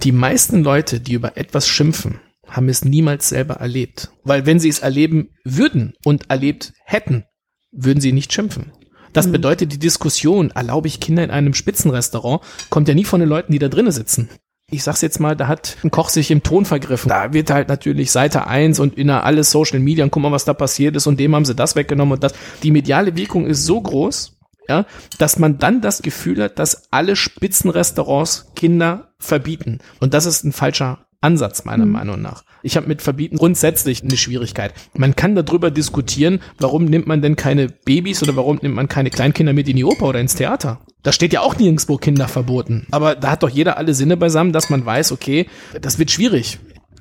Die 0.02 0.12
meisten 0.12 0.64
Leute, 0.64 1.00
die 1.00 1.12
über 1.12 1.36
etwas 1.36 1.68
schimpfen, 1.68 2.20
haben 2.48 2.68
es 2.68 2.84
niemals 2.84 3.28
selber 3.28 3.54
erlebt. 3.54 4.10
Weil 4.24 4.46
wenn 4.46 4.58
sie 4.58 4.68
es 4.68 4.80
erleben 4.80 5.30
würden 5.44 5.94
und 6.04 6.30
erlebt 6.30 6.72
hätten, 6.84 7.24
würden 7.70 8.00
sie 8.00 8.12
nicht 8.12 8.32
schimpfen. 8.32 8.72
Das 9.12 9.30
bedeutet, 9.30 9.72
die 9.72 9.78
Diskussion, 9.78 10.50
erlaube 10.50 10.88
ich 10.88 11.00
Kinder 11.00 11.22
in 11.24 11.30
einem 11.30 11.54
Spitzenrestaurant, 11.54 12.42
kommt 12.70 12.88
ja 12.88 12.94
nie 12.94 13.04
von 13.04 13.20
den 13.20 13.28
Leuten, 13.28 13.52
die 13.52 13.58
da 13.58 13.68
drinnen 13.68 13.92
sitzen. 13.92 14.28
Ich 14.70 14.84
sag's 14.84 15.02
jetzt 15.02 15.20
mal, 15.20 15.36
da 15.36 15.48
hat 15.48 15.76
ein 15.84 15.90
Koch 15.90 16.08
sich 16.08 16.30
im 16.30 16.42
Ton 16.42 16.64
vergriffen. 16.64 17.10
Da 17.10 17.34
wird 17.34 17.50
halt 17.50 17.68
natürlich 17.68 18.10
Seite 18.10 18.46
1 18.46 18.80
und 18.80 18.96
in 18.96 19.10
alles 19.10 19.50
Social 19.50 19.80
Media 19.80 20.02
und 20.02 20.10
guck 20.10 20.22
mal, 20.22 20.32
was 20.32 20.46
da 20.46 20.54
passiert 20.54 20.96
ist 20.96 21.06
und 21.06 21.20
dem 21.20 21.34
haben 21.34 21.44
sie 21.44 21.54
das 21.54 21.76
weggenommen 21.76 22.14
und 22.14 22.22
das. 22.22 22.32
Die 22.62 22.70
mediale 22.70 23.14
Wirkung 23.14 23.44
ist 23.44 23.66
so 23.66 23.80
groß, 23.82 24.38
ja, 24.68 24.86
dass 25.18 25.38
man 25.38 25.58
dann 25.58 25.82
das 25.82 26.00
Gefühl 26.00 26.42
hat, 26.42 26.58
dass 26.58 26.90
alle 26.90 27.16
Spitzenrestaurants 27.16 28.46
Kinder 28.54 29.12
verbieten. 29.18 29.80
Und 30.00 30.14
das 30.14 30.24
ist 30.24 30.42
ein 30.44 30.52
falscher 30.52 31.04
Ansatz 31.22 31.64
meiner 31.64 31.86
Meinung 31.86 32.20
nach. 32.20 32.44
Ich 32.62 32.76
habe 32.76 32.86
mit 32.88 33.02
Verbieten 33.02 33.36
grundsätzlich 33.36 34.02
eine 34.02 34.16
Schwierigkeit. 34.16 34.74
Man 34.94 35.16
kann 35.16 35.34
darüber 35.34 35.70
diskutieren, 35.70 36.40
warum 36.58 36.84
nimmt 36.84 37.06
man 37.06 37.22
denn 37.22 37.36
keine 37.36 37.68
Babys 37.68 38.22
oder 38.22 38.36
warum 38.36 38.58
nimmt 38.62 38.74
man 38.74 38.88
keine 38.88 39.10
Kleinkinder 39.10 39.52
mit 39.52 39.68
in 39.68 39.76
die 39.76 39.84
Oper 39.84 40.06
oder 40.06 40.20
ins 40.20 40.34
Theater? 40.34 40.80
Da 41.02 41.12
steht 41.12 41.32
ja 41.32 41.40
auch 41.40 41.56
nirgendwo 41.56 41.96
Kinder 41.96 42.28
verboten. 42.28 42.86
Aber 42.90 43.14
da 43.16 43.30
hat 43.30 43.42
doch 43.42 43.48
jeder 43.48 43.78
alle 43.78 43.94
Sinne 43.94 44.16
beisammen, 44.16 44.52
dass 44.52 44.70
man 44.70 44.84
weiß, 44.84 45.12
okay, 45.12 45.46
das 45.80 45.98
wird 45.98 46.10
schwierig. 46.10 46.58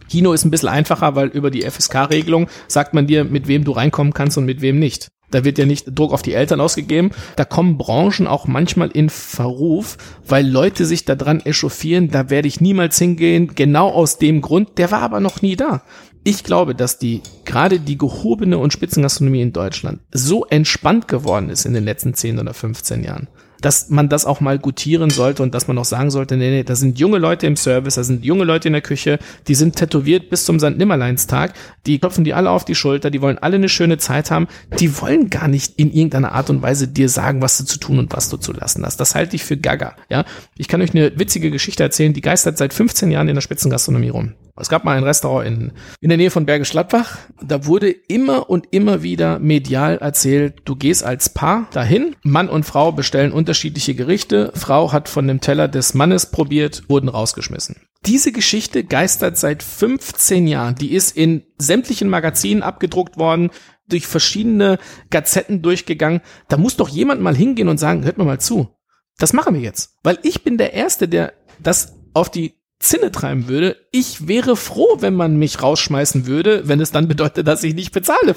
Kino 0.10 0.34
ist 0.34 0.44
ein 0.44 0.52
bisschen 0.52 0.70
einfacher, 0.70 1.16
weil 1.16 1.30
über 1.30 1.52
die 1.52 1.62
FSK-Regelung 1.62 2.48
sagt 2.68 2.94
man 2.94 3.08
dir, 3.08 3.24
mit 3.24 3.48
wem 3.48 3.64
du 3.64 3.72
reinkommen 3.72 4.14
kannst 4.14 4.38
und 4.38 4.46
mit 4.46 4.62
wem 4.62 4.78
nicht. 4.78 5.10
Da 5.32 5.44
wird 5.44 5.58
ja 5.58 5.66
nicht 5.66 5.98
Druck 5.98 6.14
auf 6.14 6.22
die 6.22 6.34
Eltern 6.34 6.62
ausgegeben. 6.62 7.12
Da 7.36 7.46
kommen 7.46 7.78
Branchen 7.78 8.28
auch 8.28 8.48
manchmal 8.48 8.92
in 8.92 9.10
Verruf, 9.10 9.98
weil 10.28 10.48
Leute 10.48 10.86
sich 10.86 11.06
daran 11.06 11.40
echauffieren, 11.40 12.10
da 12.12 12.30
werde 12.30 12.48
ich 12.48 12.62
niemals 12.62 12.98
hingehen, 12.98 13.56
genau 13.56 13.90
aus 13.90 14.18
dem 14.18 14.42
Grund, 14.42 14.78
der 14.78 14.92
war 14.92 15.02
aber 15.02 15.20
noch 15.20 15.42
nie 15.42 15.56
da. 15.56 15.82
Ich 16.24 16.44
glaube, 16.44 16.76
dass 16.76 17.00
die, 17.00 17.22
gerade 17.46 17.80
die 17.80 17.98
gehobene 17.98 18.60
und 18.60 18.72
Spitzengastronomie 18.74 19.42
in 19.42 19.54
Deutschland 19.54 20.02
so 20.12 20.46
entspannt 20.46 21.08
geworden 21.08 21.50
ist 21.50 21.66
in 21.66 21.74
den 21.74 21.84
letzten 21.84 22.14
10 22.14 22.38
oder 22.38 22.54
15 22.54 23.04
Jahren, 23.04 23.28
dass 23.62 23.90
man 23.90 24.10
das 24.10 24.26
auch 24.26 24.42
mal 24.42 24.60
gutieren 24.60 25.10
sollte 25.10 25.44
und 25.44 25.54
dass 25.54 25.68
man 25.68 25.78
auch 25.78 25.86
sagen 25.86 26.12
sollte, 26.12 26.38
nee, 26.38 26.50
nee, 26.50 26.64
da 26.64 26.76
sind 26.76 27.00
junge 27.00 27.18
Leute 27.18 27.48
im 27.48 27.56
Service, 27.56 27.96
da 27.96 28.04
sind 28.04 28.26
junge 28.26 28.44
Leute 28.44 28.68
in 28.68 28.74
der 28.74 28.82
Küche, 28.82 29.20
die 29.48 29.56
sind 29.56 29.76
tätowiert 29.76 30.30
bis 30.30 30.46
zum 30.46 30.60
St. 30.60 30.78
Nimmerleinstag, 30.78 31.54
die 31.86 32.00
klopfen 32.00 32.24
die 32.24 32.34
alle 32.34 32.50
auf 32.50 32.66
die 32.66 32.76
Schulter, 32.76 33.10
die 33.10 33.22
wollen 33.22 33.38
alle 33.38 33.56
eine 33.56 33.70
schöne 33.70 33.98
Zeit 33.98 34.32
haben, 34.32 34.48
die 34.80 35.00
wollen 35.00 35.30
gar 35.30 35.48
nicht 35.48 35.80
in 35.80 35.92
irgendeiner 35.92 36.34
Art 36.34 36.50
und 36.50 36.62
Weise 36.62 36.88
dir 36.88 37.10
sagen, 37.10 37.42
was 37.42 37.58
du 37.58 37.66
zu 37.66 37.80
tun 37.80 38.00
und 38.00 38.14
was 38.14 38.30
du 38.30 38.38
zu 38.38 38.54
lassen 38.54 38.86
hast. 38.86 39.00
Das 39.00 39.16
halte 39.16 39.36
ich 39.36 39.44
für 39.44 39.58
gaga, 39.58 39.96
ja. 40.10 40.26
Ich 40.58 40.68
kann 40.68 40.82
euch 40.82 40.96
eine 40.96 41.18
witzige 41.18 41.52
Geschichte 41.52 41.84
erzählen, 41.84 42.14
die 42.14 42.22
geistert 42.22 42.58
seit 42.58 42.74
15 42.74 43.12
Jahren 43.12 43.28
in 43.28 43.36
der 43.36 43.42
Spitzengastronomie 43.42 44.10
rum. 44.10 44.34
Es 44.60 44.70
gab 44.70 44.84
mal 44.84 44.98
ein 44.98 45.04
Restaurant 45.04 45.48
in, 45.48 45.72
in 46.00 46.10
der 46.10 46.18
Nähe 46.18 46.32
von 46.32 46.46
Bergisch 46.46 46.72
Gladbach. 46.72 47.18
Da 47.42 47.66
wurde 47.66 47.90
immer 47.90 48.50
und 48.50 48.68
immer 48.72 49.04
wieder 49.04 49.40
medial 49.40 49.98
erzählt, 49.98 50.62
du 50.66 50.76
gehst 50.76 51.04
als 51.04 51.30
Paar 51.30 51.68
dahin, 51.72 52.16
Mann 52.24 52.50
und 52.50 52.66
Frau 52.66 52.92
bestellen 52.92 53.32
unterschiedliche 53.32 53.96
Gerichte, 53.96 54.52
Frau 54.56 54.92
hat 54.92 55.10
von 55.10 55.28
dem 55.28 55.42
Teller 55.42 55.68
des 55.68 55.94
Mannes 55.94 56.28
probiert, 56.28 56.84
wurden 56.90 57.10
rausgeschmissen. 57.10 57.78
Diese 58.06 58.32
Geschichte 58.32 58.84
geistert 58.84 59.38
seit 59.38 59.62
15 59.62 60.48
Jahren. 60.48 60.76
Die 60.76 60.94
ist 60.94 61.16
in 61.16 61.44
sämtlichen 61.60 62.10
Magazinen 62.10 62.64
abgedruckt 62.64 63.18
worden, 63.18 63.52
durch 63.88 64.08
verschiedene 64.08 64.80
Gazetten 65.10 65.62
durchgegangen. 65.62 66.22
Da 66.48 66.58
muss 66.58 66.78
doch 66.78 66.90
jemand 66.90 67.22
mal 67.22 67.36
hingehen 67.36 67.68
und 67.68 67.78
sagen, 67.78 68.04
hört 68.04 68.18
mir 68.18 68.24
mal 68.24 68.40
zu. 68.40 68.76
Das 69.18 69.34
machen 69.34 69.54
wir 69.54 69.62
jetzt. 69.62 69.98
Weil 70.04 70.18
ich 70.24 70.44
bin 70.44 70.58
der 70.58 70.74
Erste, 70.74 71.08
der 71.08 71.34
das 71.60 71.96
auf 72.14 72.30
die 72.30 72.56
Zinne 72.80 73.12
treiben 73.12 73.48
würde. 73.48 73.78
Ich 73.94 74.26
wäre 74.30 74.56
froh, 74.56 74.98
wenn 75.00 75.16
man 75.16 75.36
mich 75.36 75.62
rausschmeißen 75.62 76.26
würde, 76.26 76.66
wenn 76.66 76.80
es 76.80 76.92
dann 76.92 77.10
bedeutet, 77.10 77.46
dass 77.46 77.62
ich 77.62 77.76
nicht 77.76 77.92
bezahle. 77.92 78.34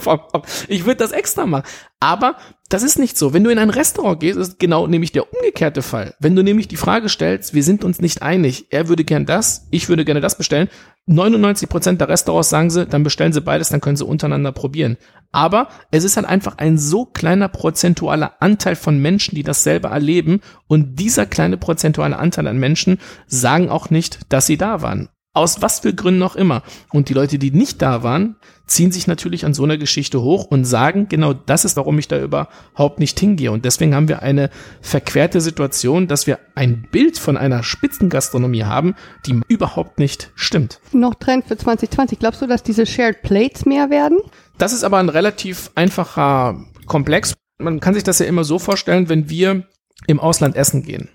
Ich 0.67 0.85
würde 0.85 0.97
das 0.97 1.13
extra 1.13 1.47
machen. 1.47 1.63
Aber 2.01 2.37
das 2.69 2.83
ist 2.83 2.99
nicht 2.99 3.17
so. 3.17 3.33
Wenn 3.33 3.45
du 3.45 3.51
in 3.51 3.59
ein 3.61 3.71
Restaurant 3.71 4.19
gehst, 4.19 4.37
ist 4.37 4.59
genau 4.59 4.89
nämlich 4.89 5.13
der 5.13 5.33
umgekehrte 5.33 5.83
Fall. 5.83 6.17
Wenn 6.19 6.35
du 6.35 6.43
nämlich 6.43 6.67
die 6.67 6.77
Frage 6.77 7.09
stellst, 7.09 7.55
wir 7.55 7.63
sind 7.63 7.85
uns 7.85 8.01
nicht 8.01 8.21
einig, 8.21 8.67
er 8.71 8.89
würde 8.89 9.05
gern 9.05 9.27
das, 9.27 9.69
ich 9.71 9.89
würde 9.89 10.05
gerne 10.05 10.21
das 10.21 10.37
bestellen, 10.37 10.69
99 11.07 11.69
Prozent 11.69 12.01
der 12.01 12.09
Restaurants 12.09 12.51
sagen 12.51 12.71
sie, 12.71 12.85
dann 12.85 13.05
bestellen 13.05 13.33
sie 13.33 13.41
beides, 13.41 13.69
dann 13.69 13.81
können 13.81 13.97
sie 13.97 14.05
untereinander 14.05 14.51
probieren. 14.51 14.97
Aber 15.31 15.69
es 15.93 16.03
ist 16.03 16.17
halt 16.17 16.27
einfach 16.27 16.59
ein 16.59 16.79
so 16.79 17.07
kleiner 17.07 17.49
prozentualer 17.49 18.35
Anteil 18.41 18.75
von 18.75 18.99
Menschen, 18.99 19.37
die 19.37 19.45
das 19.45 19.63
selber 19.63 19.91
erleben. 19.91 20.41
Und 20.67 20.99
dieser 20.99 21.27
kleine 21.27 21.59
prozentuale 21.59 22.19
Anteil 22.19 22.49
an 22.49 22.59
Menschen 22.59 22.99
sagen 23.29 23.69
auch 23.69 23.91
nicht, 23.91 24.33
dass 24.33 24.47
sie 24.47 24.57
da 24.57 24.83
waren. 24.83 25.11
Aus 25.35 25.61
was 25.61 25.81
für 25.81 25.93
Gründen 25.93 26.23
auch 26.23 26.37
immer. 26.37 26.63
Und 26.93 27.09
die 27.09 27.15
Leute, 27.15 27.39
die 27.39 27.51
nicht 27.51 27.83
da 27.83 28.03
waren, 28.05 28.37
ziehen 28.67 28.93
sich 28.93 29.07
natürlich 29.07 29.45
an 29.45 29.53
so 29.53 29.65
einer 29.65 29.77
Geschichte 29.77 30.23
hoch 30.23 30.45
und 30.45 30.65
sagen, 30.65 31.09
genau 31.09 31.33
das 31.33 31.65
ist, 31.65 31.77
warum 31.77 31.99
ich 31.99 32.09
da 32.09 32.21
überhaupt 32.21 33.01
nicht 33.01 33.19
hingehe. 33.19 33.51
Und 33.51 33.65
deswegen 33.65 33.95
haben 33.95 34.09
wir 34.09 34.23
eine 34.23 34.49
verquerte 34.81 35.41
Situation, 35.41 36.07
dass 36.07 36.27
wir 36.27 36.39
ein 36.55 36.87
Bild 36.91 37.19
von 37.19 37.37
einer 37.37 37.63
Spitzengastronomie 37.63 38.65
haben, 38.65 38.95
die 39.27 39.41
überhaupt 39.49 39.99
nicht 39.99 40.31
stimmt. 40.35 40.81
Noch 40.93 41.15
Trend 41.15 41.47
für 41.47 41.57
2020. 41.57 42.19
Glaubst 42.19 42.41
du, 42.41 42.47
dass 42.47 42.63
diese 42.63 42.87
Shared 42.87 43.23
Plates 43.23 43.67
mehr 43.67 43.91
werden? 43.91 44.19
Das 44.57 44.73
ist 44.73 44.85
aber 44.85 44.99
ein 44.99 45.09
relativ 45.09 45.71
einfacher 45.75 46.65
Komplex. 46.87 47.35
Man 47.59 47.81
kann 47.81 47.95
sich 47.95 48.05
das 48.05 48.21
ja 48.21 48.27
immer 48.27 48.45
so 48.45 48.59
vorstellen, 48.59 49.09
wenn 49.09 49.29
wir 49.29 49.67
im 50.07 50.21
Ausland 50.21 50.57
essen 50.57 50.83
gehen. 50.83 51.09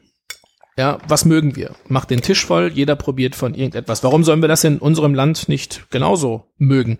Ja, 0.80 0.98
was 1.10 1.26
mögen 1.26 1.58
wir? 1.58 1.76
Macht 1.90 2.10
den 2.10 2.22
Tisch 2.22 2.46
voll, 2.46 2.72
jeder 2.74 2.96
probiert 2.96 3.36
von 3.36 3.54
irgendetwas. 3.54 4.02
Warum 4.02 4.24
sollen 4.24 4.42
wir 4.42 4.48
das 4.48 4.64
in 4.64 4.78
unserem 4.78 5.14
Land 5.14 5.50
nicht 5.50 5.92
genauso 5.92 6.46
mögen? 6.58 7.00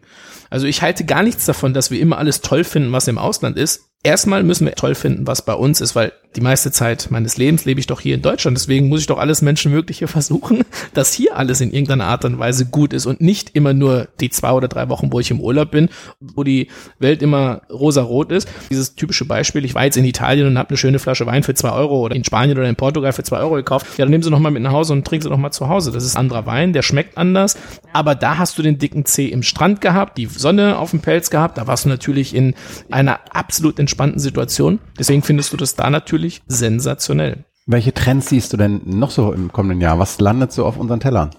Also 0.50 0.68
ich 0.68 0.82
halte 0.82 1.06
gar 1.06 1.24
nichts 1.24 1.46
davon, 1.46 1.74
dass 1.74 1.90
wir 1.90 2.02
immer 2.02 2.18
alles 2.18 2.42
toll 2.42 2.66
finden, 2.66 2.92
was 2.92 3.08
im 3.08 3.18
Ausland 3.18 3.56
ist. 3.56 3.89
Erstmal 4.02 4.44
müssen 4.44 4.66
wir 4.66 4.76
toll 4.76 4.96
finden, 4.96 5.28
was 5.28 5.42
bei 5.44 5.54
uns 5.54 5.82
ist, 5.82 5.94
weil 5.94 6.14
die 6.36 6.42
meiste 6.42 6.72
Zeit 6.72 7.08
meines 7.10 7.38
Lebens 7.38 7.66
lebe 7.66 7.80
ich 7.80 7.88
doch 7.88 8.00
hier 8.00 8.14
in 8.14 8.22
Deutschland. 8.22 8.56
Deswegen 8.56 8.88
muss 8.88 9.02
ich 9.02 9.08
doch 9.08 9.18
alles 9.18 9.42
Menschenmögliche 9.42 10.08
versuchen, 10.08 10.64
dass 10.94 11.12
hier 11.12 11.36
alles 11.36 11.60
in 11.60 11.72
irgendeiner 11.72 12.06
Art 12.06 12.24
und 12.24 12.38
Weise 12.38 12.66
gut 12.68 12.94
ist 12.94 13.08
und 13.08 13.20
nicht 13.20 13.56
immer 13.56 13.74
nur 13.74 14.08
die 14.20 14.30
zwei 14.30 14.52
oder 14.52 14.68
drei 14.68 14.90
Wochen, 14.90 15.12
wo 15.12 15.20
ich 15.20 15.32
im 15.32 15.42
Urlaub 15.42 15.72
bin, 15.72 15.90
wo 16.20 16.44
die 16.44 16.68
Welt 17.00 17.24
immer 17.24 17.64
rosa-rot 17.70 18.32
ist. 18.32 18.48
Dieses 18.70 18.96
typische 18.96 19.26
Beispiel, 19.26 19.66
ich 19.66 19.74
war 19.74 19.86
jetzt 19.86 19.98
in 19.98 20.06
Italien 20.06 20.48
und 20.48 20.58
habe 20.58 20.70
eine 20.70 20.78
schöne 20.78 21.00
Flasche 21.00 21.26
Wein 21.26 21.44
für 21.44 21.56
zwei 21.56 21.72
Euro 21.72 22.00
oder 22.00 22.16
in 22.16 22.24
Spanien 22.24 22.58
oder 22.58 22.70
in 22.70 22.76
Portugal 22.76 23.12
für 23.12 23.24
zwei 23.24 23.40
Euro 23.40 23.56
gekauft. 23.56 23.88
Ja, 23.98 24.06
dann 24.06 24.12
nimm 24.12 24.22
sie 24.22 24.30
nochmal 24.30 24.52
mit 24.52 24.62
nach 24.62 24.72
Hause 24.72 24.94
und 24.94 25.06
trink 25.06 25.24
sie 25.24 25.30
nochmal 25.30 25.52
zu 25.52 25.68
Hause. 25.68 25.92
Das 25.92 26.06
ist 26.06 26.16
anderer 26.16 26.46
Wein, 26.46 26.74
der 26.74 26.84
schmeckt 26.84 27.18
anders. 27.18 27.58
Aber 27.92 28.14
da 28.14 28.38
hast 28.38 28.58
du 28.58 28.62
den 28.62 28.78
dicken 28.78 29.04
Zeh 29.06 29.26
im 29.26 29.42
Strand 29.42 29.82
gehabt, 29.82 30.18
die 30.18 30.28
Sonne 30.28 30.78
auf 30.78 30.92
dem 30.92 31.00
Pelz 31.00 31.32
gehabt. 31.32 31.58
Da 31.58 31.66
warst 31.66 31.86
du 31.86 31.90
natürlich 31.90 32.36
in 32.36 32.54
einer 32.92 33.20
absolut 33.32 33.80
entspannten 33.90 34.20
Situation. 34.20 34.80
Deswegen 34.98 35.24
findest 35.24 35.52
du 35.52 35.58
das 35.58 35.76
da 35.76 35.90
natürlich 35.90 36.42
sensationell. 36.48 37.46
Welche 37.66 37.94
Trends 37.94 38.30
siehst 38.30 38.54
du 38.54 38.58
denn 38.58 38.82
noch 38.86 39.12
so 39.12 39.34
im 39.34 39.52
kommenden 39.52 39.82
Jahr? 39.82 39.98
Was 40.00 40.20
landet 40.20 40.52
so 40.52 40.66
auf 40.66 40.78
unseren 40.78 41.00
Tellern? 41.00 41.32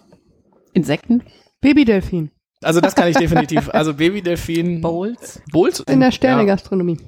Insekten, 0.72 1.22
Babydelfin. 1.60 2.30
Also 2.62 2.80
das 2.80 2.94
kann 2.94 3.08
ich 3.08 3.16
definitiv. 3.16 3.70
Also 3.72 3.94
Babydelfin. 3.94 4.80
Bowls. 4.80 5.40
Bowls? 5.52 5.80
In 5.80 6.00
der 6.00 6.08
Ja. 6.08 6.12
Sternegastronomie. 6.12 6.98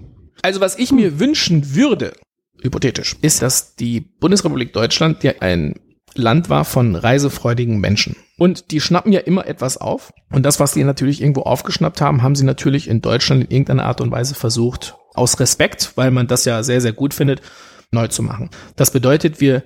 Also 0.43 0.61
was 0.61 0.79
ich 0.79 0.93
mir 0.93 1.19
wünschen 1.21 1.75
würde, 1.75 2.15
hypothetisch, 2.63 3.17
ist, 3.21 3.43
dass 3.43 3.75
die 3.75 4.01
Bundesrepublik 4.01 4.73
Deutschland 4.73 5.23
ja 5.25 5.33
ein 5.41 5.75
Land 6.15 6.51
war 6.51 6.65
von 6.65 6.95
reisefreudigen 6.95 7.81
Menschen. 7.81 8.17
Und 8.39 8.71
die 8.71 8.81
schnappen 8.81 9.13
ja 9.13 9.21
immer 9.21 9.47
etwas 9.47 9.77
auf. 9.77 10.13
Und 10.33 10.45
das, 10.45 10.59
was 10.61 10.73
die 10.73 10.85
natürlich 10.85 11.21
irgendwo 11.21 11.43
aufgeschnappt 11.43 12.01
haben, 12.01 12.23
haben 12.23 12.35
sie 12.35 12.45
natürlich 12.45 12.89
in 12.89 13.01
Deutschland 13.01 13.45
in 13.45 13.51
irgendeiner 13.51 13.85
Art 13.85 14.01
und 14.01 14.11
Weise 14.11 14.35
versucht, 14.35 14.97
aus 15.15 15.39
Respekt, 15.41 15.93
weil 15.97 16.11
man 16.11 16.27
das 16.27 16.45
ja 16.45 16.63
sehr, 16.63 16.81
sehr 16.81 16.93
gut 16.93 17.15
findet, 17.15 17.43
neu 17.91 18.09
zu 18.09 18.23
machen. 18.23 18.51
Das 18.77 18.91
bedeutet, 18.91 19.41
wir 19.41 19.65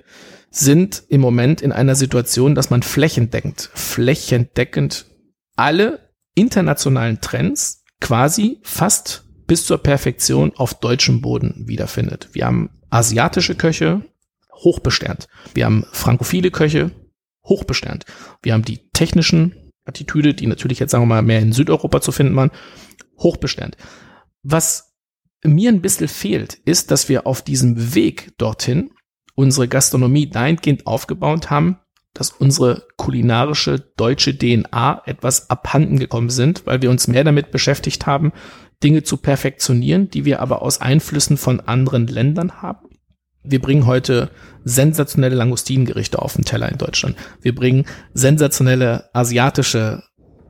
sind 0.49 1.03
im 1.09 1.21
Moment 1.21 1.61
in 1.61 1.71
einer 1.71 1.95
Situation, 1.95 2.55
dass 2.55 2.69
man 2.69 2.83
flächendeckend, 2.83 3.69
flächendeckend 3.73 5.05
alle 5.55 6.11
internationalen 6.35 7.21
Trends 7.21 7.83
quasi 7.99 8.59
fast 8.63 9.25
bis 9.47 9.65
zur 9.65 9.79
Perfektion 9.79 10.53
auf 10.55 10.73
deutschem 10.75 11.21
Boden 11.21 11.67
wiederfindet. 11.67 12.29
Wir 12.33 12.45
haben 12.45 12.69
asiatische 12.89 13.55
Köche, 13.55 14.03
hochbesternt. 14.53 15.27
Wir 15.53 15.65
haben 15.65 15.85
frankophile 15.91 16.51
Köche, 16.51 16.91
hochbesternt. 17.43 18.05
Wir 18.41 18.53
haben 18.53 18.63
die 18.63 18.89
technischen 18.91 19.71
Attitüde, 19.85 20.33
die 20.33 20.47
natürlich 20.47 20.79
jetzt 20.79 20.91
sagen 20.91 21.03
wir 21.03 21.07
mal 21.07 21.21
mehr 21.21 21.39
in 21.39 21.53
Südeuropa 21.53 22.01
zu 22.01 22.11
finden 22.11 22.35
waren, 22.35 22.51
hochbesternt. 23.17 23.77
Was 24.43 24.86
mir 25.43 25.71
ein 25.71 25.81
bisschen 25.81 26.07
fehlt, 26.07 26.55
ist, 26.65 26.91
dass 26.91 27.09
wir 27.09 27.27
auf 27.27 27.41
diesem 27.41 27.95
Weg 27.95 28.37
dorthin 28.37 28.91
unsere 29.35 29.67
Gastronomie 29.67 30.29
dahingehend 30.29 30.87
aufgebaut 30.87 31.49
haben, 31.49 31.77
dass 32.13 32.31
unsere 32.31 32.87
kulinarische 32.97 33.79
deutsche 33.95 34.35
DNA 34.35 35.03
etwas 35.05 35.49
abhanden 35.51 35.99
gekommen 35.99 36.31
sind, 36.31 36.65
weil 36.65 36.81
wir 36.81 36.89
uns 36.89 37.07
mehr 37.07 37.23
damit 37.23 37.51
beschäftigt 37.51 38.07
haben, 38.07 38.33
Dinge 38.83 39.03
zu 39.03 39.17
perfektionieren, 39.17 40.09
die 40.09 40.25
wir 40.25 40.39
aber 40.39 40.63
aus 40.63 40.81
Einflüssen 40.81 41.37
von 41.37 41.59
anderen 41.59 42.07
Ländern 42.07 42.61
haben. 42.61 42.87
Wir 43.43 43.61
bringen 43.61 43.85
heute 43.85 44.29
sensationelle 44.65 45.35
Langustinengerichte 45.35 46.19
auf 46.21 46.33
den 46.33 46.43
Teller 46.43 46.69
in 46.69 46.77
Deutschland. 46.77 47.15
Wir 47.41 47.55
bringen 47.55 47.85
sensationelle 48.13 49.09
asiatische, 49.13 50.03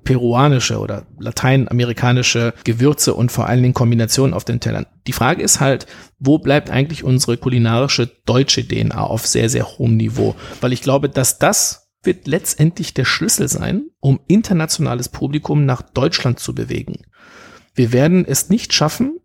peruanische 0.07 0.79
oder 0.79 1.05
lateinamerikanische 1.19 2.53
Gewürze 2.63 3.13
und 3.13 3.29
vor 3.29 3.47
allen 3.47 3.61
Dingen 3.61 3.73
Kombinationen 3.73 4.33
auf 4.33 4.45
den 4.45 4.61
Tellern. 4.61 4.85
Die 5.05 5.11
Frage 5.11 5.43
ist 5.43 5.59
halt, 5.59 5.85
wo 6.17 6.39
bleibt 6.39 6.69
eigentlich 6.69 7.03
unsere 7.03 7.35
kulinarische 7.35 8.09
deutsche 8.25 8.65
DNA 8.65 9.01
auf 9.01 9.27
sehr, 9.27 9.49
sehr 9.49 9.67
hohem 9.67 9.97
Niveau? 9.97 10.33
Weil 10.61 10.71
ich 10.71 10.81
glaube, 10.81 11.09
dass 11.09 11.39
das 11.39 11.89
wird 12.03 12.25
letztendlich 12.25 12.93
der 12.93 13.03
Schlüssel 13.03 13.49
sein, 13.49 13.87
um 13.99 14.21
internationales 14.29 15.09
Publikum 15.09 15.65
nach 15.65 15.81
Deutschland 15.81 16.39
zu 16.39 16.55
bewegen. 16.55 17.01
Wir 17.75 17.91
werden 17.91 18.23
es 18.25 18.49
nicht 18.49 18.71
schaffen, 18.71 19.19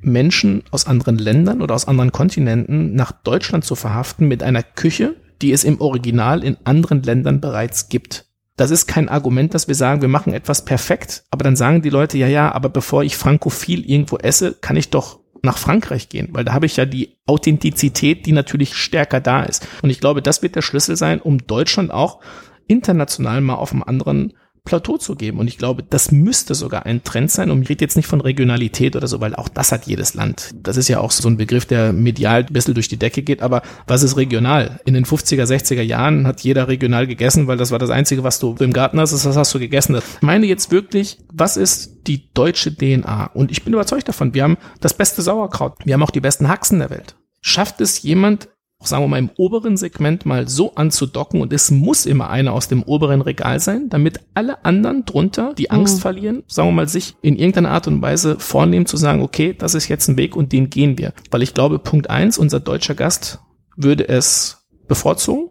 Menschen 0.00 0.62
aus 0.70 0.86
anderen 0.86 1.18
Ländern 1.18 1.60
oder 1.60 1.74
aus 1.74 1.86
anderen 1.86 2.12
Kontinenten 2.12 2.94
nach 2.94 3.12
Deutschland 3.12 3.66
zu 3.66 3.74
verhaften 3.74 4.26
mit 4.26 4.42
einer 4.42 4.62
Küche, 4.62 5.16
die 5.42 5.52
es 5.52 5.64
im 5.64 5.82
Original 5.82 6.42
in 6.42 6.56
anderen 6.64 7.02
Ländern 7.02 7.42
bereits 7.42 7.90
gibt. 7.90 8.24
Das 8.56 8.70
ist 8.70 8.86
kein 8.86 9.08
Argument, 9.08 9.52
dass 9.52 9.66
wir 9.66 9.74
sagen, 9.74 10.00
wir 10.00 10.08
machen 10.08 10.32
etwas 10.32 10.64
perfekt, 10.64 11.24
aber 11.30 11.42
dann 11.42 11.56
sagen 11.56 11.82
die 11.82 11.90
Leute, 11.90 12.18
ja, 12.18 12.28
ja, 12.28 12.52
aber 12.52 12.68
bevor 12.68 13.02
ich 13.02 13.16
frankophil 13.16 13.84
irgendwo 13.84 14.16
esse, 14.18 14.54
kann 14.54 14.76
ich 14.76 14.90
doch 14.90 15.20
nach 15.42 15.58
Frankreich 15.58 16.08
gehen, 16.08 16.28
weil 16.32 16.44
da 16.44 16.52
habe 16.54 16.66
ich 16.66 16.76
ja 16.76 16.86
die 16.86 17.18
Authentizität, 17.26 18.26
die 18.26 18.32
natürlich 18.32 18.74
stärker 18.74 19.20
da 19.20 19.42
ist. 19.42 19.66
Und 19.82 19.90
ich 19.90 20.00
glaube, 20.00 20.22
das 20.22 20.42
wird 20.42 20.56
der 20.56 20.62
Schlüssel 20.62 20.96
sein, 20.96 21.20
um 21.20 21.46
Deutschland 21.46 21.90
auch 21.90 22.20
international 22.66 23.40
mal 23.40 23.56
auf 23.56 23.72
einem 23.72 23.82
anderen 23.82 24.32
Plateau 24.64 24.96
zu 24.96 25.14
geben. 25.14 25.38
Und 25.38 25.46
ich 25.46 25.58
glaube, 25.58 25.82
das 25.82 26.10
müsste 26.10 26.54
sogar 26.54 26.86
ein 26.86 27.04
Trend 27.04 27.30
sein. 27.30 27.50
Und 27.50 27.62
ich 27.62 27.68
rede 27.68 27.84
jetzt 27.84 27.96
nicht 27.96 28.06
von 28.06 28.22
Regionalität 28.22 28.96
oder 28.96 29.06
so, 29.06 29.20
weil 29.20 29.34
auch 29.34 29.48
das 29.48 29.72
hat 29.72 29.86
jedes 29.86 30.14
Land. 30.14 30.52
Das 30.54 30.78
ist 30.78 30.88
ja 30.88 31.00
auch 31.00 31.10
so 31.10 31.28
ein 31.28 31.36
Begriff, 31.36 31.66
der 31.66 31.92
medial 31.92 32.44
ein 32.44 32.52
bisschen 32.52 32.72
durch 32.72 32.88
die 32.88 32.96
Decke 32.96 33.22
geht. 33.22 33.42
Aber 33.42 33.62
was 33.86 34.02
ist 34.02 34.16
regional? 34.16 34.80
In 34.86 34.94
den 34.94 35.04
50er, 35.04 35.44
60er 35.44 35.82
Jahren 35.82 36.26
hat 36.26 36.40
jeder 36.40 36.66
regional 36.68 37.06
gegessen, 37.06 37.46
weil 37.46 37.58
das 37.58 37.72
war 37.72 37.78
das 37.78 37.90
Einzige, 37.90 38.24
was 38.24 38.38
du 38.38 38.54
im 38.58 38.72
Garten 38.72 38.98
hast, 38.98 39.12
das 39.12 39.24
hast 39.36 39.54
du 39.54 39.58
gegessen. 39.58 39.96
Ich 39.96 40.22
meine 40.22 40.46
jetzt 40.46 40.70
wirklich, 40.70 41.18
was 41.30 41.58
ist 41.58 42.06
die 42.06 42.32
deutsche 42.32 42.74
DNA? 42.74 43.26
Und 43.34 43.50
ich 43.50 43.64
bin 43.64 43.74
überzeugt 43.74 44.08
davon, 44.08 44.32
wir 44.32 44.44
haben 44.44 44.56
das 44.80 44.94
beste 44.94 45.20
Sauerkraut. 45.20 45.74
Wir 45.84 45.94
haben 45.94 46.02
auch 46.02 46.10
die 46.10 46.20
besten 46.20 46.48
Haxen 46.48 46.78
der 46.78 46.90
Welt. 46.90 47.16
Schafft 47.42 47.82
es 47.82 48.02
jemand, 48.02 48.48
sagen 48.86 49.04
wir 49.04 49.08
mal, 49.08 49.18
im 49.18 49.30
oberen 49.36 49.76
Segment 49.76 50.26
mal 50.26 50.48
so 50.48 50.74
anzudocken 50.74 51.40
und 51.40 51.52
es 51.52 51.70
muss 51.70 52.06
immer 52.06 52.30
einer 52.30 52.52
aus 52.52 52.68
dem 52.68 52.82
oberen 52.82 53.20
Regal 53.20 53.60
sein, 53.60 53.88
damit 53.88 54.20
alle 54.34 54.64
anderen 54.64 55.04
drunter 55.04 55.54
die 55.54 55.70
Angst 55.70 55.96
Mhm. 55.96 56.00
verlieren, 56.00 56.42
sagen 56.46 56.68
wir 56.68 56.72
mal, 56.72 56.88
sich 56.88 57.14
in 57.22 57.36
irgendeiner 57.36 57.70
Art 57.70 57.86
und 57.88 58.00
Weise 58.02 58.38
vornehmen 58.38 58.86
zu 58.86 58.96
sagen, 58.96 59.22
okay, 59.22 59.54
das 59.56 59.74
ist 59.74 59.88
jetzt 59.88 60.08
ein 60.08 60.16
Weg 60.16 60.36
und 60.36 60.52
den 60.52 60.70
gehen 60.70 60.98
wir. 60.98 61.12
Weil 61.30 61.42
ich 61.42 61.54
glaube, 61.54 61.78
Punkt 61.78 62.10
eins, 62.10 62.38
unser 62.38 62.60
deutscher 62.60 62.94
Gast 62.94 63.40
würde 63.76 64.08
es 64.08 64.66
bevorzugen, 64.88 65.50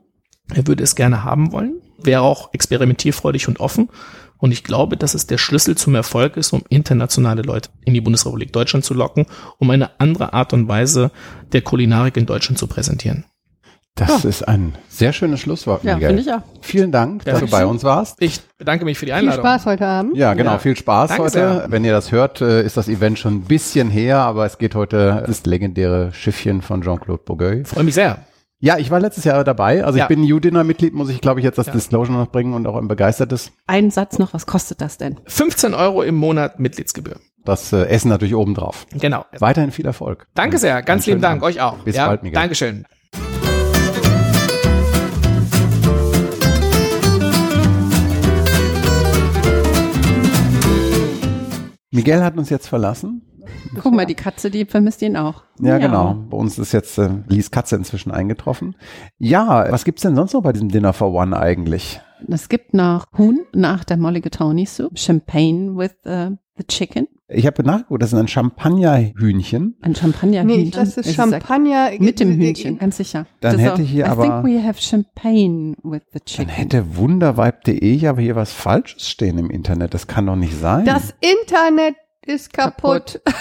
er 0.54 0.68
würde 0.68 0.84
es 0.84 0.96
gerne 0.96 1.24
haben 1.24 1.52
wollen, 1.52 1.82
wäre 2.02 2.22
auch 2.22 2.54
experimentierfreudig 2.54 3.48
und 3.48 3.60
offen. 3.60 3.90
Und 4.44 4.52
ich 4.52 4.66
glaube, 4.66 4.98
dass 4.98 5.14
es 5.14 5.26
der 5.26 5.38
Schlüssel 5.38 5.78
zum 5.78 5.96
Erfolg 5.96 6.36
ist, 6.36 6.52
um 6.52 6.64
internationale 6.68 7.44
Leute 7.44 7.70
in 7.86 7.94
die 7.94 8.02
Bundesrepublik 8.02 8.52
Deutschland 8.52 8.84
zu 8.84 8.94
locken, 8.94 9.26
um 9.58 9.70
eine 9.70 9.92
andere 10.02 10.34
Art 10.34 10.52
und 10.52 10.68
Weise 10.68 11.12
der 11.54 11.62
Kulinarik 11.62 12.18
in 12.18 12.26
Deutschland 12.26 12.58
zu 12.58 12.68
präsentieren. 12.68 13.24
Das 13.96 14.26
ist 14.26 14.46
ein 14.46 14.74
sehr 14.90 15.14
schönes 15.14 15.40
Schlusswort, 15.40 15.86
Ja, 15.86 15.94
Miguel. 15.94 16.10
finde 16.10 16.22
ich 16.24 16.34
auch. 16.34 16.42
Vielen 16.60 16.92
Dank, 16.92 17.24
dass 17.24 17.40
Ja, 17.40 17.46
du 17.46 17.50
bei 17.50 17.66
uns 17.66 17.86
warst. 17.86 18.18
Ich 18.20 18.42
bedanke 18.58 18.84
mich 18.84 18.98
für 18.98 19.06
die 19.06 19.14
Viel 19.14 19.20
Einladung. 19.20 19.46
Spaß 19.46 19.66
heute 19.66 19.86
Abend. 19.88 20.18
Ja, 20.18 20.34
genau. 20.34 20.52
Ja. 20.52 20.58
Viel 20.60 20.76
Spaß 20.76 21.08
Danke 21.08 21.24
heute. 21.24 21.32
sehr. 21.32 21.66
Wenn 21.70 21.86
ihr 21.86 21.94
das 21.94 22.12
hört, 22.12 22.42
äh, 22.42 22.64
ist 22.66 22.76
das 22.76 22.90
Event 22.90 23.20
schon 23.20 23.36
ein 23.36 23.42
bisschen 23.44 23.90
her, 23.90 24.18
aber 24.18 24.46
es 24.46 24.58
geht 24.58 24.76
heute 24.76 25.24
das 25.26 25.46
legendäre 25.46 26.12
Schiffchen 26.12 26.62
von 26.62 26.82
Jean-Claude 26.82 27.24
Bourgueil. 27.24 27.64
Freue 27.64 27.86
mich 27.86 27.96
sehr. 27.96 28.18
Ja, 28.64 28.78
ich 28.78 28.90
war 28.92 29.02
letztes 29.02 29.26
Jahr 29.26 29.44
dabei. 29.44 29.84
Also 29.84 30.00
Ja. 30.00 30.06
ich 30.06 30.08
bin 30.08 30.22
U-Dinner-Mitglied, 30.22 30.94
muss 30.94 31.10
ich 31.10 31.20
glaube 31.20 31.42
ich 31.42 31.44
jetzt 31.44 31.58
das 31.58 31.66
Ja. 31.68 31.74
Disclosure 31.74 32.18
noch 32.18 32.32
bringen 32.32 32.54
und 32.54 32.66
auch 32.66 32.78
ein 32.78 32.88
begeistertes. 32.88 33.52
Ein 33.68 33.92
Satz 33.92 34.20
noch, 34.20 34.34
was 34.34 34.46
kostet 34.46 34.80
das 34.80 34.98
denn? 34.98 35.20
15 35.26 35.74
Euro 35.74 36.02
im 36.02 36.16
Monat 36.16 36.62
Mitgliedsgebühr. 36.62 37.18
Das 37.44 37.74
äh, 37.74 37.84
Essen 37.88 38.08
natürlich 38.08 38.36
obendrauf. 38.36 38.88
Genau. 38.94 39.26
Weiterhin 39.38 39.72
viel 39.72 39.86
Erfolg. 39.86 40.28
Danke 40.34 40.60
sehr. 40.60 40.82
Ganz 40.82 41.04
schönen 41.04 41.16
lieben 41.16 41.22
Dank. 41.24 41.44
Abend. 41.44 41.56
Euch 41.58 41.62
auch. 41.62 41.80
Bis 41.80 41.98
ja? 41.98 42.08
bald, 42.08 42.24
Miguel. 42.24 42.40
Dankeschön. 42.40 42.86
Miguel 51.92 52.24
hat 52.24 52.38
uns 52.38 52.50
jetzt 52.50 52.68
verlassen. 52.68 53.22
Guck 53.82 53.94
mal, 53.94 54.06
die 54.06 54.16
Katze, 54.16 54.50
die 54.52 54.66
vermisst 54.66 55.02
ihn 55.02 55.18
auch. 55.18 55.44
Ja, 55.60 55.78
genau. 55.78 56.16
Bei 56.30 56.38
uns 56.38 56.58
ist 56.60 56.72
jetzt 56.72 56.98
äh, 56.98 57.10
Lies 57.28 57.52
Katze 57.52 57.76
inzwischen 57.76 58.12
eingetroffen. 58.12 58.76
Ja, 59.18 59.72
was 59.72 59.84
gibt's 59.86 60.02
denn 60.02 60.16
sonst 60.16 60.34
noch 60.34 60.42
bei 60.44 60.54
diesem 60.54 60.70
Dinner 60.70 60.94
for 60.94 61.14
One 61.14 61.38
eigentlich? 61.38 62.00
Es 62.30 62.48
gibt 62.50 62.74
noch 62.74 63.06
Huhn 63.18 63.42
nach 63.54 63.84
der 63.84 63.98
Mulligatawny 63.98 64.66
Soup, 64.66 64.98
Champagne 64.98 65.76
with 65.76 65.92
äh, 66.06 66.32
the 66.58 66.64
chicken. 66.68 67.08
Ich 67.28 67.48
habe 67.48 67.64
nachgeguckt, 67.64 68.02
das 68.02 68.14
ist 68.14 68.20
ein 68.20 68.28
Champagnerhühnchen. 68.28 69.76
Ein 69.82 69.96
Champagner. 69.96 70.44
Nee, 70.44 70.70
das 70.70 70.98
ist 70.98 71.16
Champagner. 71.16 71.90
Mit 72.00 72.20
dem 72.20 72.32
Hühnchen, 72.38 72.78
ganz 72.78 72.98
sicher. 72.98 73.26
Dann 73.42 73.54
Das 73.54 73.62
hätte 73.62 73.74
auch- 73.82 73.86
hier 73.88 74.06
I 74.06 74.10
aber- 74.10 74.24
think 74.24 74.44
we 74.46 74.64
have 74.64 74.80
champagne 74.82 75.76
with 75.84 76.02
the 76.14 76.20
chicken. 76.20 76.48
Dann 76.48 76.56
hätte 76.56 76.96
wunderweib.de 76.96 77.94
ja 77.96 78.12
aber 78.12 78.22
hier 78.22 78.36
was 78.36 78.52
Falsches 78.54 79.10
stehen 79.10 79.38
im 79.38 79.50
Internet. 79.50 79.94
Das 79.94 80.08
kann 80.08 80.26
doch 80.28 80.36
nicht 80.36 80.56
sein. 80.60 80.86
Das 80.86 81.14
Internet 81.22 81.96
ist 82.26 82.54
kaputt. 82.54 83.22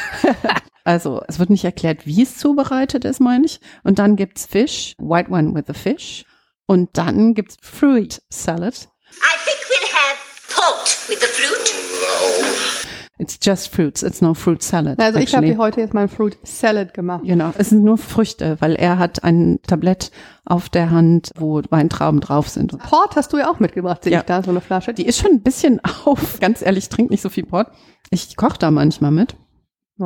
Also 0.84 1.22
es 1.28 1.38
wird 1.38 1.50
nicht 1.50 1.64
erklärt, 1.64 2.06
wie 2.06 2.22
es 2.22 2.38
zubereitet 2.38 3.04
ist, 3.04 3.20
meine 3.20 3.46
ich. 3.46 3.60
Und 3.84 4.00
dann 4.00 4.16
gibt's 4.16 4.46
Fish, 4.46 4.96
White 4.98 5.30
One 5.30 5.54
with 5.54 5.64
the 5.68 5.74
Fish. 5.74 6.24
Und 6.66 6.90
dann 6.98 7.34
gibt's 7.34 7.56
Fruit 7.62 8.20
Salad. 8.30 8.74
I 8.74 9.36
think 9.44 9.58
we'll 9.68 9.92
have 9.94 10.18
port 10.48 11.08
with 11.08 11.20
the 11.20 11.26
fruit. 11.28 12.81
It's 13.22 13.38
just 13.40 13.72
fruits, 13.72 14.02
it's 14.02 14.20
no 14.20 14.34
fruit 14.34 14.64
salad. 14.64 14.98
Also 14.98 15.20
ich 15.20 15.32
habe 15.36 15.46
hier 15.46 15.56
heute 15.56 15.80
jetzt 15.80 15.94
mein 15.94 16.08
Fruit 16.08 16.36
Salad 16.42 16.92
gemacht. 16.92 17.22
Genau, 17.24 17.52
es 17.56 17.68
sind 17.70 17.84
nur 17.84 17.96
Früchte, 17.96 18.56
weil 18.58 18.74
er 18.74 18.98
hat 18.98 19.22
ein 19.22 19.60
Tablett 19.64 20.10
auf 20.44 20.68
der 20.68 20.90
Hand, 20.90 21.30
wo 21.36 21.62
Weintrauben 21.70 22.20
drauf 22.20 22.48
sind. 22.48 22.76
Port 22.80 23.14
hast 23.14 23.32
du 23.32 23.38
ja 23.38 23.48
auch 23.48 23.60
mitgebracht, 23.60 24.02
sehe 24.02 24.12
Ja. 24.12 24.18
ich 24.20 24.24
da, 24.24 24.42
so 24.42 24.50
eine 24.50 24.60
Flasche. 24.60 24.92
Die 24.92 25.06
ist 25.06 25.18
schon 25.20 25.30
ein 25.30 25.40
bisschen 25.42 25.80
auf. 26.04 26.40
Ganz 26.40 26.62
ehrlich, 26.62 26.84
ich 26.84 26.88
trinke 26.90 27.12
nicht 27.12 27.22
so 27.22 27.28
viel 27.28 27.44
Port. 27.46 27.68
Ich 28.10 28.36
koche 28.36 28.58
da 28.58 28.72
manchmal 28.72 29.12
mit. 29.12 29.36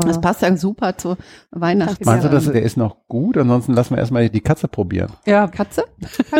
Das 0.00 0.20
passt 0.20 0.42
ja 0.42 0.56
super 0.56 0.96
zu 0.96 1.16
Weihnachten. 1.50 2.04
Meinst 2.04 2.24
du, 2.24 2.28
Ja. 2.28 2.34
dass 2.34 2.44
der 2.50 2.62
ist 2.62 2.76
noch 2.76 3.06
gut? 3.08 3.36
Ansonsten 3.36 3.72
lassen 3.74 3.90
wir 3.94 3.98
erstmal 3.98 4.28
die 4.28 4.40
Katze 4.40 4.68
probieren. 4.68 5.12
Ja, 5.26 5.46
Katze? 5.48 5.84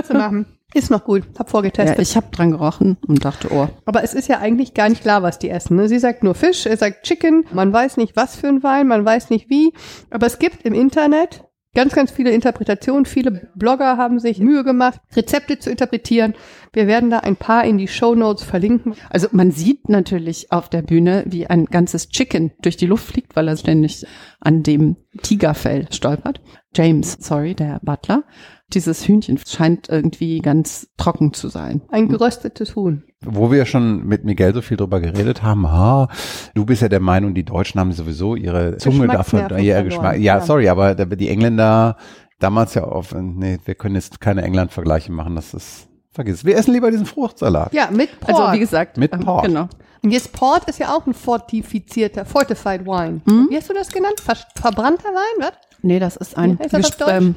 Du 0.08 0.14
machen. 0.16 0.46
Ist 0.74 0.90
noch 0.90 1.04
gut. 1.04 1.22
Hab 1.38 1.46
Ja, 1.46 1.50
vorgetestet. 1.50 1.98
ich 2.00 2.16
habe 2.16 2.26
dran 2.32 2.50
gerochen 2.50 2.98
und 3.06 3.24
dachte, 3.24 3.48
oh, 3.50 3.68
Aber 3.86 4.02
es 4.02 4.12
ist 4.12 4.28
ja 4.28 4.40
eigentlich 4.40 4.74
gar 4.74 4.90
nicht 4.90 5.00
klar, 5.00 5.22
was 5.22 5.38
die 5.38 5.48
essen. 5.48 5.76
Ne? 5.76 5.88
Sie 5.88 5.98
sagt 5.98 6.22
nur 6.22 6.34
Fisch, 6.34 6.66
er 6.66 6.76
sagt 6.76 7.04
Chicken. 7.04 7.44
Man 7.52 7.72
weiß 7.72 7.96
nicht, 7.96 8.14
was 8.16 8.36
für 8.36 8.48
ein 8.48 8.62
Wein, 8.62 8.88
man 8.88 9.02
weiß 9.02 9.30
nicht 9.30 9.48
wie. 9.48 9.72
Aber 10.10 10.26
es 10.26 10.38
gibt 10.38 10.66
im 10.66 10.74
Internet 10.74 11.44
ganz, 11.76 11.94
ganz 11.94 12.10
viele 12.10 12.30
Interpretationen. 12.30 13.04
Viele 13.04 13.50
Blogger 13.54 13.98
haben 13.98 14.18
sich 14.18 14.40
Mühe 14.40 14.64
gemacht, 14.64 14.98
Rezepte 15.14 15.58
zu 15.58 15.70
interpretieren. 15.70 16.34
Wir 16.72 16.86
werden 16.86 17.10
da 17.10 17.18
ein 17.18 17.36
paar 17.36 17.64
in 17.64 17.78
die 17.78 17.86
Show 17.86 18.14
Notes 18.14 18.42
verlinken. 18.42 18.94
Also 19.10 19.28
man 19.30 19.50
sieht 19.52 19.88
natürlich 19.88 20.50
auf 20.50 20.70
der 20.70 20.82
Bühne, 20.82 21.24
wie 21.26 21.46
ein 21.46 21.66
ganzes 21.66 22.08
Chicken 22.08 22.52
durch 22.62 22.76
die 22.76 22.86
Luft 22.86 23.06
fliegt, 23.06 23.36
weil 23.36 23.46
er 23.46 23.56
ständig 23.56 24.06
an 24.40 24.62
dem 24.62 24.96
Tigerfell 25.22 25.86
stolpert. 25.92 26.40
James, 26.74 27.18
sorry, 27.20 27.54
der 27.54 27.78
Butler. 27.82 28.24
Dieses 28.72 29.06
Hühnchen 29.06 29.38
scheint 29.46 29.88
irgendwie 29.88 30.40
ganz 30.40 30.88
trocken 30.96 31.32
zu 31.32 31.48
sein. 31.48 31.82
Ein 31.88 32.08
geröstetes 32.08 32.74
Huhn. 32.74 33.04
Wo 33.24 33.50
wir 33.52 33.64
schon 33.64 34.04
mit 34.06 34.24
Miguel 34.24 34.54
so 34.54 34.60
viel 34.60 34.76
drüber 34.76 35.00
geredet 35.00 35.42
haben, 35.42 35.70
ha, 35.70 36.08
du 36.54 36.66
bist 36.66 36.82
ja 36.82 36.88
der 36.88 37.00
Meinung, 37.00 37.34
die 37.34 37.44
Deutschen 37.44 37.80
haben 37.80 37.92
sowieso 37.92 38.34
ihre 38.34 38.76
Zunge 38.78 39.06
dafür, 39.06 39.42
Geschmacksnerven 39.42 39.64
ja, 39.64 39.82
Geschmack, 39.82 40.14
ja, 40.14 40.38
ja. 40.38 40.40
sorry, 40.40 40.68
aber 40.68 40.94
die 40.94 41.28
Engländer 41.28 41.96
damals 42.38 42.74
ja 42.74 42.84
auf, 42.84 43.14
nee, 43.14 43.58
wir 43.64 43.74
können 43.76 43.94
jetzt 43.94 44.20
keine 44.20 44.42
England-Vergleiche 44.42 45.12
machen, 45.12 45.36
das 45.36 45.54
ist, 45.54 45.88
vergiss 46.10 46.36
es. 46.36 46.44
Wir 46.44 46.56
essen 46.56 46.74
lieber 46.74 46.90
diesen 46.90 47.06
Fruchtsalat. 47.06 47.72
Ja, 47.72 47.88
mit 47.90 48.20
Port. 48.20 48.34
Also 48.34 48.52
wie 48.52 48.58
gesagt, 48.58 48.96
Mit 48.96 49.12
ähm, 49.12 49.20
Port. 49.20 49.46
Genau. 49.46 49.68
Und 50.02 50.10
jetzt 50.10 50.32
Port 50.32 50.68
ist 50.68 50.78
ja 50.78 50.94
auch 50.94 51.06
ein 51.06 51.14
fortifizierter, 51.14 52.24
fortified 52.24 52.84
wine. 52.84 53.22
Hm? 53.26 53.48
Wie 53.50 53.56
hast 53.56 53.70
du 53.70 53.74
das 53.74 53.88
genannt? 53.88 54.20
Ver 54.20 54.36
verbrannter 54.54 55.08
Wein, 55.08 55.40
was? 55.40 55.52
Nee, 55.82 55.98
das 55.98 56.16
ist 56.16 56.36
ein 56.36 56.58
Wie 56.58 56.64
heißt 56.64 57.00
das 57.00 57.10
ähm, 57.10 57.36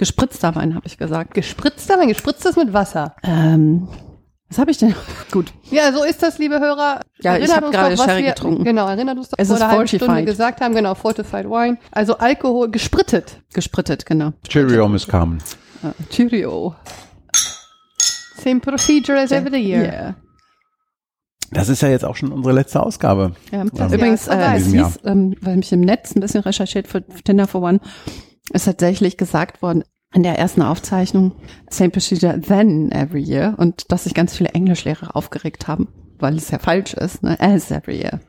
gespritzter 0.00 0.54
Wein, 0.54 0.74
habe 0.74 0.86
ich 0.86 0.96
gesagt. 0.96 1.34
Gespritzter 1.34 1.98
Wein, 1.98 2.08
gespritztes 2.08 2.56
mit 2.56 2.72
Wasser. 2.72 3.14
Ähm, 3.22 3.86
was 4.48 4.58
habe 4.58 4.70
ich 4.70 4.78
denn? 4.78 4.94
Gut. 5.30 5.52
Ja, 5.70 5.92
so 5.92 6.02
ist 6.02 6.22
das, 6.22 6.38
liebe 6.38 6.58
Hörer. 6.58 7.02
Ja, 7.20 7.36
ich 7.36 7.42
Erinnert 7.42 7.56
hab 7.56 7.64
uns 7.64 7.72
gerade 7.72 7.94
doch, 7.94 8.00
was 8.00 8.06
Sherry 8.06 8.24
wir, 8.24 8.30
getrunken. 8.30 8.64
Genau, 8.64 8.88
erinnert 8.88 9.18
uns 9.18 9.28
doch, 9.28 9.38
Es 9.38 9.48
vor 9.48 9.56
ist 9.56 9.62
einer 9.62 9.70
halben 9.70 9.86
Stunde 9.86 10.24
gesagt 10.24 10.62
haben, 10.62 10.74
genau, 10.74 10.94
fortified 10.94 11.44
wine. 11.44 11.76
Also 11.92 12.16
Alkohol, 12.16 12.70
gesprittet. 12.70 13.42
Gesprittet, 13.52 14.06
genau. 14.06 14.32
Cheerio, 14.48 14.88
Miss 14.88 15.06
Carmen. 15.06 15.42
Äh, 15.82 15.92
Cheerio. 16.10 16.74
Same 18.42 18.60
procedure 18.60 19.20
as 19.20 19.30
every 19.32 19.60
year. 19.60 19.82
Yeah. 19.82 20.14
Das 21.52 21.68
ist 21.68 21.82
ja 21.82 21.88
jetzt 21.88 22.06
auch 22.06 22.16
schon 22.16 22.32
unsere 22.32 22.54
letzte 22.54 22.82
Ausgabe. 22.82 23.32
Ja. 23.52 23.64
Übrigens, 23.64 24.24
vorbei. 24.24 24.54
äh, 24.54 24.56
es 24.56 24.66
hieß, 24.66 25.00
ähm, 25.04 25.36
weil 25.42 25.58
ich 25.58 25.70
im 25.72 25.80
Netz 25.80 26.16
ein 26.16 26.20
bisschen 26.20 26.40
recherchiert 26.40 26.88
für 26.88 27.02
Dinner 27.02 27.46
for 27.46 27.60
One, 27.60 27.80
ist 28.50 28.64
tatsächlich 28.64 29.16
gesagt 29.16 29.62
worden, 29.62 29.84
in 30.12 30.22
der 30.22 30.38
ersten 30.38 30.62
Aufzeichnung, 30.62 31.32
same 31.68 31.90
procedure 31.90 32.40
then 32.40 32.90
every 32.90 33.22
year, 33.22 33.54
und 33.58 33.92
dass 33.92 34.04
sich 34.04 34.14
ganz 34.14 34.36
viele 34.36 34.50
Englischlehrer 34.50 35.14
aufgeregt 35.14 35.68
haben, 35.68 35.88
weil 36.18 36.36
es 36.36 36.50
ja 36.50 36.58
falsch 36.58 36.94
ist, 36.94 37.22
ne? 37.22 37.38
as 37.40 37.70
every 37.70 38.00
year. 38.00 38.20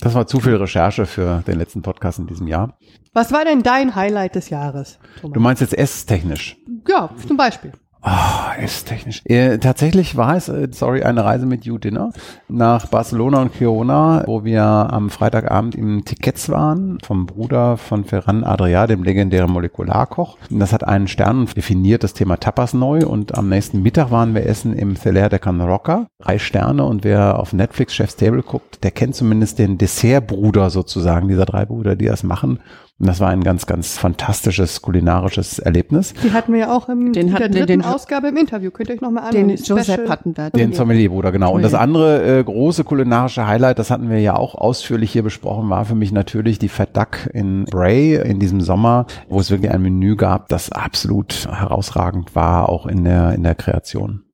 Das 0.00 0.14
war 0.14 0.26
zu 0.26 0.40
viel 0.40 0.56
Recherche 0.56 1.06
für 1.06 1.42
den 1.46 1.58
letzten 1.58 1.82
Podcast 1.82 2.18
in 2.18 2.26
diesem 2.26 2.46
Jahr. 2.46 2.78
Was 3.12 3.32
war 3.32 3.44
denn 3.44 3.62
dein 3.62 3.94
Highlight 3.94 4.34
des 4.34 4.48
Jahres? 4.50 4.98
Thomas? 5.20 5.34
Du 5.34 5.40
meinst 5.40 5.60
jetzt 5.60 5.76
esstechnisch? 5.76 6.56
ja, 6.88 7.10
zum 7.26 7.36
Beispiel. 7.36 7.72
Ah, 8.02 8.54
esstechnisch. 8.58 9.20
Äh, 9.26 9.58
tatsächlich 9.58 10.16
war 10.16 10.34
es, 10.34 10.48
äh, 10.48 10.68
sorry, 10.70 11.02
eine 11.02 11.22
Reise 11.22 11.44
mit 11.44 11.66
You 11.66 11.76
Dinner 11.76 12.12
nach 12.48 12.86
Barcelona 12.86 13.42
und 13.42 13.52
Girona, 13.52 14.24
wo 14.26 14.42
wir 14.42 14.62
am 14.62 15.10
Freitagabend 15.10 15.74
im 15.74 16.06
Tickets 16.06 16.48
waren, 16.48 16.98
vom 17.04 17.26
Bruder 17.26 17.76
von 17.76 18.04
Ferran 18.04 18.42
Adrià, 18.42 18.86
dem 18.86 19.02
legendären 19.02 19.52
Molekularkoch. 19.52 20.38
Und 20.50 20.60
das 20.60 20.72
hat 20.72 20.86
einen 20.86 21.08
Stern 21.08 21.40
und 21.40 21.56
definiert 21.56 22.02
das 22.02 22.14
Thema 22.14 22.38
Tapas 22.38 22.72
neu. 22.72 23.00
Und 23.06 23.36
am 23.36 23.50
nächsten 23.50 23.82
Mittag 23.82 24.10
waren 24.10 24.34
wir 24.34 24.46
essen 24.46 24.72
im 24.72 24.96
Celer 24.96 25.28
de 25.28 25.38
Can 25.38 25.60
Roca. 25.60 26.06
Drei 26.20 26.38
Sterne. 26.38 26.84
Und 26.84 27.04
wer 27.04 27.38
auf 27.38 27.52
Netflix 27.52 27.94
Chef's 27.94 28.16
Table 28.16 28.42
guckt, 28.42 28.82
der 28.82 28.92
kennt 28.92 29.14
zumindest 29.14 29.58
den 29.58 29.76
Dessertbruder 29.76 30.70
sozusagen, 30.70 31.28
dieser 31.28 31.44
drei 31.44 31.66
Brüder, 31.66 31.96
die 31.96 32.06
das 32.06 32.22
machen. 32.22 32.60
Und 33.00 33.06
das 33.08 33.18
war 33.18 33.30
ein 33.30 33.42
ganz, 33.42 33.64
ganz 33.64 33.96
fantastisches 33.96 34.82
kulinarisches 34.82 35.58
Erlebnis. 35.58 36.12
Die 36.22 36.32
hatten 36.34 36.52
wir 36.52 36.60
ja 36.60 36.72
auch 36.76 36.90
in 36.90 37.14
Den 37.14 37.28
der 37.28 37.36
hatten 37.36 37.52
dritten 37.52 37.66
den- 37.66 37.82
Ausgabe 37.82 38.28
im 38.28 38.36
Interview. 38.36 38.70
Könnt 38.70 38.90
ihr 38.90 38.96
euch 38.96 39.00
nochmal 39.00 39.30
Den 39.32 39.44
anhören. 39.44 39.62
Josep 39.64 39.84
Special. 39.94 40.08
hatten 40.10 40.36
wir. 40.36 40.50
Den 40.50 40.74
Sommelierbruder, 40.74 41.32
genau. 41.32 41.54
Und 41.54 41.62
das 41.62 41.72
andere 41.72 42.40
äh, 42.40 42.44
große 42.44 42.84
kulinarische 42.84 43.46
Highlight, 43.46 43.78
das 43.78 43.90
hatten 43.90 44.10
wir 44.10 44.20
ja 44.20 44.36
auch 44.36 44.54
ausführlich 44.54 45.10
hier 45.12 45.22
besprochen, 45.22 45.70
war 45.70 45.86
für 45.86 45.94
mich 45.94 46.12
natürlich 46.12 46.58
die 46.58 46.68
Fat 46.68 46.94
Duck 46.94 47.30
in 47.32 47.64
Bray 47.64 48.16
in 48.16 48.38
diesem 48.38 48.60
Sommer, 48.60 49.06
wo 49.30 49.40
es 49.40 49.50
wirklich 49.50 49.70
ein 49.70 49.80
Menü 49.80 50.16
gab, 50.16 50.48
das 50.50 50.70
absolut 50.70 51.48
herausragend 51.50 52.34
war, 52.34 52.68
auch 52.68 52.84
in 52.84 53.04
der, 53.04 53.32
in 53.32 53.42
der 53.44 53.54
Kreation. 53.54 54.24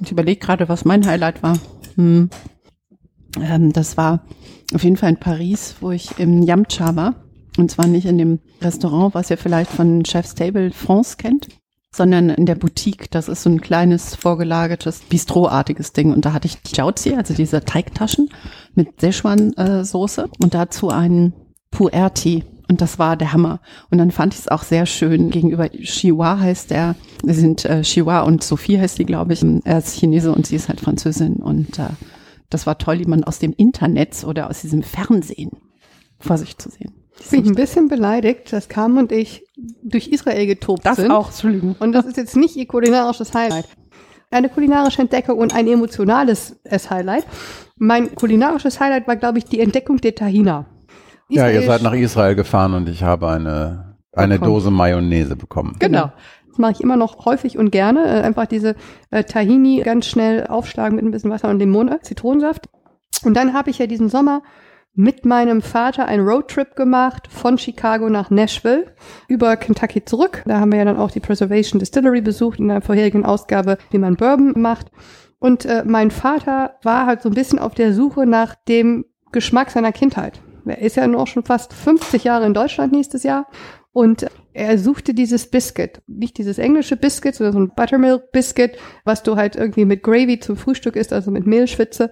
Ich 0.00 0.10
überlege 0.10 0.40
gerade, 0.40 0.70
was 0.70 0.86
mein 0.86 1.06
Highlight 1.06 1.42
war. 1.42 1.58
Hm. 1.96 2.30
Ähm, 3.42 3.72
das 3.74 3.98
war 3.98 4.20
auf 4.74 4.82
jeden 4.82 4.96
Fall 4.96 5.10
in 5.10 5.16
Paris, 5.18 5.76
wo 5.80 5.90
ich 5.90 6.18
im 6.18 6.42
Yamcha 6.42 6.96
war. 6.96 7.16
Und 7.56 7.70
zwar 7.70 7.86
nicht 7.86 8.06
in 8.06 8.18
dem 8.18 8.40
Restaurant, 8.60 9.14
was 9.14 9.30
ihr 9.30 9.38
vielleicht 9.38 9.70
von 9.70 10.04
Chef's 10.04 10.34
Table 10.34 10.72
France 10.72 11.16
kennt, 11.16 11.48
sondern 11.94 12.28
in 12.30 12.46
der 12.46 12.56
Boutique. 12.56 13.10
Das 13.10 13.28
ist 13.28 13.42
so 13.42 13.50
ein 13.50 13.60
kleines, 13.60 14.16
vorgelagertes, 14.16 15.00
Bistro-artiges 15.08 15.92
Ding. 15.92 16.12
Und 16.12 16.24
da 16.24 16.32
hatte 16.32 16.48
ich 16.48 16.58
Jiaozi, 16.66 17.14
also 17.14 17.34
diese 17.34 17.64
Teigtaschen 17.64 18.30
mit 18.74 18.98
Szechuan-Soße 18.98 20.28
und 20.42 20.54
dazu 20.54 20.90
einen 20.90 21.32
Puerti. 21.70 22.44
Und 22.68 22.80
das 22.80 22.98
war 22.98 23.16
der 23.16 23.32
Hammer. 23.32 23.60
Und 23.90 23.98
dann 23.98 24.10
fand 24.10 24.34
ich 24.34 24.40
es 24.40 24.48
auch 24.48 24.62
sehr 24.62 24.86
schön 24.86 25.30
gegenüber 25.30 25.68
Chihuahua 25.68 26.40
heißt 26.40 26.70
der. 26.70 26.96
Wir 27.22 27.34
sind 27.34 27.64
äh, 27.64 27.82
und 28.02 28.42
Sophie 28.42 28.80
heißt 28.80 28.98
die, 28.98 29.04
glaube 29.04 29.34
ich. 29.34 29.44
Er 29.64 29.78
ist 29.78 29.98
Chinese 29.98 30.32
und 30.32 30.46
sie 30.46 30.56
ist 30.56 30.68
halt 30.68 30.80
Französin. 30.80 31.34
Und 31.36 31.78
äh, 31.78 31.90
das 32.50 32.66
war 32.66 32.78
toll, 32.78 32.98
die 32.98 33.04
man 33.04 33.22
aus 33.22 33.38
dem 33.38 33.52
Internet 33.52 34.24
oder 34.24 34.50
aus 34.50 34.62
diesem 34.62 34.82
Fernsehen 34.82 35.52
vor 36.18 36.38
sich 36.38 36.56
zu 36.56 36.70
sehen. 36.70 37.03
Ich 37.20 37.30
bin 37.30 37.46
ein 37.46 37.54
bisschen 37.54 37.88
beleidigt, 37.88 38.52
dass 38.52 38.68
Carmen 38.68 38.98
und 38.98 39.12
ich 39.12 39.44
durch 39.82 40.08
Israel 40.08 40.46
getobt 40.46 40.84
Das 40.84 40.96
sind. 40.96 41.10
auch, 41.10 41.28
Entschuldigung. 41.28 41.76
Und 41.78 41.92
das 41.92 42.06
ist 42.06 42.16
jetzt 42.16 42.36
nicht 42.36 42.56
ihr 42.56 42.66
kulinarisches 42.66 43.32
Highlight. 43.34 43.66
Eine 44.30 44.48
kulinarische 44.48 45.00
Entdeckung 45.02 45.38
und 45.38 45.54
ein 45.54 45.66
emotionales 45.68 46.56
Highlight. 46.90 47.24
Mein 47.76 48.14
kulinarisches 48.14 48.80
Highlight 48.80 49.06
war, 49.06 49.16
glaube 49.16 49.38
ich, 49.38 49.44
die 49.44 49.60
Entdeckung 49.60 49.98
der 49.98 50.14
Tahina. 50.14 50.66
Ja, 51.28 51.44
ihr 51.48 51.60
Israel- 51.60 51.66
seid 51.68 51.82
nach 51.82 51.92
Israel 51.94 52.34
gefahren 52.34 52.74
und 52.74 52.88
ich 52.88 53.02
habe 53.04 53.28
eine, 53.28 53.96
eine 54.12 54.34
Bekommen. 54.34 54.50
Dose 54.52 54.70
Mayonnaise 54.70 55.36
bekommen. 55.36 55.76
Genau. 55.78 56.10
Das 56.48 56.58
mache 56.58 56.72
ich 56.72 56.80
immer 56.80 56.96
noch 56.96 57.24
häufig 57.26 57.58
und 57.58 57.70
gerne. 57.70 58.04
Äh, 58.06 58.22
einfach 58.22 58.46
diese 58.46 58.74
äh, 59.10 59.24
Tahini 59.24 59.82
ganz 59.84 60.06
schnell 60.06 60.46
aufschlagen 60.48 60.96
mit 60.96 61.04
ein 61.04 61.10
bisschen 61.10 61.30
Wasser 61.30 61.48
und 61.48 61.58
Limone, 61.58 62.00
Zitronensaft. 62.02 62.68
Und 63.24 63.34
dann 63.34 63.54
habe 63.54 63.70
ich 63.70 63.78
ja 63.78 63.86
diesen 63.86 64.08
Sommer 64.08 64.42
mit 64.94 65.24
meinem 65.24 65.60
Vater 65.60 66.06
einen 66.06 66.26
Roadtrip 66.26 66.76
gemacht 66.76 67.28
von 67.28 67.58
Chicago 67.58 68.08
nach 68.08 68.30
Nashville 68.30 68.94
über 69.28 69.56
Kentucky 69.56 70.04
zurück. 70.04 70.42
Da 70.46 70.60
haben 70.60 70.70
wir 70.70 70.78
ja 70.78 70.84
dann 70.84 70.96
auch 70.96 71.10
die 71.10 71.20
Preservation 71.20 71.80
Distillery 71.80 72.20
besucht 72.20 72.60
in 72.60 72.68
der 72.68 72.80
vorherigen 72.80 73.24
Ausgabe, 73.24 73.78
wie 73.90 73.98
man 73.98 74.16
Bourbon 74.16 74.60
macht. 74.60 74.92
Und 75.40 75.64
äh, 75.64 75.82
mein 75.84 76.10
Vater 76.10 76.78
war 76.82 77.06
halt 77.06 77.22
so 77.22 77.28
ein 77.28 77.34
bisschen 77.34 77.58
auf 77.58 77.74
der 77.74 77.92
Suche 77.92 78.24
nach 78.24 78.54
dem 78.68 79.04
Geschmack 79.32 79.70
seiner 79.70 79.92
Kindheit. 79.92 80.40
Er 80.64 80.78
ist 80.78 80.96
ja 80.96 81.06
noch 81.06 81.26
schon 81.26 81.44
fast 81.44 81.72
50 81.72 82.24
Jahre 82.24 82.46
in 82.46 82.54
Deutschland 82.54 82.92
nächstes 82.92 83.24
Jahr. 83.24 83.46
Und 83.92 84.26
er 84.52 84.78
suchte 84.78 85.14
dieses 85.14 85.50
Biscuit. 85.50 86.02
Nicht 86.06 86.38
dieses 86.38 86.58
englische 86.58 86.96
Biscuit, 86.96 87.34
sondern 87.34 87.52
so 87.52 87.60
ein 87.60 87.74
Buttermilk 87.74 88.32
Biscuit, 88.32 88.72
was 89.04 89.22
du 89.22 89.36
halt 89.36 89.56
irgendwie 89.56 89.84
mit 89.84 90.02
Gravy 90.02 90.40
zum 90.40 90.56
Frühstück 90.56 90.96
isst, 90.96 91.12
also 91.12 91.30
mit 91.30 91.46
Mehlschwitze. 91.46 92.10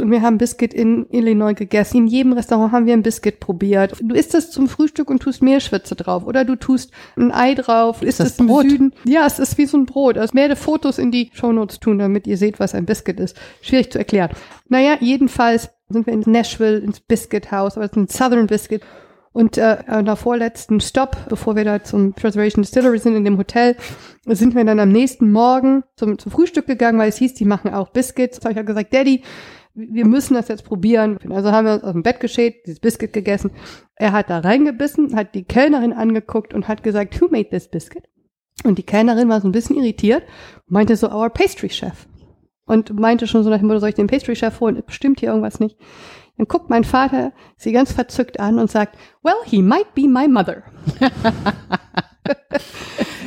Und 0.00 0.10
wir 0.10 0.22
haben 0.22 0.38
Biscuit 0.38 0.72
in 0.72 1.06
Illinois 1.10 1.54
gegessen. 1.54 1.98
In 1.98 2.06
jedem 2.06 2.32
Restaurant 2.32 2.72
haben 2.72 2.86
wir 2.86 2.92
ein 2.92 3.02
Biscuit 3.02 3.40
probiert. 3.40 3.96
Du 4.00 4.14
isst 4.14 4.34
das 4.34 4.50
zum 4.50 4.68
Frühstück 4.68 5.10
und 5.10 5.20
tust 5.20 5.42
Mehlschwitze 5.42 5.94
drauf. 5.94 6.26
Oder 6.26 6.44
du 6.44 6.56
tust 6.56 6.92
ein 7.16 7.32
Ei 7.32 7.54
drauf. 7.54 8.02
Ist 8.02 8.20
das 8.20 8.32
es 8.32 8.38
im 8.38 8.46
Brot? 8.46 8.70
Süden. 8.70 8.92
Ja, 9.04 9.26
es 9.26 9.38
ist 9.38 9.58
wie 9.58 9.66
so 9.66 9.76
ein 9.76 9.86
Brot. 9.86 10.18
Also 10.18 10.34
werde 10.34 10.56
Fotos 10.56 10.98
in 10.98 11.10
die 11.10 11.30
Shownotes 11.32 11.80
tun, 11.80 11.98
damit 11.98 12.26
ihr 12.26 12.36
seht, 12.36 12.60
was 12.60 12.74
ein 12.74 12.86
Biscuit 12.86 13.20
ist. 13.20 13.36
Schwierig 13.60 13.92
zu 13.92 13.98
erklären. 13.98 14.30
Naja, 14.68 14.96
jedenfalls 15.00 15.70
sind 15.88 16.06
wir 16.06 16.12
in 16.12 16.22
Nashville 16.26 16.78
ins 16.78 17.00
Biscuit 17.00 17.50
House, 17.50 17.76
aber 17.76 17.86
es 17.86 17.92
ist 17.92 17.96
ein 17.96 18.08
Southern 18.08 18.46
Biscuit. 18.46 18.82
Und 19.32 19.58
äh, 19.58 19.78
an 19.86 20.04
der 20.04 20.16
vorletzten 20.16 20.80
Stopp, 20.80 21.16
bevor 21.28 21.54
wir 21.54 21.64
da 21.64 21.82
zum 21.84 22.12
Preservation 22.12 22.62
Distillery 22.62 22.98
sind 22.98 23.14
in 23.14 23.24
dem 23.24 23.38
Hotel, 23.38 23.76
sind 24.26 24.54
wir 24.54 24.64
dann 24.64 24.80
am 24.80 24.88
nächsten 24.88 25.30
Morgen 25.30 25.84
zum, 25.96 26.18
zum 26.18 26.32
Frühstück 26.32 26.66
gegangen, 26.66 26.98
weil 26.98 27.10
es 27.10 27.18
hieß, 27.18 27.34
die 27.34 27.44
machen 27.44 27.72
auch 27.72 27.90
Biscuits. 27.90 28.40
Da 28.40 28.44
habe 28.44 28.52
ich 28.52 28.56
halt 28.56 28.66
gesagt, 28.66 28.92
Daddy, 28.92 29.22
wir 29.78 30.06
müssen 30.06 30.34
das 30.34 30.48
jetzt 30.48 30.64
probieren. 30.64 31.18
Also 31.30 31.52
haben 31.52 31.66
wir 31.66 31.74
uns 31.74 31.84
aus 31.84 31.92
dem 31.92 32.02
Bett 32.02 32.20
geschält, 32.20 32.66
dieses 32.66 32.80
Biscuit 32.80 33.12
gegessen. 33.12 33.52
Er 33.94 34.12
hat 34.12 34.28
da 34.30 34.40
reingebissen, 34.40 35.14
hat 35.14 35.34
die 35.34 35.44
Kellnerin 35.44 35.92
angeguckt 35.92 36.52
und 36.52 36.68
hat 36.68 36.82
gesagt, 36.82 37.20
who 37.20 37.28
made 37.30 37.48
this 37.50 37.68
biscuit? 37.68 38.04
Und 38.64 38.78
die 38.78 38.82
Kellnerin 38.82 39.28
war 39.28 39.40
so 39.40 39.48
ein 39.48 39.52
bisschen 39.52 39.76
irritiert 39.76 40.24
meinte 40.66 40.96
so, 40.96 41.10
our 41.10 41.30
pastry 41.30 41.70
chef. 41.70 42.06
Und 42.66 42.98
meinte 42.98 43.26
schon 43.26 43.42
so 43.44 43.50
nach 43.50 43.58
dem 43.58 43.66
Motto, 43.66 43.80
soll 43.80 43.88
ich 43.88 43.94
den 43.94 44.08
Pastry 44.08 44.36
Chef 44.36 44.60
holen? 44.60 44.82
Bestimmt 44.84 45.20
hier 45.20 45.30
irgendwas 45.30 45.58
nicht. 45.58 45.78
Dann 46.36 46.46
guckt 46.46 46.68
mein 46.68 46.84
Vater 46.84 47.32
sie 47.56 47.72
ganz 47.72 47.92
verzückt 47.92 48.38
an 48.38 48.58
und 48.58 48.70
sagt, 48.70 48.96
well, 49.22 49.34
he 49.44 49.62
might 49.62 49.94
be 49.94 50.06
my 50.06 50.28
mother. 50.28 50.64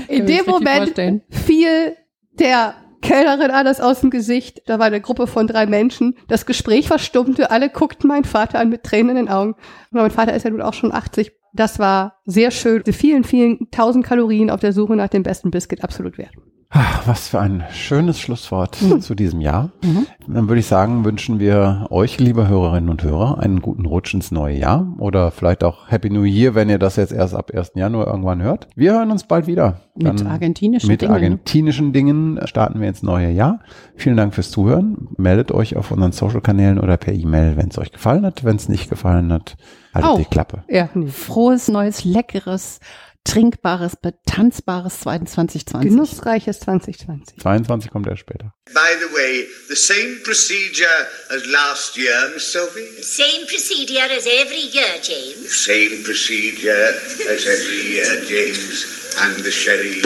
In 0.07 0.27
dem 0.27 0.45
Moment 0.45 1.23
fiel 1.29 1.95
der 2.33 2.75
Kellnerin 3.01 3.51
alles 3.51 3.81
aus 3.81 4.01
dem 4.01 4.09
Gesicht. 4.09 4.61
Da 4.67 4.79
war 4.79 4.85
eine 4.85 5.01
Gruppe 5.01 5.27
von 5.27 5.47
drei 5.47 5.65
Menschen. 5.65 6.15
Das 6.27 6.45
Gespräch 6.45 6.87
verstummte. 6.87 7.51
Alle 7.51 7.69
guckten 7.69 8.07
meinen 8.07 8.23
Vater 8.23 8.59
an 8.59 8.69
mit 8.69 8.83
Tränen 8.83 9.17
in 9.17 9.25
den 9.25 9.29
Augen. 9.29 9.53
Und 9.91 9.99
mein 9.99 10.11
Vater 10.11 10.33
ist 10.33 10.43
ja 10.43 10.49
nun 10.49 10.61
auch 10.61 10.73
schon 10.73 10.93
80. 10.93 11.31
Das 11.53 11.79
war 11.79 12.21
sehr 12.25 12.51
schön. 12.51 12.83
Die 12.85 12.93
vielen, 12.93 13.23
vielen 13.23 13.69
tausend 13.71 14.05
Kalorien 14.05 14.49
auf 14.49 14.61
der 14.61 14.73
Suche 14.73 14.95
nach 14.95 15.09
dem 15.09 15.23
besten 15.23 15.51
Biscuit 15.51 15.83
absolut 15.83 16.17
wert. 16.17 16.33
Ah, 16.74 17.01
Was 17.05 17.28
für 17.28 17.41
ein 17.41 17.65
schönes 17.74 18.17
Schlusswort 18.17 18.78
zu 19.01 19.13
diesem 19.13 19.41
Jahr. 19.41 19.72
Mhm. 19.84 20.07
Dann 20.26 20.47
würde 20.47 20.61
ich 20.61 20.67
sagen, 20.67 21.03
wünschen 21.03 21.38
wir 21.38 21.88
euch, 21.89 22.17
liebe 22.17 22.47
Hörerinnen 22.47 22.89
und 22.89 23.03
Hörer, 23.03 23.39
einen 23.39 23.61
guten 23.61 23.86
Rutsch 23.86 24.13
ins 24.13 24.32
neue 24.32 24.57
Jahr 24.57 24.88
oder 24.97 25.32
vielleicht 25.32 25.65
auch 25.65 25.89
Happy 25.91 26.09
New 26.09 26.24
Year, 26.24 26.55
wenn 26.55 26.69
ihr 26.69 26.80
das 26.80 26.95
jetzt 26.95 27.11
erst 27.11 27.36
ab 27.36 27.51
1. 27.53 27.74
Januar 27.76 28.07
irgendwann 28.07 28.41
hört. 28.41 28.69
Wir 28.74 28.93
hören 28.93 29.11
uns 29.11 29.26
bald 29.26 29.47
wieder. 29.47 29.82
Mit 29.95 30.26
argentinischen 30.26 30.88
Mit 30.88 31.01
Dingen. 31.01 31.11
argentinischen 31.11 31.91
Dingen 31.91 32.39
starten 32.45 32.80
wir 32.80 32.88
ins 32.88 33.03
neue 33.03 33.30
Jahr. 33.32 33.59
Vielen 33.95 34.15
Dank 34.15 34.34
fürs 34.34 34.49
Zuhören. 34.49 35.09
Meldet 35.17 35.51
euch 35.51 35.76
auf 35.76 35.91
unseren 35.91 36.13
Social-Kanälen 36.13 36.80
oder 36.80 36.95
per 36.95 37.13
E-Mail, 37.13 37.57
wenn 37.57 37.67
es 37.67 37.78
euch 37.78 37.91
gefallen 37.91 38.26
hat. 38.26 38.45
Wenn 38.45 38.55
es 38.55 38.69
nicht 38.69 38.89
gefallen 38.89 39.34
hat, 39.34 39.57
haltet 39.93 40.09
Auch. 40.09 40.17
die 40.17 40.26
Klappe. 40.26 40.63
Ja. 40.69 40.88
Frohes, 41.07 41.67
neues, 41.67 42.05
leckeres, 42.05 42.80
trinkbares, 43.24 43.95
betanzbares 43.95 44.99
2020. 45.01 45.89
Genussreiches 45.89 46.59
2020. 46.59 47.38
22 47.39 47.91
kommt 47.91 48.07
erst 48.07 48.22
später. 48.22 48.53
By 48.65 48.95
the 48.99 49.13
way, 49.15 49.47
the 49.69 49.76
same 49.76 50.17
procedure 50.24 50.88
as 51.30 51.45
last 51.45 51.97
year, 51.97 52.32
Miss 52.34 52.51
Sophie? 52.51 52.88
Same 53.01 53.45
procedure 53.47 54.05
as 54.17 54.26
every 54.26 54.65
year, 54.74 54.99
James. 55.01 55.63
Same 55.65 56.03
procedure 56.03 56.93
as 57.34 57.45
every 57.45 57.93
year, 57.93 58.22
James. 58.28 58.86
And 59.22 59.43
the 59.43 59.51
sherry. 59.51 60.01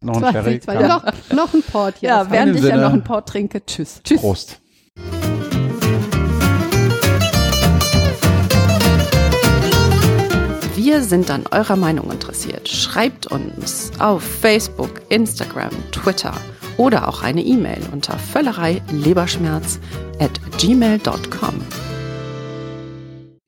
Noch 0.00 0.20
ein 0.20 0.32
Sherry. 0.32 0.58
2020. 0.60 0.66
Kann- 0.66 0.88
Noch, 0.88 1.32
noch 1.46 1.54
ein 1.54 1.62
Port. 1.62 1.94
Ja, 2.00 2.24
Das 2.24 2.32
während 2.32 2.56
ich 2.56 2.60
dem 2.62 2.64
ja 2.68 2.74
Sinne- 2.74 2.82
noch 2.88 2.92
ein 2.92 3.04
Port 3.04 3.28
trinke. 3.28 3.64
Tschüss. 3.64 4.00
Tschüss. 4.02 4.20
Prost. 4.20 4.58
Wir 10.84 11.00
sind 11.00 11.30
an 11.30 11.44
eurer 11.52 11.76
Meinung 11.76 12.10
interessiert. 12.10 12.68
Schreibt 12.68 13.28
uns 13.28 13.92
auf 14.00 14.20
Facebook, 14.20 14.90
Instagram, 15.10 15.70
Twitter 15.92 16.34
oder 16.76 17.06
auch 17.06 17.22
eine 17.22 17.40
E-Mail 17.40 17.82
unter 17.92 18.18
völlerei 18.18 18.82
leberschmerz 18.90 19.78
at 20.18 20.32
gmail.com. 20.58 21.54